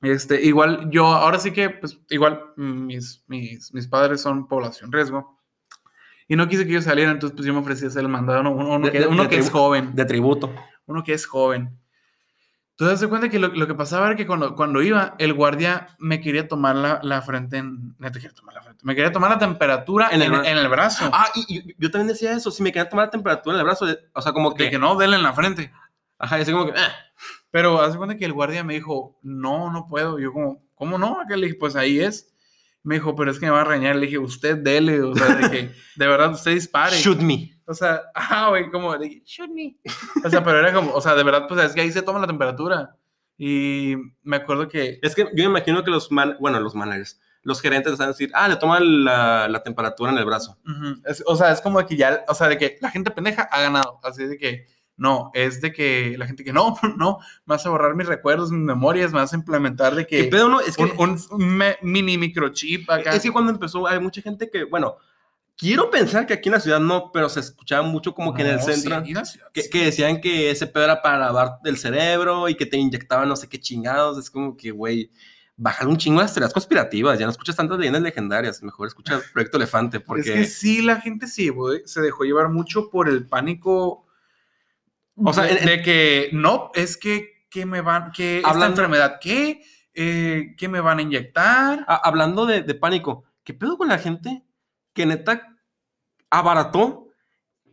Este, 0.00 0.40
igual, 0.42 0.88
yo 0.90 1.04
ahora 1.08 1.38
sí 1.38 1.50
que, 1.52 1.68
pues, 1.68 1.98
igual, 2.08 2.42
mis, 2.56 3.22
mis, 3.26 3.74
mis 3.74 3.86
padres 3.86 4.22
son 4.22 4.48
población 4.48 4.90
riesgo. 4.90 5.38
Y 6.26 6.36
no 6.36 6.48
quise 6.48 6.64
que 6.64 6.70
ellos 6.70 6.84
salieran, 6.84 7.14
entonces 7.14 7.36
pues 7.36 7.44
yo 7.46 7.52
me 7.52 7.58
ofrecí 7.60 7.84
a 7.84 7.88
hacer 7.88 8.02
el 8.02 8.08
mandado, 8.08 8.40
uno, 8.40 8.52
uno 8.52 8.86
De- 8.86 8.92
que, 8.92 9.06
uno 9.06 9.24
de 9.24 9.28
que 9.28 9.36
es 9.36 9.50
joven. 9.50 9.94
De 9.94 10.04
tributo. 10.06 10.50
uno 10.86 11.02
que 11.04 11.12
es 11.12 11.26
joven. 11.26 11.78
Entonces, 12.80 13.00
se 13.00 13.08
cuenta 13.08 13.28
que 13.28 13.38
lo, 13.38 13.48
lo 13.48 13.66
que 13.66 13.74
pasaba 13.74 14.06
era 14.06 14.16
que 14.16 14.26
cuando, 14.26 14.54
cuando 14.56 14.80
iba, 14.82 15.14
el 15.18 15.34
guardia 15.34 15.88
me 15.98 16.20
quería 16.20 16.48
tomar 16.48 16.74
la, 16.76 16.98
la 17.02 17.20
frente 17.22 17.58
en... 17.58 17.94
No 17.98 18.10
te 18.10 18.18
quería 18.20 18.34
tomar 18.34 18.54
la 18.54 18.62
frente. 18.62 18.80
Me 18.84 18.94
quería 18.94 19.12
tomar 19.12 19.30
la 19.30 19.38
temperatura 19.38 20.08
En 20.10 20.22
en 20.22 20.32
el 20.32 20.40
bra- 20.40 20.46
en 20.48 20.58
el 20.58 20.68
brazo. 20.68 21.10
Ah, 21.12 21.28
y, 21.34 21.58
y 21.58 21.74
yo 21.78 21.90
también 21.90 22.08
decía 22.08 22.32
eso, 22.32 22.50
si 22.50 22.62
me 22.62 22.72
quería 22.72 22.88
tomar 22.88 23.06
la 23.06 23.10
temperatura 23.10 23.54
en 23.56 23.60
el 23.60 23.64
brazo, 23.66 23.86
o 24.14 24.22
sea, 24.22 24.32
como 24.32 24.54
que, 24.54 24.64
de 24.64 24.70
que 24.70 24.78
no, 24.78 24.96
denle 24.96 25.16
en 25.16 25.22
la 25.22 25.32
frente. 25.34 25.70
ajá, 26.18 26.38
y 26.38 26.42
así 26.42 26.52
como 26.52 26.66
que, 26.66 26.72
"Ah". 26.78 26.92
Pero 27.50 27.80
hace 27.82 27.98
cuenta 27.98 28.16
que 28.16 28.24
el 28.24 28.32
guardia 28.32 28.62
me 28.64 28.74
dijo, 28.74 29.18
no, 29.22 29.70
no 29.72 29.86
puedo. 29.88 30.18
Yo 30.18 30.32
como, 30.32 30.62
¿cómo 30.74 30.96
no? 30.98 31.20
Acá 31.20 31.36
le 31.36 31.46
dije, 31.48 31.58
pues 31.58 31.76
ahí 31.76 32.00
es. 32.00 32.32
Me 32.82 32.94
dijo, 32.94 33.14
pero 33.14 33.30
es 33.30 33.38
que 33.38 33.46
me 33.46 33.52
va 33.52 33.60
a 33.62 33.64
reñar. 33.64 33.96
Le 33.96 34.06
dije, 34.06 34.18
usted 34.18 34.56
dele, 34.56 35.02
o 35.02 35.14
sea, 35.14 35.34
de 35.34 35.50
que 35.50 35.70
de 35.96 36.06
verdad 36.06 36.30
usted 36.32 36.52
dispare. 36.52 36.96
shoot 36.96 37.18
me. 37.20 37.59
O 37.70 37.74
sea, 37.74 38.02
ah, 38.14 38.48
güey, 38.50 38.70
como 38.70 38.96
de 38.98 39.22
shoot 39.24 39.48
me. 39.50 39.76
O 40.24 40.28
sea, 40.28 40.42
pero 40.42 40.58
era 40.58 40.72
como, 40.72 40.92
o 40.92 41.00
sea, 41.00 41.14
de 41.14 41.22
verdad, 41.22 41.46
pues 41.48 41.64
es 41.64 41.72
que 41.72 41.80
ahí 41.82 41.92
se 41.92 42.02
toma 42.02 42.18
la 42.18 42.26
temperatura. 42.26 42.96
Y 43.38 43.94
me 44.22 44.36
acuerdo 44.36 44.68
que 44.68 44.98
Es 45.02 45.14
que 45.14 45.22
yo 45.22 45.44
me 45.44 45.58
imagino 45.58 45.82
que 45.82 45.90
los, 45.90 46.10
man, 46.12 46.36
bueno, 46.40 46.60
los 46.60 46.74
managers, 46.74 47.18
los 47.42 47.62
gerentes 47.62 47.96
van 47.96 48.08
a 48.08 48.10
decir, 48.12 48.30
ah, 48.34 48.48
le 48.48 48.56
toman 48.56 49.04
la, 49.04 49.48
la 49.48 49.62
temperatura 49.62 50.12
en 50.12 50.18
el 50.18 50.26
brazo. 50.26 50.58
Ujú. 50.66 51.00
Es- 51.06 51.22
o 51.26 51.36
sea, 51.36 51.50
es 51.52 51.60
como 51.62 51.84
que 51.86 51.96
ya, 51.96 52.24
o 52.28 52.34
sea, 52.34 52.48
de 52.48 52.58
que 52.58 52.76
la 52.82 52.90
gente 52.90 53.10
pendeja 53.10 53.42
ha 53.44 53.60
ganado. 53.62 53.98
Así 54.02 54.24
de 54.26 54.36
que, 54.36 54.66
no, 54.96 55.30
es 55.32 55.62
de 55.62 55.72
que 55.72 56.16
la 56.18 56.26
gente 56.26 56.44
que 56.44 56.52
no, 56.52 56.76
no, 56.98 57.18
me 57.46 57.54
vas 57.54 57.64
a 57.64 57.70
borrar 57.70 57.94
mis 57.94 58.08
recuerdos, 58.08 58.50
mis 58.50 58.60
memorias, 58.60 59.12
me 59.12 59.20
vas 59.20 59.32
a 59.32 59.36
implementar 59.36 59.94
de 59.94 60.06
¿Qué 60.06 60.24
que 60.24 60.28
pedo, 60.30 60.48
no? 60.50 60.60
Es 60.60 60.76
que, 60.76 60.82
un, 60.82 61.18
un 61.30 61.56
me- 61.56 61.78
mini 61.80 62.18
microchip 62.18 62.90
acá. 62.90 63.14
es 63.14 63.22
que 63.22 63.30
cuando 63.32 63.52
empezó, 63.52 63.86
hay 63.86 64.00
mucha 64.00 64.20
gente 64.20 64.50
que, 64.50 64.64
bueno, 64.64 64.96
Quiero 65.60 65.90
pensar 65.90 66.26
que 66.26 66.32
aquí 66.32 66.48
en 66.48 66.54
la 66.54 66.60
ciudad 66.60 66.80
no, 66.80 67.12
pero 67.12 67.28
se 67.28 67.40
escuchaba 67.40 67.82
mucho 67.82 68.14
como 68.14 68.32
que 68.32 68.40
en 68.40 68.48
el 68.48 68.60
sí, 68.60 68.72
centro. 68.72 68.96
aquí 68.96 69.10
en 69.10 69.26
ciudad, 69.26 69.48
que, 69.52 69.60
sí. 69.62 69.68
que 69.70 69.84
decían 69.84 70.20
que 70.22 70.50
ese 70.50 70.66
pedo 70.66 70.84
era 70.84 71.02
para 71.02 71.18
lavar 71.18 71.58
del 71.62 71.76
cerebro 71.76 72.48
y 72.48 72.54
que 72.54 72.64
te 72.64 72.78
inyectaban 72.78 73.28
no 73.28 73.36
sé 73.36 73.46
qué 73.46 73.60
chingados. 73.60 74.16
Es 74.18 74.30
como 74.30 74.56
que, 74.56 74.70
güey, 74.70 75.10
bájale 75.56 75.90
un 75.90 75.98
chingo 75.98 76.22
las 76.22 76.32
teorías 76.32 76.54
conspirativas. 76.54 77.18
Ya 77.18 77.26
no 77.26 77.30
escuchas 77.32 77.56
tantas 77.56 77.78
leyendas 77.78 78.00
legendarias. 78.00 78.62
Mejor 78.62 78.86
escucha 78.88 79.20
Proyecto 79.34 79.58
Elefante 79.58 80.00
porque... 80.00 80.30
Es 80.30 80.34
que 80.34 80.44
sí, 80.46 80.80
la 80.80 80.98
gente 80.98 81.26
sí, 81.26 81.50
güey, 81.50 81.82
se 81.84 82.00
dejó 82.00 82.24
llevar 82.24 82.48
mucho 82.48 82.88
por 82.88 83.06
el 83.10 83.26
pánico. 83.26 84.06
O 85.16 85.32
sea, 85.34 85.44
de, 85.44 85.50
en- 85.52 85.58
en- 85.58 85.66
de 85.66 85.82
que 85.82 86.30
no, 86.32 86.70
es 86.74 86.96
que, 86.96 87.44
que 87.50 87.66
me 87.66 87.82
van, 87.82 88.12
que 88.12 88.38
esta 88.38 88.48
Hablando- 88.48 88.72
enfermedad, 88.80 89.18
¿qué? 89.20 89.62
Eh, 89.92 90.54
¿Qué 90.56 90.68
me 90.68 90.80
van 90.80 91.00
a 91.00 91.02
inyectar? 91.02 91.84
Hablando 91.86 92.46
de, 92.46 92.62
de 92.62 92.74
pánico, 92.74 93.24
¿qué 93.44 93.52
pedo 93.52 93.76
con 93.76 93.88
la 93.88 93.98
gente 93.98 94.42
que 95.00 95.06
neta 95.06 95.56
abarató 96.30 97.08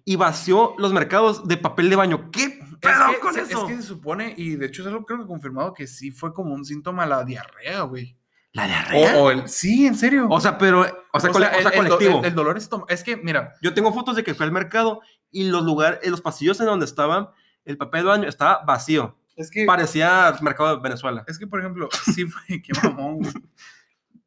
y 0.05 0.15
vació 0.15 0.73
los 0.77 0.93
mercados 0.93 1.47
de 1.47 1.57
papel 1.57 1.89
de 1.89 1.95
baño? 1.95 2.31
¿Qué 2.31 2.59
pedo 2.79 2.93
es, 3.09 3.15
que, 3.15 3.19
con 3.19 3.33
se, 3.33 3.41
eso? 3.41 3.61
es 3.67 3.71
que 3.75 3.81
se 3.81 3.87
supone, 3.87 4.33
y 4.37 4.55
de 4.55 4.67
hecho 4.67 4.81
es 4.81 4.87
algo 4.87 5.05
creo 5.05 5.19
que 5.19 5.25
confirmado, 5.27 5.73
que 5.73 5.87
sí 5.87 6.11
fue 6.11 6.33
como 6.33 6.53
un 6.53 6.63
síntoma 6.65 7.05
la 7.05 7.23
diarrea, 7.23 7.81
güey. 7.81 8.17
La 8.53 8.65
diarrea. 8.65 9.17
o 9.17 9.29
el, 9.31 9.47
sí, 9.49 9.85
en 9.85 9.95
serio. 9.95 10.27
O 10.29 10.39
sea, 10.39 10.57
pero, 10.57 10.81
o 11.13 11.19
sea, 11.19 11.29
o 11.29 11.33
sea, 11.33 11.49
el- 11.49 11.65
el 11.65 11.73
colectivo. 11.73 12.19
El, 12.19 12.25
el 12.25 12.35
dolor 12.35 12.57
estomacal. 12.57 12.93
Es 12.95 13.03
que, 13.03 13.17
mira, 13.17 13.53
Yo 13.61 13.73
tengo 13.73 13.93
fotos 13.93 14.15
de 14.15 14.23
que 14.23 14.33
fue 14.33 14.45
al 14.45 14.51
mercado 14.51 15.01
y 15.29 15.43
los 15.49 15.63
lugares, 15.63 15.99
los 16.09 16.21
pasillos 16.21 16.59
en 16.61 16.67
donde 16.67 16.85
estaban, 16.85 17.27
el 17.65 17.77
papel 17.77 18.03
de 18.03 18.07
baño 18.07 18.29
estaba 18.29 18.63
vacío. 18.65 19.17
es 19.35 19.51
que, 19.51 19.65
Parecía 19.65 20.33
mercado 20.41 20.75
de 20.77 20.81
Venezuela. 20.81 21.23
es 21.27 21.37
que, 21.37 21.45
por 21.47 21.59
ejemplo, 21.59 21.89
sí 22.15 22.25
fue, 22.25 22.61
qué 22.61 22.71
mamón, 22.81 23.17
güey. 23.19 23.33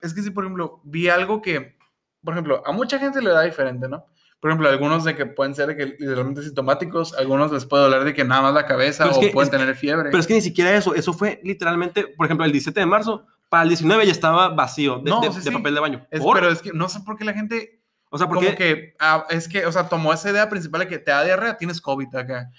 Es 0.01 0.13
que 0.15 0.23
sí, 0.23 0.31
por 0.31 0.45
ejemplo, 0.45 0.81
vi 0.85 1.09
algo 1.09 1.41
que, 1.43 1.77
por 2.25 2.35
ejemplo, 2.35 2.63
a 2.67 2.73
mucha 2.73 2.99
gente 2.99 3.21
le 3.23 3.31
da 3.31 3.43
diferente, 3.43 3.89
¿no? 3.89 4.07
Por 4.41 4.51
ejemplo, 4.51 4.69
algunos 4.71 5.05
de 5.05 5.15
que 5.15 5.27
pueden 5.27 5.55
ser 5.55 5.67
de 5.69 5.77
que 5.77 5.87
literalmente 5.99 6.43
sintomáticos, 6.43 7.13
algunos 7.15 7.53
les 7.53 7.67
puede 7.67 7.83
doler 7.85 8.05
de 8.05 8.15
que 8.15 8.25
nada 8.25 8.41
más 8.43 8.55
la 8.55 8.65
cabeza 8.65 9.05
Pero 9.05 9.13
es 9.13 9.19
o 9.19 9.21
que- 9.21 9.31
pueden 9.31 9.51
tener 9.51 9.75
fiebre. 9.75 10.09
Pero 10.11 10.19
es 10.19 10.27
que 10.27 10.35
ni 10.35 10.41
siquiera 10.41 10.75
eso, 10.75 10.95
eso 10.95 11.13
fue 11.13 11.41
literalmente, 11.45 12.07
por 12.17 12.25
ejemplo, 12.27 12.47
el 12.47 12.53
17 12.53 12.81
de 12.81 12.87
marzo, 12.87 13.27
para 13.51 13.65
el 13.65 13.69
19 13.69 14.07
ya 14.07 14.13
estaba 14.13 14.49
vacío 14.49 14.99
de, 14.99 15.11
No, 15.11 15.21
de- 15.21 15.29
sí, 15.33 15.39
de 15.39 15.43
sí. 15.43 15.51
papel 15.51 15.75
de 15.75 15.81
baño. 15.81 16.07
Es- 16.11 16.23
pero 16.35 16.49
es 16.51 16.63
que 16.63 16.73
no 16.73 16.89
sé 16.89 17.01
por 17.01 17.17
qué 17.19 17.25
la 17.25 17.35
gente 17.35 17.81
o 18.13 18.19
sea, 18.19 18.27
como 18.27 18.41
porque 18.41 18.57
que 18.57 18.95
ah, 18.99 19.25
es 19.31 19.47
que, 19.47 19.67
o 19.67 19.71
sea, 19.73 19.89
tomó 19.89 20.13
esa 20.13 20.31
idea 20.31 20.49
principal 20.49 20.81
de 20.81 20.89
que 20.89 20.99
te 20.99 21.11
da 21.13 21.23
diarrea, 21.23 21.57
tienes 21.59 21.81
COVID 21.81 22.13
acá. 22.17 22.51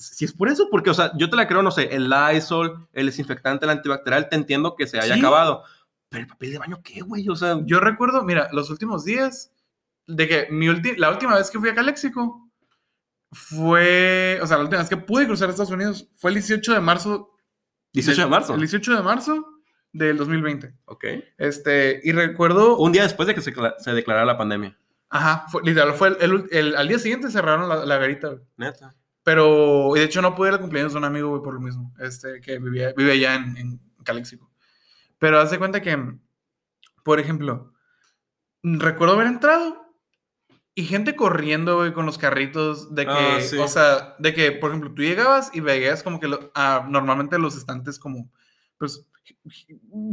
si 0.00 0.24
es 0.24 0.32
por 0.32 0.48
eso, 0.48 0.68
porque, 0.70 0.90
o 0.90 0.94
sea, 0.94 1.10
yo 1.16 1.28
te 1.28 1.34
la 1.34 1.48
creo, 1.48 1.60
no 1.60 1.72
sé, 1.72 1.94
el 1.96 2.08
Lysol, 2.08 2.86
el 2.92 3.06
desinfectante, 3.06 3.64
el 3.66 3.70
antibacterial, 3.70 4.28
te 4.28 4.36
entiendo 4.36 4.76
que 4.76 4.86
se 4.86 4.98
haya 5.00 5.14
Sí. 5.14 5.18
acabado. 5.20 5.64
Pero 6.10 6.22
el 6.22 6.28
papel 6.28 6.52
de 6.52 6.58
baño, 6.58 6.80
¿qué, 6.82 7.00
güey? 7.02 7.28
O 7.28 7.36
sea, 7.36 7.58
Yo 7.64 7.80
recuerdo, 7.80 8.22
mira, 8.24 8.48
los 8.52 8.70
últimos 8.70 9.04
días 9.04 9.52
de 10.06 10.26
que 10.26 10.48
mi 10.50 10.66
ulti- 10.66 10.96
la 10.96 11.10
última 11.10 11.34
vez 11.36 11.50
que 11.50 11.58
fui 11.58 11.68
a 11.68 11.74
Caléxico 11.74 12.50
fue, 13.32 14.38
o 14.42 14.46
sea, 14.46 14.56
la 14.56 14.62
última 14.64 14.80
vez 14.80 14.88
que 14.88 14.96
pude 14.96 15.26
cruzar 15.26 15.48
a 15.48 15.50
Estados 15.50 15.70
Unidos 15.72 16.08
fue 16.16 16.30
el 16.30 16.36
18 16.36 16.72
de 16.72 16.80
marzo. 16.80 17.30
18 17.92 18.22
de 18.22 18.26
marzo. 18.28 18.54
El 18.54 18.60
18 18.60 18.96
de 18.96 19.02
marzo 19.02 19.46
del 19.92 20.16
2020. 20.16 20.74
Ok. 20.86 21.04
Este, 21.36 22.00
y 22.02 22.12
recuerdo, 22.12 22.78
Un 22.78 22.92
día 22.92 23.02
después 23.02 23.26
de 23.26 23.34
que 23.34 23.40
se, 23.40 23.54
cla- 23.54 23.74
se 23.78 23.92
declarara 23.92 24.24
la 24.26 24.38
pandemia. 24.38 24.78
ajá, 25.10 25.46
fue, 25.48 25.62
literal, 25.62 25.92
fue 25.94 26.08
el, 26.08 26.16
el- 26.20 26.44
el- 26.50 26.76
al 26.76 26.88
día 26.88 26.98
siguiente 26.98 27.30
cerraron 27.30 27.68
la, 27.68 27.84
la 27.84 27.98
garita, 27.98 28.28
güey. 28.28 28.42
Neta. 28.56 28.94
Pero, 29.22 29.94
y 29.94 29.98
de 29.98 30.06
hecho, 30.06 30.22
no 30.22 30.34
pude 30.34 30.48
ir 30.48 30.54
al 30.54 30.60
cumpleaños 30.60 30.92
de 30.92 30.98
un 30.98 31.04
amigo, 31.04 31.28
güey, 31.30 31.42
por 31.42 31.52
lo 31.54 31.60
mismo, 31.60 31.92
este, 32.00 32.40
que 32.40 32.58
vivía, 32.58 32.94
vive 32.96 33.12
allá 33.12 33.34
en, 33.34 33.56
en 33.58 33.80
Caléxico. 34.02 34.50
Pero 35.18 35.40
haz 35.40 35.50
de 35.50 35.58
cuenta 35.58 35.80
que, 35.82 35.98
por 37.04 37.20
ejemplo, 37.20 37.72
recuerdo 38.62 39.14
haber 39.14 39.26
entrado 39.26 39.84
y 40.74 40.84
gente 40.84 41.16
corriendo, 41.16 41.76
güey, 41.78 41.92
con 41.92 42.06
los 42.06 42.18
carritos, 42.18 42.94
de 42.94 43.04
que, 43.06 43.10
Ah, 43.12 43.40
sí. 43.40 43.58
o 43.58 43.66
sea, 43.66 44.14
de 44.18 44.32
que, 44.32 44.52
por 44.52 44.70
ejemplo, 44.70 44.92
tú 44.94 45.02
llegabas 45.02 45.50
y 45.52 45.60
veías 45.60 46.02
como 46.04 46.20
que 46.20 46.28
lo- 46.28 46.52
ah, 46.54 46.86
normalmente 46.88 47.38
los 47.38 47.56
estantes 47.56 47.98
como, 47.98 48.30
pues, 48.78 49.04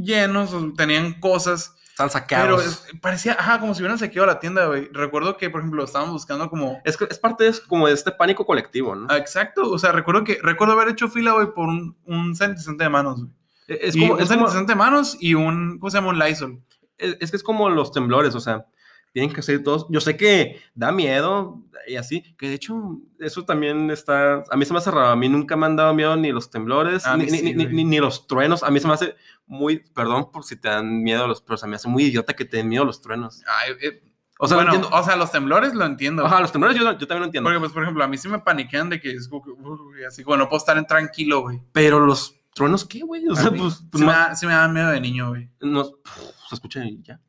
llenos, 0.01 0.53
o 0.53 0.73
tenían 0.73 1.19
cosas, 1.19 1.75
Están 1.91 2.09
pero 2.27 2.57
sacados. 2.59 2.65
es- 2.65 2.99
parecía, 2.99 3.33
ajá, 3.39 3.59
como 3.59 3.73
si 3.75 3.81
hubieran 3.81 3.99
saqueado 3.99 4.25
la 4.25 4.39
tienda, 4.39 4.65
güey. 4.65 4.89
Recuerdo 4.91 5.37
que, 5.37 5.49
por 5.51 5.61
ejemplo, 5.61 5.83
estábamos 5.83 6.13
buscando 6.13 6.49
como... 6.49 6.81
Es, 6.83 6.97
es 7.09 7.19
parte 7.19 7.43
de, 7.45 7.53
como 7.67 7.87
de 7.87 7.93
este 7.93 8.11
pánico 8.11 8.45
colectivo, 8.45 8.95
¿no? 8.95 9.07
Ah, 9.09 9.17
Exacto, 9.17 9.69
o 9.69 9.77
sea, 9.77 9.91
recuerdo 9.91 10.23
que 10.23 10.39
recuerdo 10.41 10.73
haber 10.73 10.89
hecho 10.89 11.07
fila, 11.09 11.33
güey, 11.33 11.53
por 11.53 11.67
un, 11.67 11.95
un 12.05 12.35
sanitizante 12.35 12.83
de 12.85 12.89
manos, 12.89 13.21
güey. 13.21 13.31
Es 13.67 13.95
Y 13.95 13.99
como, 14.01 14.13
un 14.13 14.19
es, 14.21 14.29
como- 14.29 14.75
manos 14.75 15.17
y 15.19 15.33
un, 15.33 15.79
¿cómo 15.79 15.89
se 15.89 15.97
llama? 15.97 16.09
Un 16.09 16.19
Lysol. 16.19 16.61
es- 16.97 17.17
es 17.19 17.31
que 17.31 17.37
es 17.37 17.43
como 17.43 17.69
los 17.69 17.91
temblores, 17.91 18.35
o 18.35 18.39
sea, 18.39 18.65
tienen 19.11 19.33
que 19.33 19.41
ser 19.41 19.63
todos. 19.63 19.87
Yo 19.89 20.01
sé 20.01 20.15
que 20.17 20.61
da 20.75 20.91
miedo 20.91 21.61
y 21.87 21.95
así, 21.95 22.35
que 22.37 22.49
de 22.49 22.55
hecho, 22.55 22.99
eso 23.19 23.43
también 23.45 23.89
está. 23.91 24.43
A 24.51 24.55
mí 24.57 24.65
se 24.65 24.73
me 24.73 24.79
hace 24.79 24.91
raro. 24.91 25.07
A 25.07 25.15
mí 25.15 25.29
nunca 25.29 25.55
me 25.55 25.65
han 25.65 25.75
dado 25.77 25.93
miedo 25.93 26.15
ni 26.17 26.31
los 26.31 26.49
temblores, 26.49 27.05
A 27.05 27.15
mí 27.17 27.23
ni, 27.25 27.29
sí, 27.31 27.53
ni- 27.53 27.65
ni- 27.65 27.83
ni 27.85 27.99
los 27.99 28.27
truenos. 28.27 28.61
A 28.63 28.69
mí 28.71 28.79
se 28.79 28.87
me 28.87 28.93
hace 28.93 29.15
muy. 29.47 29.79
Perdón 29.93 30.31
por 30.31 30.43
si 30.43 30.57
te 30.57 30.67
dan 30.67 31.01
miedo 31.01 31.27
los. 31.27 31.41
Pero 31.41 31.57
se 31.57 31.65
me 31.67 31.75
hace 31.77 31.87
muy 31.87 32.03
idiota 32.05 32.33
que 32.33 32.43
te 32.45 32.57
den 32.57 32.67
miedo 32.69 32.83
los 32.85 32.99
truenos. 33.01 33.41
Ay, 33.47 33.73
eh, 33.81 34.03
O 34.37 34.47
sea, 34.47 34.57
bueno, 34.57 34.71
lo 34.71 34.75
entiendo. 34.75 34.97
o 34.97 35.03
sea, 35.03 35.15
los 35.15 35.31
temblores 35.31 35.73
lo 35.73 35.85
entiendo. 35.85 36.25
Ajá, 36.25 36.41
los 36.41 36.51
temblores 36.51 36.77
yo, 36.77 36.83
yo 36.83 37.07
también 37.07 37.19
lo 37.21 37.25
entiendo. 37.27 37.47
Porque, 37.49 37.59
pues, 37.61 37.71
por 37.71 37.83
ejemplo, 37.83 38.03
a 38.03 38.07
mí 38.09 38.17
sí 38.17 38.27
me 38.27 38.39
paniquean 38.39 38.89
de 38.89 38.99
que 38.99 39.11
es 39.11 39.29
como 39.29 39.43
que, 39.43 40.05
así, 40.05 40.23
como 40.25 40.35
no 40.37 40.49
puedo 40.49 40.57
estar 40.59 40.77
en 40.77 40.85
tranquilo, 40.85 41.41
güey. 41.41 41.61
Pero 41.71 41.99
los 42.01 42.35
truenos, 42.55 42.85
¿qué, 42.85 43.01
güey? 43.01 43.27
O 43.27 43.35
sea, 43.35 43.51
mí 43.51 43.59
pues. 43.59 43.83
pues 43.91 43.99
sí, 44.01 44.05
me 44.07 44.11
da, 44.13 44.35
sí 44.35 44.47
me 44.47 44.53
da 44.53 44.67
miedo 44.67 44.89
de 44.89 44.99
niño, 45.01 45.29
güey. 45.29 45.51
no, 45.59 45.83
se 45.83 46.55
escucha 46.55 46.83
y 46.83 47.03
ya. 47.03 47.19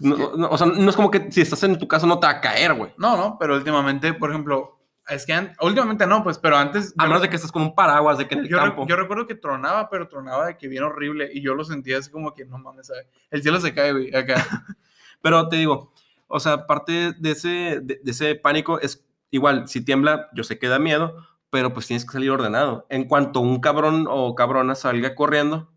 No, 0.00 0.36
no, 0.36 0.48
o 0.50 0.58
sea, 0.58 0.66
no 0.66 0.90
es 0.90 0.96
como 0.96 1.10
que 1.10 1.30
si 1.32 1.40
estás 1.40 1.62
en 1.62 1.78
tu 1.78 1.88
casa 1.88 2.06
no 2.06 2.18
te 2.20 2.26
va 2.26 2.34
a 2.34 2.40
caer, 2.40 2.74
güey. 2.74 2.92
No, 2.98 3.16
no, 3.16 3.36
pero 3.38 3.54
últimamente, 3.56 4.12
por 4.12 4.30
ejemplo, 4.30 4.80
es 5.08 5.24
que 5.24 5.50
últimamente 5.60 6.06
no, 6.06 6.22
pues, 6.22 6.38
pero 6.38 6.56
antes. 6.56 6.92
A 6.98 7.06
menos 7.06 7.22
de 7.22 7.28
que 7.30 7.36
estés 7.36 7.52
con 7.52 7.62
un 7.62 7.74
paraguas, 7.74 8.18
de 8.18 8.26
que 8.28 8.34
en 8.34 8.40
el 8.40 8.48
yo, 8.48 8.58
re- 8.58 8.64
campo. 8.64 8.86
yo 8.86 8.96
recuerdo 8.96 9.26
que 9.26 9.34
tronaba, 9.36 9.88
pero 9.88 10.08
tronaba 10.08 10.46
de 10.46 10.56
que 10.58 10.68
bien 10.68 10.82
horrible. 10.82 11.30
Y 11.32 11.40
yo 11.42 11.54
lo 11.54 11.64
sentía 11.64 11.98
así 11.98 12.10
como 12.10 12.34
que 12.34 12.44
no 12.44 12.58
mames, 12.58 12.88
¿sabes? 12.88 13.06
El 13.30 13.42
cielo 13.42 13.60
se 13.60 13.72
cae, 13.72 13.92
güey, 13.92 14.14
acá. 14.14 14.34
Pero 15.22 15.48
te 15.48 15.56
digo, 15.56 15.94
o 16.26 16.38
sea, 16.40 16.66
parte 16.66 17.12
de 17.12 17.30
ese, 17.30 17.48
de, 17.80 18.00
de 18.02 18.10
ese 18.10 18.34
pánico 18.34 18.78
es 18.80 19.06
igual, 19.30 19.68
si 19.68 19.82
tiembla, 19.82 20.28
yo 20.34 20.44
sé 20.44 20.58
que 20.58 20.68
da 20.68 20.78
miedo, 20.78 21.16
pero 21.54 21.72
pues 21.72 21.86
tienes 21.86 22.04
que 22.04 22.10
salir 22.10 22.32
ordenado. 22.32 22.84
En 22.90 23.04
cuanto 23.04 23.38
un 23.38 23.60
cabrón 23.60 24.08
o 24.10 24.34
cabrona 24.34 24.74
salga 24.74 25.14
corriendo, 25.14 25.70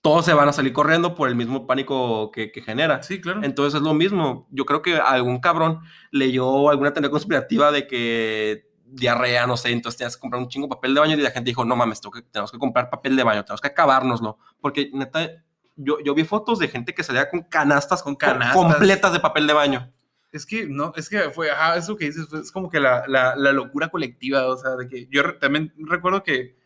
todos 0.00 0.24
se 0.24 0.32
van 0.32 0.48
a 0.48 0.52
salir 0.52 0.72
corriendo 0.72 1.16
por 1.16 1.28
el 1.28 1.34
mismo 1.34 1.66
pánico 1.66 2.30
que, 2.30 2.52
que 2.52 2.62
genera. 2.62 3.02
Sí, 3.02 3.20
claro. 3.20 3.40
Entonces 3.42 3.74
es 3.74 3.82
lo 3.82 3.94
mismo. 3.94 4.46
Yo 4.52 4.64
creo 4.64 4.80
que 4.80 4.96
algún 4.96 5.40
cabrón 5.40 5.80
leyó 6.12 6.70
alguna 6.70 6.92
teoría 6.92 7.10
conspirativa 7.10 7.72
de 7.72 7.88
que 7.88 8.70
diarrea, 8.84 9.48
no 9.48 9.56
sé, 9.56 9.72
entonces 9.72 9.98
tenías 9.98 10.16
que 10.16 10.20
comprar 10.20 10.40
un 10.40 10.48
chingo 10.48 10.68
papel 10.68 10.94
de 10.94 11.00
baño 11.00 11.14
y 11.14 11.20
la 11.20 11.32
gente 11.32 11.50
dijo, 11.50 11.64
no 11.64 11.74
mames, 11.74 12.00
tengo 12.00 12.12
que- 12.12 12.22
tenemos 12.22 12.52
que 12.52 12.58
comprar 12.58 12.88
papel 12.90 13.16
de 13.16 13.24
baño, 13.24 13.44
tenemos 13.44 13.60
que 13.60 13.66
acabárnoslo. 13.66 14.38
Porque 14.60 14.88
neta, 14.94 15.28
yo, 15.74 15.98
yo 16.04 16.14
vi 16.14 16.22
fotos 16.22 16.60
de 16.60 16.68
gente 16.68 16.94
que 16.94 17.02
salía 17.02 17.28
con 17.28 17.40
canastas, 17.42 18.00
Con 18.04 18.14
co- 18.14 18.18
canastas. 18.18 18.54
completas 18.54 19.12
de 19.12 19.18
papel 19.18 19.48
de 19.48 19.52
baño. 19.52 19.92
Es 20.32 20.44
que 20.46 20.66
no, 20.68 20.92
es 20.96 21.08
que 21.08 21.30
fue, 21.30 21.50
ajá, 21.50 21.76
eso 21.76 21.96
que 21.96 22.06
dices, 22.06 22.26
fue- 22.28 22.40
es 22.40 22.52
como 22.52 22.68
que 22.70 22.80
la, 22.80 23.04
la, 23.08 23.34
la 23.36 23.52
locura 23.52 23.88
colectiva, 23.88 24.46
o 24.46 24.56
sea, 24.58 24.76
de 24.76 24.88
que 24.88 25.06
yo 25.10 25.22
re- 25.22 25.32
también 25.34 25.72
recuerdo 25.78 26.22
que 26.22 26.56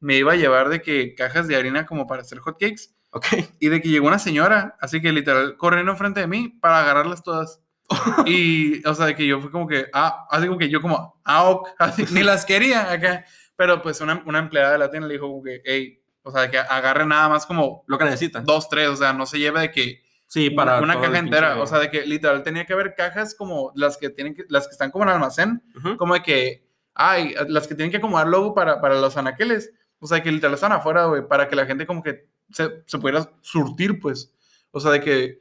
me 0.00 0.16
iba 0.16 0.32
a 0.32 0.36
llevar 0.36 0.68
de 0.68 0.80
que 0.80 1.14
cajas 1.16 1.48
de 1.48 1.56
harina 1.56 1.84
como 1.86 2.06
para 2.06 2.22
hacer 2.22 2.38
hot 2.38 2.58
cakes 2.60 2.90
Ok. 3.10 3.26
y 3.58 3.68
de 3.68 3.80
que 3.82 3.88
llegó 3.88 4.06
una 4.06 4.18
señora, 4.20 4.76
así 4.80 5.00
que 5.00 5.10
literal 5.12 5.56
corriendo 5.56 5.90
enfrente 5.92 6.20
de 6.20 6.26
mí 6.28 6.48
para 6.60 6.80
agarrarlas 6.80 7.22
todas. 7.24 7.60
y, 8.26 8.86
o 8.86 8.94
sea, 8.94 9.06
de 9.06 9.16
que 9.16 9.26
yo 9.26 9.40
fue 9.40 9.50
como 9.50 9.66
que, 9.66 9.86
ah, 9.92 10.26
así 10.30 10.46
como 10.46 10.58
que 10.58 10.68
yo 10.68 10.80
como, 10.80 11.20
ah, 11.24 11.44
ok, 11.44 11.68
así, 11.78 12.04
ni 12.12 12.22
las 12.22 12.44
quería 12.44 12.92
acá, 12.92 13.24
pero 13.56 13.82
pues 13.82 14.00
una, 14.00 14.22
una 14.26 14.38
empleada 14.38 14.72
de 14.72 14.78
la 14.78 14.90
tienda 14.90 15.08
le 15.08 15.14
dijo 15.14 15.26
como 15.28 15.42
que, 15.42 15.60
hey, 15.64 16.00
o 16.22 16.30
sea, 16.30 16.42
de 16.42 16.50
que 16.50 16.58
agarre 16.58 17.06
nada 17.06 17.28
más 17.30 17.46
como 17.46 17.82
Lo 17.88 17.98
que 17.98 18.04
necesitas. 18.04 18.44
dos, 18.44 18.68
tres, 18.68 18.88
o 18.90 18.96
sea, 18.96 19.12
no 19.14 19.24
se 19.26 19.38
lleve 19.38 19.60
de 19.60 19.70
que 19.72 20.02
Sí, 20.30 20.50
para. 20.50 20.78
una, 20.82 20.94
una 20.96 21.00
caja 21.00 21.18
entera, 21.18 21.60
o 21.60 21.66
sea, 21.66 21.78
de 21.80 21.90
que 21.90 22.06
literal 22.06 22.42
tenía 22.42 22.64
que 22.66 22.74
haber 22.74 22.94
cajas 22.94 23.34
como 23.34 23.72
las 23.74 23.96
que 23.96 24.10
tienen 24.10 24.34
que, 24.34 24.44
las 24.48 24.66
que 24.68 24.72
están 24.72 24.90
como 24.90 25.04
en 25.04 25.10
almacén, 25.10 25.62
Ujú. 25.76 25.96
como 25.96 26.14
de 26.14 26.22
que, 26.22 26.68
ay, 26.94 27.34
las 27.48 27.66
que 27.66 27.74
tienen 27.74 27.90
que 27.90 27.96
acomodar 27.96 28.28
luego 28.28 28.54
para, 28.54 28.80
para 28.80 29.00
los 29.00 29.16
anaqueles, 29.16 29.72
o 29.98 30.06
sea, 30.06 30.22
que 30.22 30.30
literal 30.30 30.54
están 30.54 30.72
afuera, 30.72 31.06
güey, 31.06 31.26
para 31.26 31.48
que 31.48 31.56
la 31.56 31.64
gente 31.66 31.86
como 31.86 32.02
que 32.02 32.28
se, 32.52 32.82
se 32.86 32.98
pudiera 32.98 33.28
surtir, 33.40 33.98
pues, 34.00 34.32
o 34.70 34.78
sea, 34.80 34.90
de 34.92 35.00
que 35.00 35.40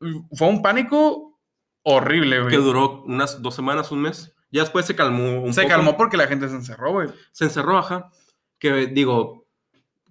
mm, 0.00 0.34
fue 0.34 0.48
un 0.48 0.62
pánico 0.62 1.38
horrible, 1.82 2.36
Que 2.36 2.42
güey. 2.42 2.56
duró 2.56 3.02
unas 3.02 3.42
dos 3.42 3.54
semanas, 3.54 3.92
un 3.92 4.00
mes. 4.02 4.34
Ya 4.50 4.62
después 4.62 4.86
se 4.86 4.94
calmó 4.96 5.42
un 5.42 5.52
Se 5.52 5.62
poco. 5.62 5.74
calmó 5.74 5.96
porque 5.98 6.16
la 6.16 6.26
gente 6.28 6.48
se 6.48 6.54
encerró, 6.54 6.92
güey. 6.92 7.08
Se 7.32 7.44
encerró, 7.44 7.76
ajá. 7.76 8.10
Que 8.58 8.86
digo, 8.86 9.46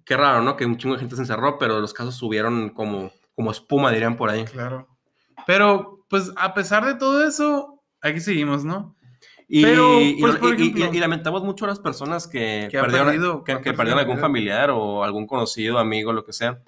qué 0.04 0.16
raro, 0.16 0.42
¿no? 0.42 0.54
Que 0.56 0.66
un 0.66 0.76
chingo 0.76 0.94
de 0.94 1.00
gente 1.00 1.16
se 1.16 1.22
encerró, 1.22 1.58
pero 1.58 1.80
los 1.80 1.92
casos 1.94 2.14
subieron 2.14 2.68
como, 2.70 3.10
como 3.34 3.50
espuma, 3.50 3.90
dirían 3.90 4.16
por 4.16 4.30
ahí. 4.30 4.44
Claro. 4.44 4.88
Pero, 5.46 6.04
pues, 6.08 6.32
a 6.36 6.54
pesar 6.54 6.84
de 6.86 6.94
todo 6.94 7.26
eso, 7.26 7.82
aquí 8.00 8.20
seguimos, 8.20 8.64
¿no? 8.64 8.94
Y, 9.46 9.62
Pero, 9.62 10.00
y- 10.00 10.18
pues, 10.20 10.36
por 10.36 10.58
y- 10.58 10.62
y- 10.62 10.68
ejemplo- 10.70 10.94
y 10.94 10.98
lamentamos 11.00 11.42
mucho 11.44 11.66
a 11.66 11.68
las 11.68 11.78
personas 11.78 12.26
que, 12.26 12.68
Que 12.70 12.80
perdieron, 12.80 13.08
perdido 13.08 13.44
que, 13.44 13.60
que 13.60 13.72
perdieron 13.74 14.00
algún 14.00 14.18
familiar 14.18 14.70
o 14.70 15.04
algún 15.04 15.26
conocido, 15.26 15.78
amigo, 15.78 16.12
lo 16.12 16.24
que 16.24 16.32
sea. 16.32 16.60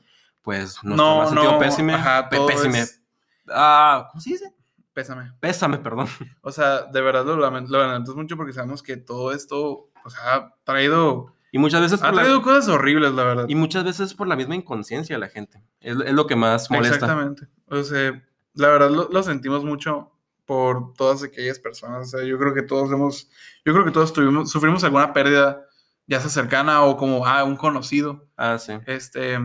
Pues 0.42 0.78
nuestro 0.84 0.94
No, 0.96 1.18
más 1.18 1.28
sentido 1.30 1.52
no, 1.52 1.58
pésime. 1.58 1.94
ajá, 1.94 2.28
todo 2.28 2.46
pésime. 2.46 2.80
es- 2.80 3.02
Ah, 3.48 4.08
¿Cómo 4.10 4.20
se 4.20 4.30
dice? 4.30 4.52
Pésame. 4.92 5.32
Pésame, 5.40 5.78
perdón. 5.78 6.06
O 6.42 6.50
sea, 6.52 6.82
de 6.84 7.00
verdad 7.00 7.24
lo, 7.24 7.36
lament- 7.36 7.68
lo 7.68 7.78
lamentamos 7.78 8.16
mucho 8.16 8.36
porque 8.36 8.52
sabemos 8.52 8.82
que 8.82 8.96
todo 8.96 9.32
esto, 9.32 9.88
o 10.04 10.10
sea, 10.10 10.34
ha 10.34 10.54
traído, 10.64 11.32
Y 11.56 11.58
muchas 11.58 11.80
veces 11.80 12.02
ha 12.02 12.12
la, 12.12 12.20
traído 12.20 12.42
cosas 12.42 12.68
horribles, 12.68 13.14
la 13.14 13.24
verdad. 13.24 13.46
y 13.48 13.54
muchas 13.54 13.82
veces 13.82 14.12
por 14.12 14.28
la 14.28 14.36
misma 14.36 14.54
inconsciencia 14.54 15.16
de 15.16 15.20
la 15.20 15.28
gente. 15.30 15.62
Es, 15.80 15.96
es 16.04 16.12
lo 16.12 16.26
que 16.26 16.36
más 16.36 16.70
molesta. 16.70 16.96
Exactamente. 16.96 17.48
O 17.68 17.82
sea, 17.82 18.22
la 18.52 18.68
verdad 18.68 18.90
lo, 18.90 19.08
lo 19.10 19.22
sentimos 19.22 19.64
mucho 19.64 20.12
por 20.44 20.92
todas 20.92 21.22
aquellas 21.22 21.58
personas. 21.58 22.08
O 22.08 22.18
sea, 22.18 22.26
yo 22.26 22.36
creo 22.36 22.52
que 22.52 22.60
todos 22.60 22.92
hemos, 22.92 23.30
yo 23.64 23.72
creo 23.72 23.86
que 23.86 23.90
todos 23.90 24.12
tuvimos, 24.12 24.50
sufrimos 24.50 24.84
alguna 24.84 25.14
pérdida, 25.14 25.66
ya 26.06 26.20
sea 26.20 26.28
cercana 26.28 26.82
o 26.82 26.98
como 26.98 27.26
a 27.26 27.42
un 27.42 27.56
conocido. 27.56 28.28
Ah, 28.36 28.58
sí. 28.58 28.74
Este, 28.84 29.38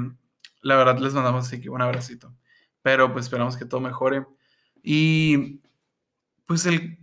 la 0.61 0.75
verdad 0.75 0.97
les 0.97 1.13
mandamos 1.13 1.47
así 1.47 1.61
que 1.61 1.69
un 1.69 1.81
abracito. 1.81 2.35
Pero 2.81 3.13
pues 3.13 3.27
esperamos 3.27 3.55
que 3.55 3.63
todo 3.63 3.79
mejore. 3.79 4.25
Y 4.83 5.61
pues 6.45 6.65
el, 6.65 6.99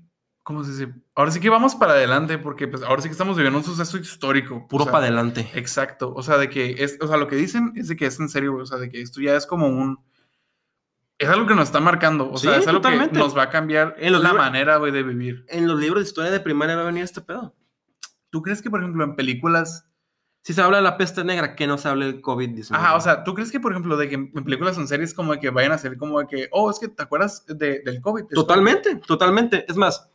¿cómo 0.48 0.64
se 0.64 0.70
dice? 0.70 0.94
Ahora 1.14 1.30
sí 1.30 1.40
que 1.40 1.50
vamos 1.50 1.74
para 1.74 1.92
adelante 1.92 2.38
porque 2.38 2.66
pues 2.66 2.82
ahora 2.82 3.02
sí 3.02 3.08
que 3.08 3.12
estamos 3.12 3.36
viviendo 3.36 3.58
un 3.58 3.64
suceso 3.64 3.98
histórico. 3.98 4.66
Puro 4.66 4.84
O 4.84 4.86
sea, 4.86 4.92
para 4.92 5.04
adelante. 5.04 5.50
Exacto. 5.52 6.14
O 6.16 6.22
sea, 6.22 6.38
de 6.38 6.48
que 6.48 6.76
es, 6.82 6.96
o 7.02 7.06
sea, 7.06 7.18
lo 7.18 7.28
que 7.28 7.36
dicen 7.36 7.72
es 7.76 7.88
de 7.88 7.96
que 7.96 8.06
es 8.06 8.18
en 8.18 8.30
serio, 8.30 8.56
o 8.56 8.64
sea, 8.64 8.78
de 8.78 8.88
que 8.88 9.02
esto 9.02 9.20
ya 9.20 9.36
es 9.36 9.44
como 9.46 9.68
un, 9.68 9.98
es 11.18 11.28
algo 11.28 11.46
que 11.46 11.54
nos 11.54 11.64
está 11.64 11.80
marcando. 11.80 12.30
O 12.30 12.38
sea, 12.38 12.54
Sí, 12.54 12.60
es 12.60 12.66
algo 12.66 12.80
totalmente. 12.80 13.12
que 13.12 13.18
nos 13.18 13.36
va 13.36 13.42
a 13.42 13.50
cambiar 13.50 13.94
En 13.98 14.12
la 14.14 14.20
libros- 14.20 14.36
manera, 14.38 14.78
güey, 14.78 14.90
de 14.90 15.02
vivir. 15.02 15.44
En 15.48 15.68
los 15.68 15.78
libros 15.78 16.02
de 16.02 16.08
historia 16.08 16.30
de 16.30 16.40
primaria 16.40 16.76
va 16.76 16.82
a 16.82 16.86
venir 16.86 17.04
este 17.04 17.20
pedo. 17.20 17.54
¿Tú 18.30 18.40
crees 18.40 18.62
que, 18.62 18.70
por 18.70 18.80
ejemplo, 18.80 19.04
en 19.04 19.16
películas 19.16 19.84
Si 20.44 20.54
se 20.54 20.62
habla 20.62 20.78
de 20.78 20.82
la 20.84 20.96
peste 20.96 21.24
negra, 21.24 21.54
que 21.56 21.66
no 21.66 21.76
se 21.76 21.88
hable 21.88 22.06
del 22.06 22.22
COVID-19. 22.22 22.74
Ajá, 22.74 22.94
o 22.96 23.00
sea, 23.02 23.22
¿tú 23.22 23.34
crees 23.34 23.50
que, 23.52 23.60
por 23.60 23.72
ejemplo, 23.72 23.98
de 23.98 24.08
que 24.08 24.14
en 24.14 24.32
películas 24.44 24.78
o 24.78 24.80
en 24.80 24.88
series 24.88 25.12
como 25.12 25.32
de 25.32 25.40
que 25.40 25.50
vayan 25.50 25.72
a 25.72 25.78
ser 25.78 25.98
como 25.98 26.20
de 26.20 26.26
que, 26.26 26.48
oh, 26.52 26.70
es 26.70 26.78
que 26.78 26.88
te 26.88 27.02
acuerdas 27.02 27.44
de- 27.46 27.80
del 27.84 28.00
COVID? 28.00 28.24
Totalmente, 28.32 28.96
totalmente. 29.06 29.66
Es 29.68 29.76
más, 29.76 30.08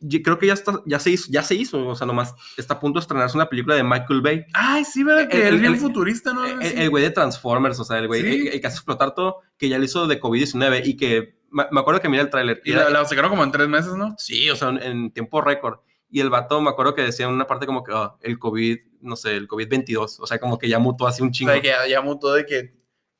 yo 0.00 0.22
creo 0.22 0.38
que 0.38 0.46
ya, 0.46 0.52
está, 0.54 0.80
ya, 0.86 0.98
se 0.98 1.10
hizo, 1.10 1.26
ya 1.30 1.42
se 1.42 1.54
hizo. 1.54 1.86
O 1.86 1.94
sea, 1.94 2.06
nomás 2.06 2.34
está 2.56 2.74
a 2.74 2.80
punto 2.80 2.98
de 2.98 3.02
estrenarse 3.02 3.36
una 3.36 3.48
película 3.48 3.74
de 3.74 3.82
Michael 3.84 4.20
Bay. 4.20 4.44
Ay, 4.52 4.84
sí, 4.84 5.02
¿verdad? 5.04 5.28
Que 5.28 5.48
El- 5.48 5.58
bien 5.60 5.76
futurista, 5.78 6.32
¿no? 6.32 6.44
El 6.60 6.90
güey 6.90 7.02
de 7.04 7.10
Transformers, 7.10 7.78
o 7.80 7.84
sea, 7.84 7.98
el 7.98 8.06
güey 8.08 8.22
Sí. 8.22 8.28
el, 8.48 8.48
el 8.54 8.60
que 8.60 8.66
hace 8.66 8.76
explotar 8.76 9.14
todo, 9.14 9.38
que 9.58 9.68
ya 9.68 9.78
lo 9.78 9.84
hizo 9.84 10.06
de 10.06 10.20
COVID-19 10.20 10.82
y 10.84 10.96
que 10.96 11.38
me, 11.50 11.62
acuerdo 11.78 12.00
que 12.00 12.08
mira 12.08 12.22
el 12.22 12.30
tráiler. 12.30 12.60
y 12.64 12.72
era- 12.72 12.84
la, 12.90 13.00
la 13.00 13.04
sacaron 13.04 13.30
como 13.30 13.44
en 13.44 13.52
tres 13.52 13.68
meses, 13.68 13.92
¿no? 13.94 14.14
Sí, 14.18 14.50
o 14.50 14.56
sea, 14.56 14.70
en, 14.70 14.82
en 14.82 15.10
tiempo 15.12 15.40
récord. 15.40 15.78
Y 16.10 16.20
el 16.20 16.30
vato, 16.30 16.60
me 16.60 16.70
acuerdo 16.70 16.94
que 16.94 17.02
decía 17.02 17.26
en 17.26 17.32
una 17.32 17.46
parte 17.46 17.66
como 17.66 17.82
que 17.82 17.92
"Ah, 17.94 18.14
el 18.20 18.38
COVID, 18.38 18.78
no 19.00 19.16
sé, 19.16 19.34
el 19.36 19.48
COVID-22. 19.48 20.18
O 20.20 20.26
sea, 20.26 20.38
como 20.38 20.58
que 20.58 20.68
ya 20.68 20.78
mutó 20.78 21.06
así 21.08 21.22
un 21.22 21.28
O 21.30 21.32
chingo. 21.32 21.50
sea, 21.52 21.60
que 21.60 21.68
ya, 21.68 21.86
ya 21.88 22.00
mutó 22.02 22.32
de 22.34 22.46
que 22.46 22.74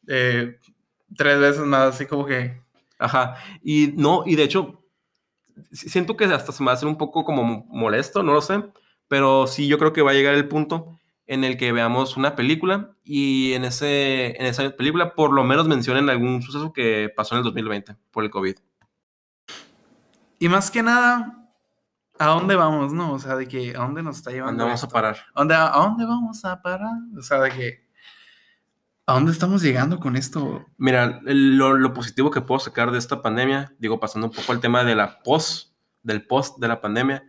eh, 0.06 0.58
tres 1.16 1.38
veces 1.40 1.62
más, 1.62 1.94
así 1.94 2.06
como 2.06 2.24
que... 2.26 2.60
Ajá. 2.98 3.36
Y 3.62 3.92
no, 3.96 4.22
y 4.26 4.36
de 4.36 4.44
hecho, 4.44 4.83
siento 5.72 6.16
que 6.16 6.24
hasta 6.24 6.52
se 6.52 6.62
me 6.62 6.66
va 6.66 6.72
a 6.72 6.74
hacer 6.74 6.88
un 6.88 6.96
poco 6.96 7.24
como 7.24 7.64
molesto, 7.68 8.22
no 8.22 8.32
lo 8.32 8.40
sé. 8.40 8.62
Pero 9.08 9.46
sí, 9.46 9.66
yo 9.68 9.78
creo 9.78 9.92
que 9.92 10.02
va 10.02 10.12
a 10.12 10.14
llegar 10.14 10.34
el 10.34 10.48
punto 10.48 10.98
en 11.26 11.44
el 11.44 11.56
que 11.56 11.72
veamos 11.72 12.16
una 12.16 12.36
película 12.36 12.90
y 13.02 13.52
en, 13.54 13.64
ese, 13.64 14.36
en 14.40 14.46
esa 14.46 14.68
película 14.70 15.14
por 15.14 15.32
lo 15.32 15.44
menos 15.44 15.66
mencionen 15.68 16.10
algún 16.10 16.42
suceso 16.42 16.72
que 16.72 17.10
pasó 17.14 17.34
en 17.34 17.38
el 17.38 17.44
2020 17.44 17.96
por 18.10 18.24
el 18.24 18.30
COVID. 18.30 18.56
Y 20.38 20.48
más 20.48 20.70
que 20.70 20.82
nada, 20.82 21.48
¿a 22.18 22.26
dónde 22.26 22.56
vamos, 22.56 22.92
no? 22.92 23.12
O 23.12 23.18
sea, 23.18 23.36
de 23.36 23.48
que, 23.48 23.70
¿a 23.76 23.80
dónde 23.80 24.02
nos 24.02 24.18
está 24.18 24.30
llevando 24.30 24.52
¿Dónde 24.52 24.64
vamos 24.64 24.82
a 24.82 24.86
esto? 24.86 24.92
parar? 24.92 25.16
¿A 25.34 25.40
dónde, 25.40 25.54
¿A 25.54 25.70
dónde 25.70 26.04
vamos 26.04 26.44
a 26.44 26.60
parar? 26.60 26.92
O 27.16 27.22
sea, 27.22 27.40
de 27.40 27.50
que, 27.50 27.83
¿a 29.06 29.14
dónde 29.14 29.32
estamos 29.32 29.62
llegando 29.62 30.00
con 30.00 30.16
esto? 30.16 30.66
Mira, 30.76 31.20
lo 31.24 31.92
positivo 31.92 32.30
que 32.30 32.40
puedo 32.40 32.58
sacar 32.58 32.90
de 32.90 32.98
esta 32.98 33.22
pandemia, 33.22 33.74
digo, 33.78 34.00
pasando 34.00 34.28
un 34.28 34.32
poco 34.32 34.52
al 34.52 34.60
tema 34.60 34.84
de 34.84 34.94
la 34.94 35.22
post, 35.22 35.72
del 36.02 36.26
post 36.26 36.58
de 36.58 36.68
la 36.68 36.80
pandemia, 36.80 37.24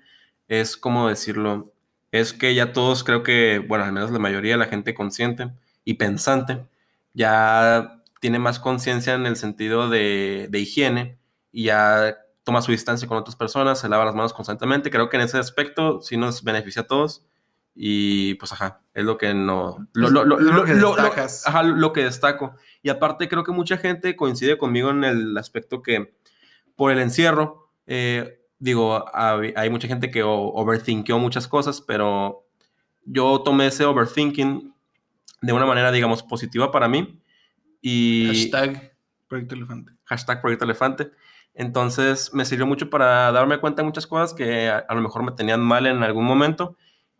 es 0.48 0.78
como 0.78 1.10
decirlo, 1.10 1.74
es 2.12 2.34
que 2.34 2.56
ya 2.56 2.72
todos 2.72 3.04
creo 3.04 3.24
que, 3.24 3.60
bueno, 3.60 3.84
al 3.84 3.92
menos 3.92 4.12
la 4.12 4.20
mayoría 4.20 4.54
de 4.54 4.60
la 4.60 4.68
gente 4.68 4.94
consciente 4.94 5.52
y 5.84 5.96
pensante, 5.96 6.66
ya 7.14 8.02
tiene 8.22 8.40
más 8.40 8.60
conciencia 8.60 9.14
en 9.14 9.26
el 9.26 9.36
sentido 9.36 9.90
de, 9.90 10.48
de 10.50 10.60
higiene 10.60 11.20
y 11.52 11.66
ya 11.66 12.18
toma 12.44 12.62
su 12.62 12.72
distancia 12.72 13.08
con 13.08 13.18
otras 13.18 13.36
personas, 13.36 13.80
se 13.80 13.90
lava 13.90 14.06
las 14.06 14.16
manos 14.16 14.34
constantemente. 14.34 14.92
Creo 14.92 15.10
que 15.10 15.18
en 15.18 15.24
ese 15.24 15.38
aspecto 15.38 16.02
sí 16.02 16.16
nos 16.16 16.44
beneficia 16.44 16.84
a 16.84 16.88
todos. 16.88 17.26
Y 17.76 18.36
pues, 18.36 18.54
ajá, 18.54 18.82
es 18.94 19.04
lo 19.04 19.18
que 19.18 19.34
no. 19.34 19.86
Lo, 19.94 20.10
lo- 20.10 20.24
lo- 20.26 20.40
lo 20.40 20.54
lo- 20.54 20.64
que 20.64 20.74
destacas. 20.76 21.46
ajá, 21.46 21.62
lo 21.64 21.92
que 21.92 22.04
destaco. 22.06 22.56
Y 22.82 22.90
aparte, 22.90 23.28
creo 23.28 23.44
que 23.44 23.52
mucha 23.52 23.78
gente 23.78 24.16
coincide 24.16 24.58
conmigo 24.58 24.90
en 24.92 25.04
el 25.04 25.38
aspecto 25.38 25.82
que 25.82 26.16
por 26.76 26.92
el 26.92 27.00
encierro, 27.00 27.70
eh, 27.86 28.40
digo, 28.60 29.06
hay, 29.14 29.54
hay 29.58 29.70
mucha 29.70 29.88
gente 29.90 30.10
que 30.10 30.24
o- 30.24 30.54
overthinkió 30.54 31.20
muchas 31.20 31.48
cosas, 31.50 31.82
pero 31.82 32.46
yo 33.04 33.42
tomé 33.42 33.68
ese 33.68 33.84
overthinking 33.86 34.74
de 35.42 35.54
una 35.54 35.66
manera, 35.66 35.92
digamos, 35.92 36.24
positiva 36.24 36.72
para 36.72 36.88
mí. 36.88 37.20
Y 37.82 38.28
Hashtag 38.28 38.94
Proyecto 39.28 39.56
Elefante. 39.56 39.92
hashtag 40.06 40.42
Proyecto 40.42 40.66
Elefante. 40.66 41.12
Entonces 41.54 42.34
me 42.34 42.46
sirvió 42.46 42.66
mucho 42.66 42.90
para 42.90 43.32
darme 43.32 43.60
cuenta 43.60 43.82
de 43.82 43.86
muchas 43.86 44.08
cosas 44.08 44.34
que 44.34 44.70
a, 44.70 44.78
a 44.80 44.96
lo 44.96 45.02
mejor 45.02 45.24
me 45.24 45.32
tenían 45.34 45.62
mal 45.62 45.86
en 45.86 46.04
algún 46.04 46.26
momento 46.26 46.78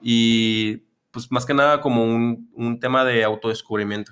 y 0.08 0.84
pues 1.10 1.32
más 1.32 1.48
que 1.48 1.56
nada 1.56 1.82
como 1.82 2.04
un, 2.04 2.48
un 2.54 2.80
tema 2.80 3.04
de 3.04 3.24
autodescubrimiento. 3.24 4.12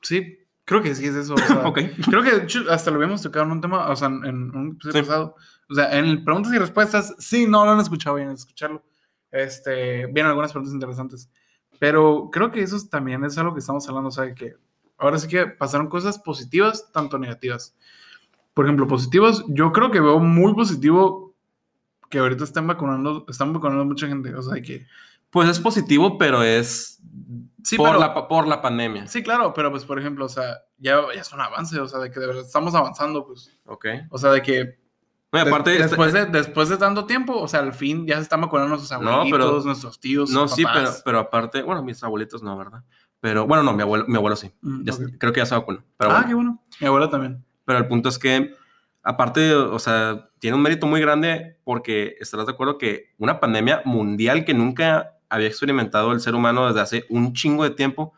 Sí, 0.00 0.38
creo 0.64 0.80
que 0.82 0.94
sí 0.94 1.04
es 1.06 1.14
eso. 1.14 1.34
o 1.34 1.36
sea, 1.38 1.66
Ok. 1.68 1.80
Creo 2.08 2.22
que 2.22 2.30
de 2.30 2.42
hecho, 2.44 2.60
hasta 2.70 2.90
lo 2.90 2.96
habíamos 2.96 3.20
tocado 3.20 3.44
en 3.44 3.52
un 3.52 3.60
tema, 3.60 3.88
o 3.90 3.96
sea, 3.96 4.08
en 4.08 4.24
en 4.24 4.56
un 4.56 4.68
episodio 4.72 4.92
Sí. 4.94 5.00
pasado. 5.08 5.36
O 5.68 5.74
sea, 5.74 5.98
en 5.98 6.24
preguntas 6.24 6.52
y 6.54 6.58
respuestas, 6.58 7.14
sí, 7.18 7.46
no 7.46 7.64
lo 7.66 7.72
han 7.72 7.80
escuchado, 7.80 8.16
bien 8.16 8.30
escucharlo. 8.30 8.82
Este, 9.30 10.06
vienen 10.06 10.26
algunas 10.26 10.52
preguntas 10.52 10.72
interesantes. 10.74 11.28
Pero 11.78 12.30
creo 12.32 12.50
que 12.50 12.62
eso 12.62 12.78
también 12.90 13.22
es 13.24 13.36
algo 13.36 13.52
que 13.52 13.60
estamos 13.60 13.86
hablando, 13.88 14.08
o 14.08 14.12
sea, 14.12 14.34
que 14.34 14.54
ahora 14.96 15.18
sí 15.18 15.28
que 15.28 15.46
pasaron 15.46 15.88
cosas 15.88 16.18
positivas, 16.18 16.90
tanto 16.92 17.18
negativas. 17.18 17.76
Por 18.54 18.64
ejemplo, 18.64 18.86
positivas, 18.86 19.44
yo 19.48 19.72
creo 19.72 19.90
que 19.90 20.00
veo 20.00 20.20
muy 20.20 20.54
positivo 20.54 21.23
que 22.10 22.18
ahorita 22.18 22.44
están 22.44 22.66
vacunando, 22.66 23.24
están 23.28 23.52
vacunando 23.52 23.84
mucha 23.84 24.06
gente, 24.06 24.34
o 24.34 24.42
sea, 24.42 24.60
que... 24.62 24.86
Pues 25.30 25.48
es 25.48 25.58
positivo, 25.58 26.16
pero 26.16 26.42
es 26.42 27.00
Sí, 27.64 27.76
por, 27.76 27.88
pero- 27.88 27.98
la, 28.00 28.28
por 28.28 28.46
la 28.46 28.60
pandemia. 28.62 29.06
Sí, 29.06 29.22
claro, 29.22 29.52
pero 29.54 29.70
pues, 29.70 29.84
por 29.84 29.98
ejemplo, 29.98 30.26
o 30.26 30.28
sea, 30.28 30.58
ya, 30.78 31.00
ya 31.14 31.20
es 31.22 31.32
un 31.32 31.40
avance, 31.40 31.78
o 31.80 31.88
sea, 31.88 31.98
de 31.98 32.10
que 32.10 32.20
de 32.20 32.26
verdad 32.26 32.42
estamos 32.44 32.74
avanzando, 32.74 33.26
pues. 33.26 33.50
Ok. 33.64 33.86
O 34.10 34.18
sea, 34.18 34.30
de 34.32 34.42
que 34.42 34.78
No, 35.32 35.40
aparte, 35.40 35.70
Des- 35.70 35.80
este- 35.80 35.88
después, 35.96 36.12
de, 36.12 36.26
después 36.26 36.68
de 36.68 36.76
tanto 36.76 37.06
tiempo, 37.06 37.36
o 37.40 37.48
sea, 37.48 37.60
al 37.60 37.72
fin 37.72 38.06
ya 38.06 38.16
se 38.16 38.22
están 38.22 38.42
vacunando 38.42 38.76
nuestros 38.76 39.00
No, 39.02 39.10
abuelitos, 39.10 39.40
pero- 39.40 39.60
nuestros 39.64 39.98
tíos, 39.98 40.30
no, 40.30 40.46
sí, 40.46 40.62
pero, 40.64 40.74
papás. 40.84 41.02
pero 41.04 41.18
aparte, 41.18 41.62
bueno, 41.62 41.82
mis 41.82 42.00
abuelitos 42.04 42.42
no, 42.42 42.56
¿verdad? 42.56 42.84
Pero 43.18 43.46
bueno, 43.46 43.62
no, 43.64 43.72
mi 43.72 43.82
abuelo, 43.82 44.04
mi 44.06 44.16
abuelo 44.16 44.36
sí. 44.36 44.52
Mm, 44.60 44.84
Ya- 44.84 44.92
ok. 44.94 45.00
Creo 45.18 45.32
que 45.32 45.40
ya 45.40 45.46
se 45.46 45.54
vacunó. 45.56 45.82
Pero 45.96 46.10
ah, 46.10 46.14
bueno. 46.14 46.28
qué 46.28 46.34
bueno. 46.34 46.62
Mi 46.80 46.86
abuela 46.86 47.08
también. 47.10 47.44
Pero 47.64 47.78
el 47.78 47.88
punto 47.88 48.10
es 48.10 48.18
que, 48.18 48.54
aparte, 49.04 49.54
o 49.54 49.78
sea, 49.78 50.28
tiene 50.40 50.56
un 50.56 50.62
mérito 50.62 50.86
muy 50.86 51.00
grande 51.00 51.58
porque 51.64 52.16
estarás 52.20 52.46
de 52.46 52.52
acuerdo 52.52 52.78
que 52.78 53.12
una 53.18 53.38
pandemia 53.38 53.82
mundial 53.84 54.44
que 54.44 54.54
nunca 54.54 55.12
había 55.28 55.46
experimentado 55.48 56.12
el 56.12 56.20
ser 56.20 56.34
humano 56.34 56.66
desde 56.66 56.80
hace 56.80 57.04
un 57.08 57.32
chingo 57.32 57.62
de 57.64 57.70
tiempo 57.70 58.12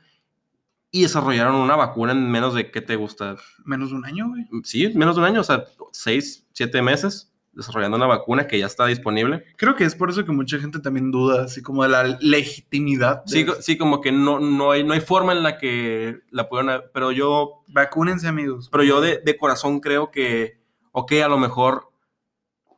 y 0.90 1.02
desarrollaron 1.02 1.56
una 1.56 1.76
vacuna 1.76 2.12
en 2.12 2.30
menos 2.30 2.54
de, 2.54 2.70
¿qué 2.70 2.80
te 2.80 2.96
gusta? 2.96 3.36
Menos 3.64 3.90
de 3.90 3.96
un 3.96 4.04
año, 4.06 4.28
güey. 4.28 4.46
Sí, 4.64 4.90
menos 4.94 5.16
de 5.16 5.20
un 5.22 5.26
año, 5.26 5.40
o 5.40 5.44
sea, 5.44 5.64
seis, 5.92 6.46
siete 6.52 6.80
meses 6.80 7.32
desarrollando 7.52 7.96
una 7.96 8.06
vacuna 8.06 8.46
que 8.46 8.58
ya 8.58 8.66
está 8.66 8.84
disponible. 8.86 9.44
Creo 9.56 9.74
que 9.76 9.84
es 9.84 9.94
por 9.94 10.10
eso 10.10 10.26
que 10.26 10.32
mucha 10.32 10.58
gente 10.58 10.78
también 10.78 11.10
duda, 11.10 11.44
así 11.44 11.62
como 11.62 11.82
de 11.84 11.88
la 11.88 12.18
legitimidad. 12.20 13.24
de- 13.24 13.30
Sí, 13.30 13.46
sí 13.60 13.78
como 13.78 14.02
que 14.02 14.12
no, 14.12 14.40
no, 14.40 14.72
hay, 14.72 14.84
no 14.84 14.92
hay 14.92 15.00
forma 15.00 15.32
en 15.32 15.42
la 15.42 15.56
que 15.56 16.18
la 16.30 16.48
pudieran, 16.50 16.82
pero 16.92 17.12
yo 17.12 17.62
Vacúnense, 17.68 18.28
amigos. 18.28 18.68
Pero 18.70 18.84
yo 18.84 19.00
de, 19.00 19.22
de 19.24 19.36
corazón 19.38 19.80
creo 19.80 20.10
que, 20.10 20.60
ok, 20.98 21.12
a 21.22 21.28
lo 21.28 21.36
mejor 21.36 21.90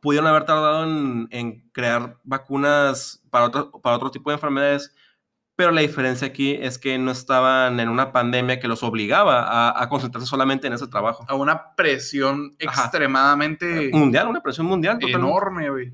pudieron 0.01 0.27
haber 0.27 0.43
tardado 0.43 0.83
en, 0.83 1.27
en 1.31 1.69
crear 1.71 2.17
vacunas 2.23 3.23
para 3.29 3.45
otro, 3.45 3.71
para 3.81 3.95
otro 3.95 4.11
tipo 4.11 4.29
de 4.29 4.33
enfermedades, 4.35 4.93
pero 5.55 5.71
la 5.71 5.81
diferencia 5.81 6.27
aquí 6.27 6.51
es 6.59 6.77
que 6.77 6.97
no 6.97 7.11
estaban 7.11 7.79
en 7.79 7.87
una 7.89 8.11
pandemia 8.11 8.59
que 8.59 8.67
los 8.67 8.83
obligaba 8.83 9.43
a, 9.43 9.81
a 9.83 9.87
concentrarse 9.89 10.27
solamente 10.27 10.67
en 10.67 10.73
ese 10.73 10.87
trabajo. 10.87 11.25
A 11.29 11.35
una 11.35 11.75
presión 11.75 12.55
Ajá. 12.67 12.83
extremadamente 12.83 13.89
Mundial, 13.93 14.27
una 14.27 14.41
presión 14.41 14.67
mundial. 14.67 14.99
enorme, 15.01 15.69
güey. 15.69 15.93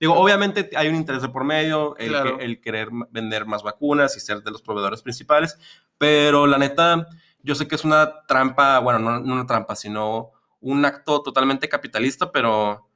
Digo, 0.00 0.14
obviamente 0.14 0.70
hay 0.76 0.88
un 0.88 0.96
interés 0.96 1.22
de 1.22 1.28
por 1.28 1.44
medio, 1.44 1.96
el, 1.98 2.08
Claro. 2.08 2.38
que- 2.38 2.44
el 2.44 2.60
querer 2.60 2.88
vender 3.10 3.46
más 3.46 3.62
vacunas 3.62 4.16
y 4.16 4.20
ser 4.20 4.42
de 4.42 4.50
los 4.50 4.60
proveedores 4.60 5.02
principales, 5.02 5.56
pero 5.98 6.46
la 6.48 6.58
neta, 6.58 7.06
yo 7.42 7.54
sé 7.54 7.66
que 7.68 7.74
es 7.76 7.84
una 7.84 8.24
trampa, 8.26 8.78
bueno, 8.80 8.98
no, 8.98 9.20
no 9.20 9.34
una 9.34 9.46
trampa, 9.46 9.74
sino 9.76 10.30
un 10.64 10.84
acto 10.86 11.22
totalmente 11.22 11.68
capitalista, 11.68 12.32
pero 12.32 12.88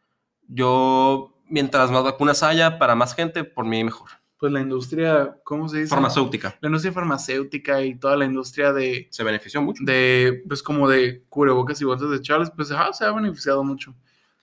yo, 0.49 1.35
mientras 1.49 1.91
más 1.91 2.03
vacunas 2.03 2.43
haya 2.43 2.79
para 2.79 2.95
más 2.95 3.15
gente, 3.15 3.45
por 3.45 3.67
mí 3.67 3.85
mejor. 3.85 4.09
pues 4.39 4.51
la 4.53 4.61
industria, 4.61 5.37
¿cómo 5.45 5.69
se 5.69 5.79
dice? 5.79 5.91
Farmacéutica. 5.91 6.57
La 6.61 6.69
industria 6.69 6.93
farmacéutica 6.93 7.83
y 7.83 7.97
toda 7.97 8.17
la 8.17 8.25
industria 8.25 8.73
de, 8.73 9.09
Se 9.11 9.23
benefició 9.23 9.61
mucho. 9.61 9.83
de 9.85 10.43
pues 10.49 10.63
como 10.63 10.89
de 10.89 11.25
cubrebocas 11.29 11.81
y 11.83 11.85
botas 11.85 12.09
de 12.09 12.23
Charles, 12.23 12.51
pues 12.57 12.71
ajá, 12.73 12.93
se 12.95 13.05
ha 13.05 13.13
beneficiado 13.13 13.63
mucho. 13.63 13.95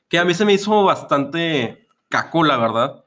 Que 0.07 0.19
a 0.19 0.25
mí 0.25 0.35
se 0.35 0.45
me 0.45 0.53
hizo 0.53 0.83
bastante 0.83 1.87
caco, 2.09 2.43
la 2.43 2.57
verdad. 2.57 3.03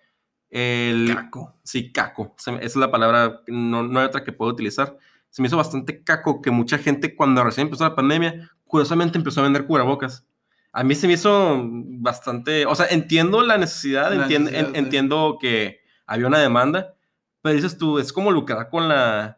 El, 0.51 1.15
Caco. 1.15 1.55
Sí, 1.63 1.93
caco. 1.93 2.35
Se 2.39 2.51
Esa 2.55 2.65
es 2.65 2.77
la 2.77 2.91
palabra, 2.91 3.43
no, 3.47 3.85
no 3.85 4.01
hay 4.01 4.07
otra 4.07 4.25
que 4.25 4.33
puedo 4.33 4.51
utilizar. 4.51 4.99
Se 5.31 5.43
me 5.43 5.49
hizo 5.49 5.59
bastante 5.59 6.03
caco 6.03 6.41
que 6.41 6.51
mucha 6.51 6.79
gente, 6.79 7.15
cuando 7.15 7.45
recién 7.45 7.67
empezó 7.67 7.85
la 7.85 7.95
pandemia, 7.95 8.51
curiosamente 8.69 9.19
empezó 9.19 9.41
a 9.41 9.45
vender 9.45 9.67
cubrebocas. 9.67 10.25
A 10.73 10.85
mí 10.85 10.95
se 10.95 11.07
me 11.09 11.15
hizo 11.15 11.61
bastante. 11.65 12.65
O 12.67 12.75
sea, 12.75 12.87
entiendo 12.87 13.43
la 13.43 13.59
necesidad, 13.59 14.13
La 14.15 14.27
necesidad, 14.27 14.55
en- 14.69 14.77
entiendo 14.77 15.39
que 15.41 15.81
había 16.07 16.27
una 16.29 16.39
demanda, 16.39 16.95
pero 17.43 17.55
dices 17.57 17.77
tú, 17.79 17.99
es 17.99 18.13
como 18.13 18.31
lucrar 18.31 18.69
con 18.69 18.89
la. 18.89 19.35